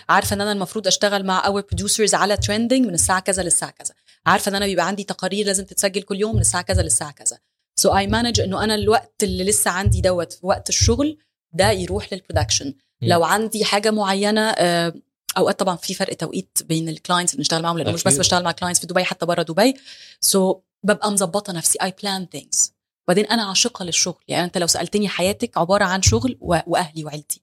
[0.09, 3.93] عارفة إن أنا المفروض أشتغل مع our producers على Trending من الساعة كذا للساعة كذا.
[4.25, 7.37] عارفة إن أنا بيبقى عندي تقارير لازم تتسجل كل يوم من الساعة كذا للساعة كذا.
[7.75, 11.17] so I manage إنه أنا الوقت اللي لسه عندي دوت في وقت الشغل
[11.53, 14.93] ده يروح لل production لو عندي حاجة معينة آه،
[15.37, 18.17] أوقات طبعا في فرق توقيت بين ال clients اللي بنشتغل معاهم لأنه مش بس.
[18.17, 19.73] بشتغل مع clients في دبي حتى بره دبي.
[20.19, 21.79] so so, ببقى مظبطة نفسي.
[21.81, 22.73] I plan things
[23.07, 24.23] وبعدين أنا عاشقة للشغل.
[24.27, 27.41] يعني أنت لو سألتني حياتك عبارة عن شغل وأهلي وعيلتي.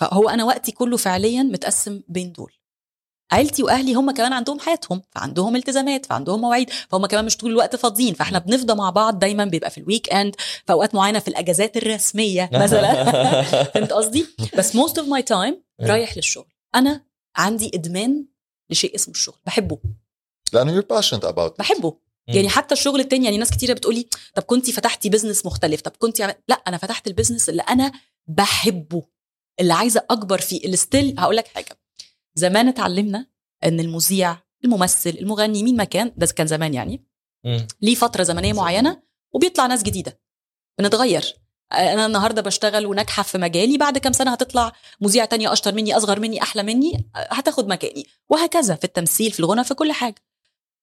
[0.00, 2.52] فهو أنا وقتي كله فعليا متقسم بين دول.
[3.32, 7.76] عيلتي وأهلي هم كمان عندهم حياتهم فعندهم التزامات فعندهم مواعيد فهم كمان مش طول الوقت
[7.76, 11.76] فاضيين فاحنا بنفضى مع بعض دايما بيبقى في ال weekend في أوقات معينة في الأجازات
[11.76, 13.12] الرسمية مثلا.
[13.74, 14.26] فهمت قصدي؟
[14.58, 16.46] بس most of my time رايح للشغل.
[16.74, 17.04] أنا
[17.36, 18.26] عندي إدمان
[18.70, 19.78] لشيء اسمه الشغل بحبه.
[20.52, 21.58] لأنه passionate about it.
[21.58, 21.98] بحبه.
[22.28, 26.22] يعني حتى الشغل التاني يعني ناس كتيرة بتقولي طب كنتي فتحتي business مختلف طب كنتي
[26.22, 26.34] عمل...
[26.48, 27.92] لا أنا فتحت ال business اللي أنا
[28.26, 29.02] بحبه
[29.60, 31.81] اللي عايزة أكبر فيه اللي still هقول لك حاجة.
[32.34, 33.26] زمان اتعلمنا
[33.64, 37.04] إن المذيع الممثل المغني مين ما كان ده كان زمان يعني
[37.44, 37.66] مم.
[37.82, 39.02] ليه فترة زمنية معينة
[39.32, 40.20] وبيطلع ناس جديدة
[40.78, 41.34] بنتغير.
[41.72, 46.20] أنا النهارده بشتغل وناجحة في مجالي بعد كام سنة هتطلع مذيعه تانية أشطر مني أصغر
[46.20, 48.06] مني أحلى مني هتاخد مكاني.
[48.28, 50.22] وهكذا في التمثيل في الغنى في كل حاجة.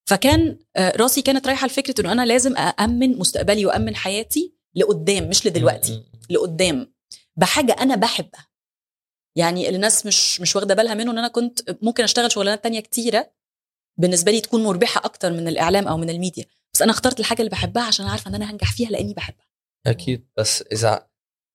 [0.06, 5.46] فكان آه، راسي كانت رايحة لفكرة إنه أنا لازم أأمن مستقبلي وأأمن حياتي لقدام مش
[5.48, 6.04] لدلوقتي.
[6.30, 6.94] لقدام.
[7.36, 8.49] بحاجة أنا بحبها.
[9.40, 13.32] يعني الناس مش مش واخدة بالها منه إن أنا كنت ممكن أشتغل شغلانات تانية كتيرة
[14.00, 16.46] بالنسبة لي تكون مربحة أكتر من الإعلام أو من الميديا.
[16.74, 19.46] بس أنا اخترت الحاجة اللي بحبها عشان عارفة إن أنا هنجح فيها لأني بحبها.
[19.88, 20.28] أكيد.
[20.38, 21.08] بس إذا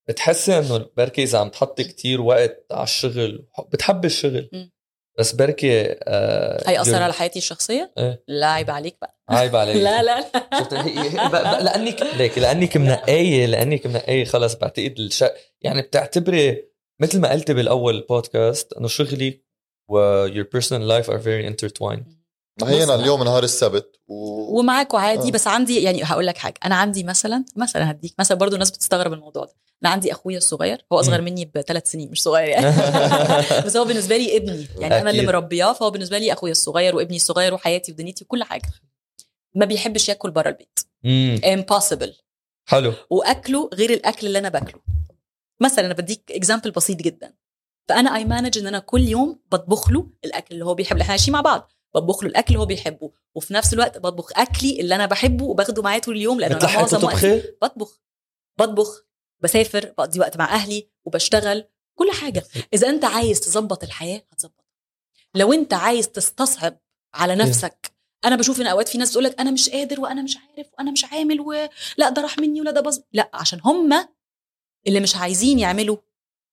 [0.09, 4.49] بتحسي إنه بركي إذا عم تحطي كتير وقت على الشغل بتحبي الشغل.
[4.53, 4.73] مم.
[5.19, 8.25] بس بركي آه هيأثر على حياتي الشخصية؟ إيه.
[8.29, 9.19] لا عيب عليك بقى.
[9.31, 9.77] عيب عليك.
[9.83, 11.61] لا لا لا.
[11.63, 15.25] لأنك ليك لأنك منقايه لأنك منقايه خلص بعتقد الش...
[15.63, 19.45] يعني بتعتبري مثل ما قلتي بالأول بودكاست إنه شغلي
[19.91, 22.15] و your personal life are very intertwined.
[22.61, 24.15] بص- اليوم نهار السبت و...
[24.59, 25.33] ومعاكوا عادي آه.
[25.33, 26.55] بس عندي يعني هقول لك حاجة.
[26.65, 29.53] أنا عندي مثلا مثلا هديك مثلا برضو الناس بتستغرب الموضوع ده.
[29.83, 31.21] أنا عندي أخويا الصغير هو أصغر.
[31.21, 32.67] مني بثلاث سنين مش صغير يعني.
[33.67, 34.67] بس هو بالنسبة لي ابني.
[34.79, 35.27] يعني أنا اللي.
[35.27, 38.69] مربياه فهو بالنسبة لي أخويا الصغير وابني الصغير وحياتي ودنيتي وكل حاجة.
[39.55, 40.79] ما بيحبش ياكل بره البيت.
[41.05, 42.13] امم impossible.
[42.69, 42.93] حلو.
[43.11, 44.81] وأكله غير الأكل اللي أنا باكله.
[45.61, 47.35] مثلا أنا بديك example بسيط جدا.
[47.89, 51.33] فأنا I manage إن أنا كل يوم بطبخ له الأكل اللي هو بيحبه إحنا عايشين
[51.33, 51.73] مع بعض.
[51.95, 53.13] بطبخ له الأكل اللي هو بيحبه.
[53.35, 57.05] وفي نفس الوقت بطبخ أكلي اللي أنا بحبه وباخده معايا طول اليوم لأنه أنا معظم
[57.05, 58.01] وقتي؟ بطبخ.
[58.59, 59.05] بطبخ
[59.41, 62.45] بسافر بقضي وقت مع أهلي وبشتغل كل حاجة.
[62.75, 64.65] إذا أنت عايز تظبط الحياة هتظبطها
[65.35, 66.81] لو أنت عايز تستصعب
[67.15, 67.95] على نفسك
[68.25, 70.91] أنا بشوف إن أوقات في ناس تقول لك أنا مش قادر وأنا مش عارف وأنا
[70.91, 72.99] مش عامل ولا ده راح مني ولا ده باظ.
[73.13, 74.09] لا عشان هم
[74.87, 75.97] اللي مش عايزين يعملوا.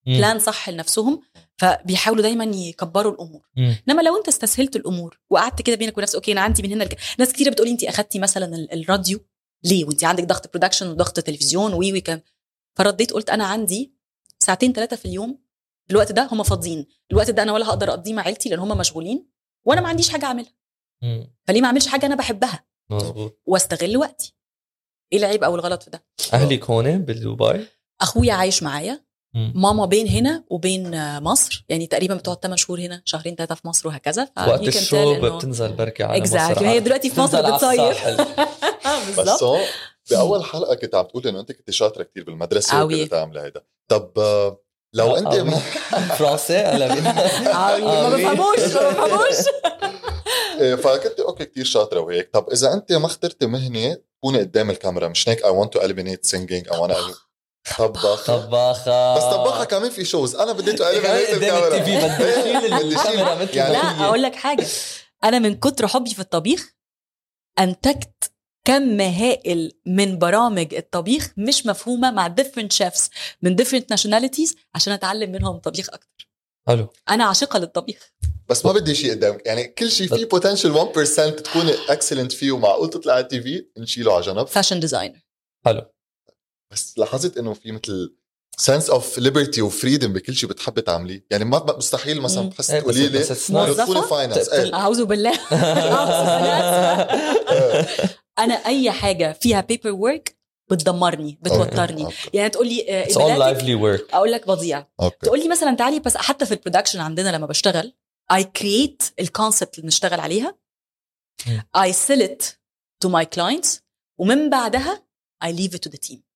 [0.06, 1.22] plan صح لنفسهم
[1.58, 3.50] فبيحاولوا دايما يكبروا الأمور.
[3.58, 7.00] إنما لو أنت استسهلت الأمور وقعدت كده بينك ونفسك okay أنا عندي من هنا لك...
[7.20, 9.20] ناس كتير بتقولي انت أخدتي مثلا ال- الراديو
[9.64, 12.22] ليه؟ وانت عندك ضغط production وضغط تلفزيون و weekend
[12.78, 13.94] فرديت قلت أنا عندي
[14.40, 15.42] ساعتين ثلاثة في اليوم
[15.92, 19.28] الوقت ده هم فاضيين الوقت ده أنا ولا هقدر أقضيه مع عيلتي لأن هم مشغولين
[19.66, 20.54] وأنا ما عنديش حاجة أعملها.
[21.48, 24.36] فليه ما أعملش حاجة أنا بحبها؟ مزبوط وأستغل وقتي.
[25.14, 27.68] إيه العيب أو الغلط في ده؟ أهلك هون؟ بدبي؟
[28.02, 29.12] أخويا عايش معايا.
[29.56, 33.68] ماما بين هنا وبين آه، مصر يعني تقريبا بتقعد 8 شهور هنا شهرين ثلاثة في
[33.68, 36.52] مصر وهكذا وقت الشوب بتنزل بركي على Exactly.
[36.52, 38.06] مصر هي دلوقتي في مصر بتصيف.
[38.08, 39.44] آه، بس
[40.12, 43.02] بأول حلقة كنت عم تقول إنه أنت كنت شاطرة كثير بالمدرسة قوي.
[43.02, 44.62] وكنت تعملي هيدا طب آه،
[44.94, 45.52] لو أنت قوي.
[46.20, 46.94] فرنسي ولا
[47.56, 47.82] عاوي.
[47.82, 48.10] ما.
[48.10, 49.36] بفهموش ما بفهموش
[50.60, 55.08] إيه، فكنت okay كثير شاطرة وهيك طب إذا أنت ما اخترتي مهنة تكوني قدام الكاميرا
[55.08, 56.96] مش هيك I want to eliminate singing أو أنا
[57.78, 58.38] طباخة.
[58.46, 59.16] طباخة.
[59.18, 62.60] بس طباخة كمان في shows أنا بدي to كمان eliminate قدام الكاميرا.
[62.60, 62.98] بدي أشيل.
[62.98, 64.06] الكاميرا مثل يعني- ما لا.
[64.06, 64.66] أقول لك حاجة.
[65.24, 66.74] أنا من كتر حبي في الطبيخ
[67.60, 68.32] أنتجت
[68.66, 73.10] كم هائل من برامج الطبيخ مش مفهومة مع different chefs
[73.42, 76.30] من different nationalities عشان أتعلم منهم طبيخ أكتر.
[76.68, 76.88] حلو.
[77.10, 78.12] أنا عاشقة للطبيخ.
[78.50, 82.90] بس ما بدي شيء قدامك يعني كل شيء فيه potential 1% تكوني excellent فيه ومعقول
[82.90, 84.48] تطلع على ال TV نشيله على جنب.
[84.48, 85.20] fashion designer
[85.66, 85.82] حلو.
[86.72, 88.16] بس لاحظت إنه في مثل
[88.58, 91.26] sense of liberty و freedom بكل شيء بتحبي تعمليه.
[91.32, 92.50] يعني ما مستحيل مثلا.
[92.50, 93.24] تحس تقولي لي؟
[94.10, 94.74] finance إيه.
[94.80, 95.40] أعوذ بالله.
[98.40, 100.38] أنا أي حاجة فيها paper work
[100.72, 102.04] بتدمرني بتوترني.
[102.06, 102.16] okay.
[102.34, 103.08] يعني تقول لي
[103.98, 104.14] work.
[104.14, 104.88] أقول لك بضيع
[105.22, 107.94] تقول لي مثلا تعالي بس حتى في ال production عندنا لما بشتغل
[108.34, 110.58] I create ال concept اللي بنشتغل عليها.
[111.78, 112.44] I sell it
[113.06, 113.80] to my clients.
[114.20, 115.04] ومن بعدها
[115.46, 116.31] I leave it to the team.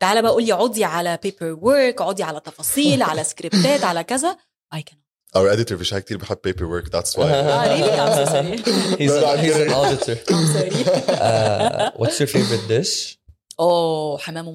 [0.00, 4.36] تعالى بقى قول لي اقعدي على paper work اقعدي على تفاصيل على سكريبتات على كذا.
[4.74, 4.96] I as
[5.36, 7.98] an auditor مش كثير بحب paper work that's why آه really?
[8.00, 8.56] I'm so sorry.
[9.00, 9.12] He's,
[9.44, 10.16] he's an auditor.
[10.34, 10.70] I'm sorry.
[11.08, 13.18] Uh, what's your favorite dish?
[13.60, 14.48] اوه حمام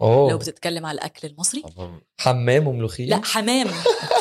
[0.00, 1.62] وملوخيه لو اوه بتتكلم على الأكل المصري.
[2.20, 3.68] حمام وملوخية؟ لا حمام.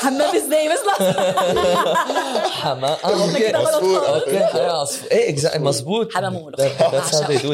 [0.01, 0.79] حمام إزاي؟ بس
[2.61, 2.83] حمام.
[3.03, 3.97] آه إحنا كده okay.
[3.97, 4.45] أوكي.
[4.45, 6.33] حمام عصفور إيه exactly مزبوط حمام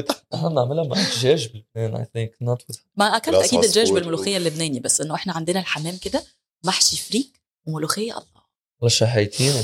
[0.01, 2.47] it نحن بنعملها مع دجاج بلبنان I think.
[2.47, 3.91] Not with ما أكلت أكيد الدجاج.
[3.91, 6.23] بالملوخية اللبناني بس إنه إحنا عندنا الحمام كده
[6.65, 8.43] محشي فريك وملوخية الله.
[8.81, 9.63] والله شهيتيني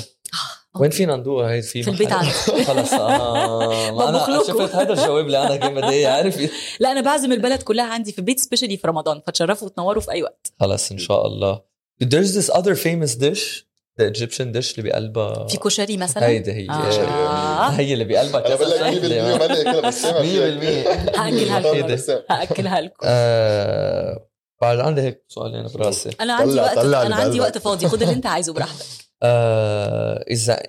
[0.75, 2.31] وين فينا ندوقها هي في في البيت؟ عندي
[2.67, 4.43] خلص آه ما بطبخ أنا.
[4.43, 8.19] شفت هذا الجواب اللي أنا كان بدي عارف؟ لا أنا بعزم البلد كلها عندي في
[8.19, 10.53] البيت especially في رمضان فتشرفوا وتنوروا في أي وقت.
[10.59, 11.61] خلص إن شاء الله.
[12.03, 13.69] There's this other famous dish
[13.99, 17.69] the Egyptian dish اللي بقلبها في كشري مثلا؟ هيدي هي آه.
[17.69, 19.37] هي اللي بقلبها أنا بقول لك 100% شغلة.
[19.37, 22.23] ما لي كلها بس 100% هأكلها لكم.
[22.29, 22.95] هأكلها لكم.
[23.03, 24.27] آه،
[24.61, 26.09] بعد عندي هيك سؤالين براسي.
[26.21, 27.39] أنا عندي وقت أنا عندي.
[27.39, 27.87] وقت فاضي.
[27.87, 28.85] خد اللي أنت عايزه براحتك.
[29.23, 30.63] آه، إذا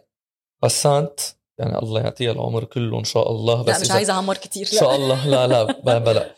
[0.62, 1.20] بسنت
[1.58, 4.78] يعني الله يعطيها العمر كله إن شاء الله بس لا مش عايزة اعمر كتير إن
[4.78, 6.34] شاء الله لا لا ب- بلا.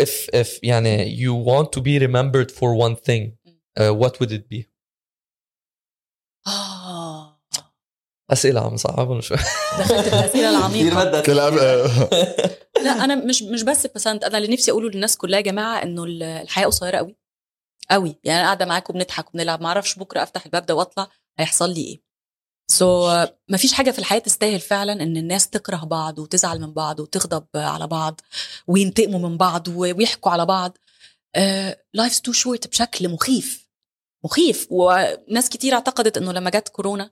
[0.00, 3.32] If if يعني you want to be remembered for one thing
[3.80, 4.64] uh, what would it be
[6.46, 7.38] آه.
[8.32, 9.36] أسئلة عم صعبهم شوي
[9.78, 11.04] دخلت في الأسئلة العميقة.
[11.04, 11.54] بدها كل عم
[12.84, 16.04] لا أنا مش مش بس بسنت أنا اللي نفسي أقوله للناس كلها يا جماعة إنه
[16.04, 17.16] ال- الحياة قصيرة قوي.
[17.92, 18.18] قوي.
[18.24, 21.08] يعني أنا قاعدة معاكم بنضحك وبنلعب ما أعرفش بكرة أفتح الباب ده وأطلع
[21.38, 22.02] هيحصل لي إيه.
[22.70, 26.72] سو so, ما فيش حاجة في الحياة تستاهل فعلا إن الناس تكره بعض وتزعل من
[26.72, 28.20] بعض وتغضب على بعض
[28.66, 30.78] وينتقموا من بعض ويحكوا على بعض.
[31.94, 33.68] life's too short بشكل مخيف
[34.24, 34.66] مخيف.
[34.70, 37.10] وناس كتير اعتقدت إنه لما جت كورونا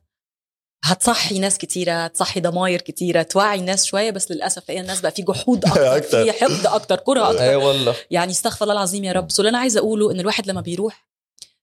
[0.84, 5.22] هتصحي ناس كتيرة هتصحي ضماير كتيرة توعي الناس شوية بس للأسف لقينا الناس بقى في
[5.22, 6.24] جحود أكتر أكتر.
[6.24, 7.56] في حقد أكتر كره أكتر.
[7.56, 7.94] والله.
[8.10, 9.30] يعني استغفر الله العظيم يا رب.
[9.30, 11.06] so اللي أنا عايزة أقوله إن الواحد لما بيروح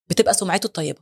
[0.10, 1.00] بتبقى سمعته الطيبة.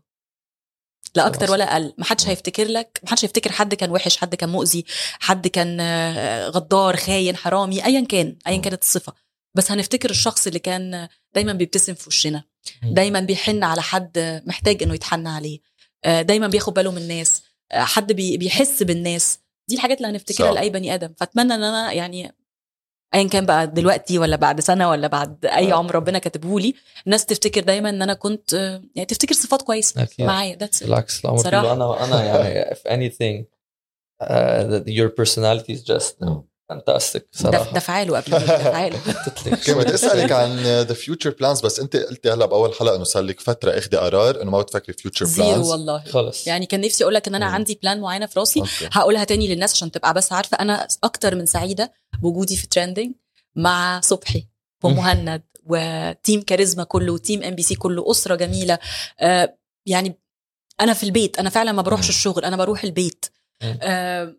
[1.16, 1.94] لا أكتر ولا أقل.
[1.98, 4.86] ما حدش هيفتكر لك ما حدش هيفتكر حد كان وحش حد كان مؤذي
[5.20, 9.14] حد كان آه، غدار خاين حرامي أيا كان أيا كانت الصفة.
[9.56, 12.44] بس هنفتكر الشخص اللي كان دايما بيبتسم في وشنا
[12.84, 15.60] دايما بيحن على حد محتاج إنه يتحن عليه
[16.06, 17.42] آه، دايما بياخد باله من الناس.
[17.74, 19.40] حد بي- بيحس بالناس
[19.70, 20.52] دي الحاجات اللي هنفتكرها.
[20.54, 22.36] لأي بني آدم فأتمنى إن أنا يعني
[23.16, 25.76] ايا كان بقى دلوقتي ولا بعد سنة ولا بعد أي آه.
[25.76, 26.74] عمر ربنا كاتبه لي
[27.06, 28.54] الناس تفتكر دايما إن أنا كنت
[28.96, 30.08] يعني تفتكر صفات كويسة.
[30.20, 31.22] معايا that's بالعكس.
[31.22, 33.46] كله أنا أنا يعني if anything
[34.24, 36.44] uh, your personality is just مم.
[36.74, 37.72] Fantastic صراحة.
[37.74, 39.00] دفعاله قبل دفعاله.
[39.26, 43.24] تتلك كنت أسألك عن the future plans بس أنت قلتي هلأ بأول حلقة إنه صار
[43.24, 46.04] لك فترة اخذي قرار إنه ما بتفكري future zero plans والله.
[46.04, 46.48] خلص.
[46.48, 47.54] يعني كان نفسي أقول لك إن أنا مم.
[47.56, 51.46] عندي plan معينة في راسي هقولها تاني للناس عشان تبقى بس عارفة أنا أكتر من
[51.46, 53.12] سعيدة بوجودي في ترندنج
[53.56, 54.48] مع صبحي
[54.84, 58.80] ومهند و team كاريزما كله و team MBC كله أسرة جميلة.
[59.20, 60.20] آه يعني
[60.82, 62.10] أنا في البيت أنا فعلا ما بروحش.
[62.10, 63.26] الشغل أنا بروح البيت.
[63.64, 64.36] آه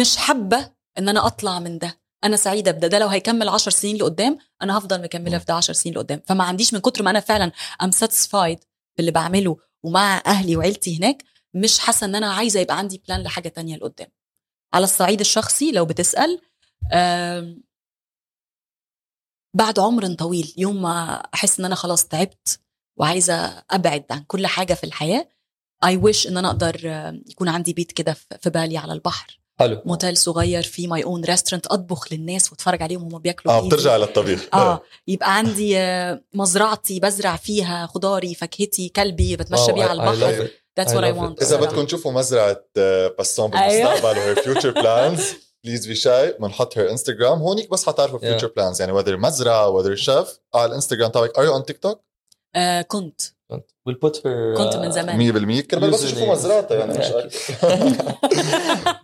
[0.00, 2.00] مش حابة إن أنا أطلع من ده.
[2.24, 2.88] أنا سعيدة بده.
[2.88, 5.38] ده لو هيكمل 10 سنين لقدام أنا هفضل مكملة.
[5.38, 6.20] في ده 10 سنين لقدام.
[6.26, 7.52] فما عنديش من كتر ما أنا فعلا
[7.82, 8.58] I'm satisfied
[8.96, 11.22] باللي بعمله ومع أهلي وعيلتي هناك
[11.54, 14.08] مش حاسة إن أنا عايزة يبقى عندي plan لحاجة تانية لقدام.
[14.74, 16.40] على الصعيد الشخصي لو بتسأل
[19.56, 22.60] بعد عمر طويل يوم ما أحس إن أنا خلاص تعبت
[22.96, 23.34] وعايزة
[23.70, 25.28] أبعد عن كل حاجة في الحياة
[25.84, 26.76] I wish إن أنا أقدر
[27.30, 29.40] يكون عندي بيت كده في بالي على البحر.
[29.60, 29.82] حلو.
[29.84, 33.66] موتيل صغير فيه my own restaurant أطبخ للناس وأتفرج عليهم وهم بياكلوا آه.
[33.68, 34.48] بترجع للطبيخ.
[34.54, 40.48] آه يبقى عندي آه، مزرعتي بزرع فيها خضاري فاكهتي كلبي بتمشى بيه على البحر.
[40.80, 41.38] I love want.
[41.38, 41.42] it.
[41.42, 43.88] إذا بدكم تشوفوا مزرعة آه، بسام أيوة.
[43.90, 45.32] بالمستقبل و her future plans
[45.64, 48.18] please be shy بنحط her Instagram هونيك بس حتعرفوا.
[48.18, 51.38] future plans يعني whether مزرعة whether chef على الإنستغرام تبعك.
[51.38, 52.00] are you on TikTok
[52.56, 53.20] آه كنت.
[53.88, 56.04] We'll put her كنت من زمان 100% كرمال بس.
[56.04, 57.06] يشوفوا مزرعتها يعني مش.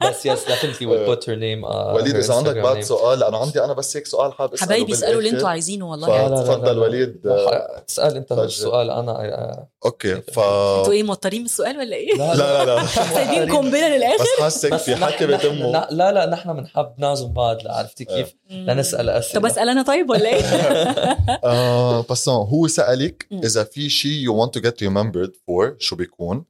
[0.02, 2.81] بس yes definitely we'll put her name uh, وليد إذا عندك بعد.
[2.81, 5.31] سؤال لأنه عندي أنا بس هيك سؤال حابب أسأله حبايبي اسألوا اللي.
[5.31, 6.70] أنتوا عايزينه والله لا.
[6.73, 8.32] وليد آه، تسال انت.
[8.32, 12.86] السؤال أنا uh, okay ف أنتوا إيه موترين من السؤال ولا إيه؟ لا لا لا
[13.15, 17.57] سايبين قنبلة للآخر بس حاسك بس في حكي نحن- لا لا نحن بنحب نعزم بعض
[17.66, 20.43] عرفتي كيف؟ لنسأل أسئلة طب أسأل أنا طيب ولا إيه؟
[21.44, 23.40] آه باسون هو سألك مم.
[23.44, 26.44] إذا في شيء you want to get remembered for شو بيكون.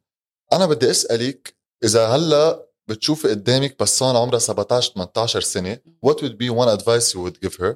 [0.52, 6.50] أنا بدي أسألك إذا هلأ بتشوفي قدامك بسان عمرها 17 18 سنة what would be
[6.50, 7.74] one advice you would give her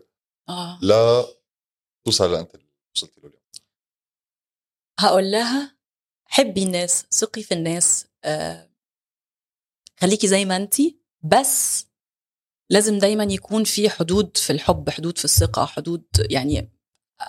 [0.48, 0.78] آه.
[0.82, 1.24] لا
[2.06, 2.48] توصل اللي
[2.96, 3.42] وصلتي له اليوم؟
[5.00, 5.76] هقول لها
[6.26, 8.70] حبي الناس ثقي في الناس آه
[10.00, 11.86] خليكي زي ما أنتي بس
[12.70, 16.72] لازم دايما يكون في حدود في الحب حدود في الثقة حدود يعني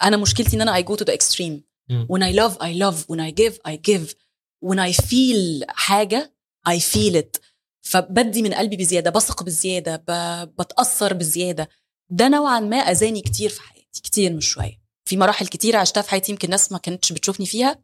[0.03, 1.41] أنا مشكلتي أنا I go to the extreme.
[1.41, 1.63] مم.
[1.89, 3.05] When I love I love.
[3.09, 4.13] When I give I give.
[4.65, 6.35] When I feel حاجة
[6.67, 7.41] I feel it.
[7.81, 10.11] فبدي من قلبي بزيادة بثق بزيادة ب...
[10.61, 11.69] بتأثر بزيادة.
[12.09, 14.81] ده نوعا ما أذاني كتير في حياتي كتير مش شوية.
[15.05, 17.83] في مراحل كتير عشتها في حياتي يمكن ناس ما كانتش بتشوفني فيها.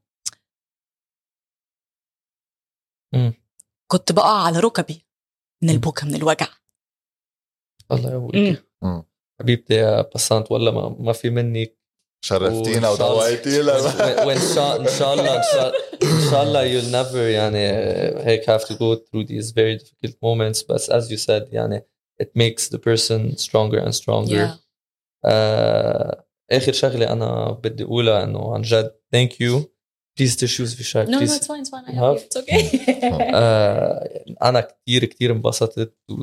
[3.87, 5.05] كنت بقع على ركبي
[5.63, 6.47] من البكا من الوجع.
[7.91, 8.71] الله يقويك.
[9.39, 11.77] حبيبتي يا بسانت والله ما, ما في منك
[12.24, 15.72] شرفتينا وإن شاء الله- وضويتينا وان شاء ان شاء الله ان شاء
[16.02, 17.58] ان شاء الله you'll never يعني
[18.26, 21.82] هيك have to go through these very difficult moments بس as you said يعني
[22.22, 24.66] it makes the person stronger and stronger Yeah.
[25.24, 29.70] آه، اخر شغله انا بدي اقولها انه عن جد ثانك يو
[30.18, 31.90] بليز تشوز في شغله No, no, بليز it's fine, it's fine.
[31.90, 32.26] I You have you.
[32.26, 32.78] It's okay.
[33.34, 36.14] آه، انا كثير كثير انبسطت to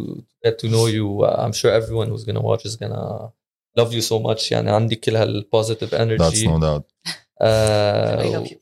[0.48, 3.32] get to know you Uh, I'm sure everyone who's gonna watch is gonna
[3.81, 4.53] love you so much.
[4.53, 6.83] يعني عندي كل هالبوزيتيف That's انرجي no doubt.
[7.41, 8.57] I love you.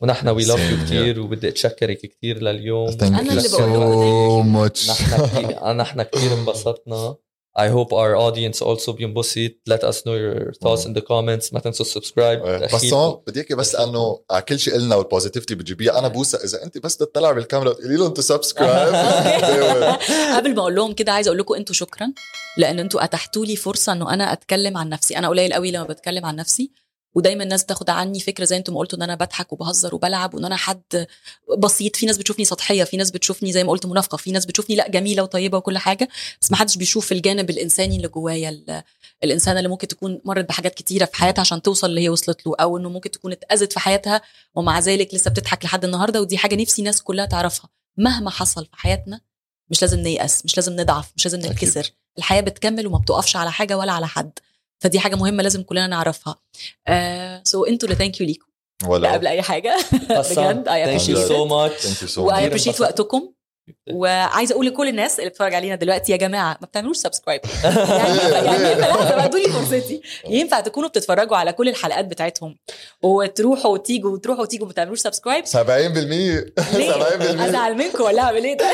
[0.00, 0.76] ونحن وي لاف يو.
[0.76, 2.90] كثير وبدي أتشكرك كثير لليوم.
[2.90, 4.90] You اللي so بقول much.
[4.90, 7.16] نحن نحن كثير انبسطنا.
[7.58, 9.50] I hope our audience also بينبسط.
[9.70, 11.52] Let us know your thoughts in the comments.
[11.52, 12.42] ما تنسوا سبسكرايب
[12.74, 16.38] بس هون بدي اياكي بس انه على كل شيء قلنا وال positivity بتجيبيها أنا بوسه
[16.44, 18.94] إذا أنت بس تطلع بالكاميرا وتقولي لهم to subscribe
[20.36, 22.12] قبل ما أقول لهم كده عايزة أقول لكم أنتوا شكرا
[22.56, 25.18] لأن أنتوا أتحتوا لي فرصة إنه أنا أتكلم عن نفسي.
[25.18, 26.83] أنا قليل قوي لما بتكلم عن نفسي.
[27.14, 30.56] ودايما الناس تاخد عني فكرة زي أنتم قلتوا إن أنا بضحك وبهزر وبلعب وإن أنا
[30.56, 31.06] حد
[31.58, 31.96] بسيط.
[31.96, 34.88] في ناس بتشوفني سطحية في ناس بتشوفني زي ما قلت منافقة في ناس بتشوفني لأ
[34.88, 36.08] جميلة وطيبة وكل حاجة
[36.40, 38.82] بس ما حدش بيشوف الجانب الإنساني اللي جوايا ال-
[39.24, 42.54] الإنسانة اللي ممكن تكون مرت بحاجات كتيرة في حياتها عشان توصل اللي هي وصلت له
[42.60, 44.22] أو إنه ممكن تكون اتأذت في حياتها
[44.54, 46.20] ومع ذلك لسه بتضحك لحد النهارده.
[46.20, 47.70] ودي حاجة نفسي الناس كلها تعرفها.
[47.96, 49.20] مهما حصل في حياتنا
[49.70, 51.38] مش لازم نيأس مش لازم نضعف مش لازم.
[51.38, 51.90] نتكسر.
[52.18, 54.38] الحياة بتكمل وما بتقفش على حاجة ولا على حد.
[54.84, 56.36] فدي حاجة مهمة لازم كلنا نعرفها.
[57.44, 58.46] so أنتوا اللي thank you ليكم.
[58.82, 59.76] لا ولا قبل أي حاجة.
[60.10, 61.48] بجد I thank you appreciate so it.
[61.50, 61.80] much.
[61.82, 62.80] thank you so we كتير appreciate.
[62.80, 63.32] وقتكم.
[63.90, 68.42] وعايزة أقول لكل الناس اللي بتتفرج علينا دلوقتي يا جماعة ما بتعملوش subscribe يعني ينفع
[68.42, 70.00] يعني لحظه بقى ادوني فرصتي.
[70.28, 72.58] ينفع تكونوا بتتفرجوا على كل الحلقات بتاعتهم.
[73.02, 75.56] وتروحوا وتيجوا وتروحوا وتيجوا ما بتعملوش subscribe 70%
[75.98, 76.60] ليه؟ 70%
[77.40, 78.66] أزعل منكم ولا أعمل إيه؟ ده؟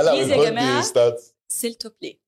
[0.00, 2.20] هلا Please يا ستاتس s'il te plaît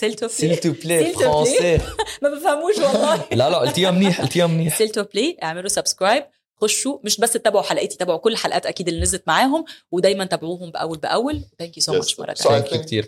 [0.00, 1.14] s'il te S'il te plaît.
[1.18, 1.82] français
[2.22, 6.24] ما بفهموش والله لا لا قلتيها منيح قلتيها منيح s'il te plaît اعملوا subscribe
[6.62, 10.98] خشوا مش بس تتابعوا حلقتي تابعوا كل الحلقات أكيد اللي نزلت معاهم ودايما تابعوهم بأول
[10.98, 12.46] بأول thank you so much مره that's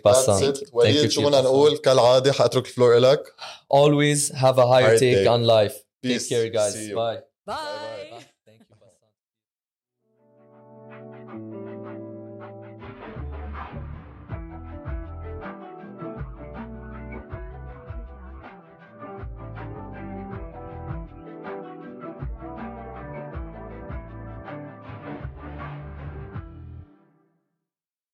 [0.05, 0.53] باسم.
[0.53, 0.57] it.
[0.57, 1.41] Thank وليد شو بدنا.
[1.41, 3.23] نقول كالعادة حأترك الفلور إلك
[3.73, 5.27] always have a higher Higher take take.
[5.27, 6.27] on life Peace.
[6.27, 6.95] take care guys See you.
[6.95, 8.30] bye باي you.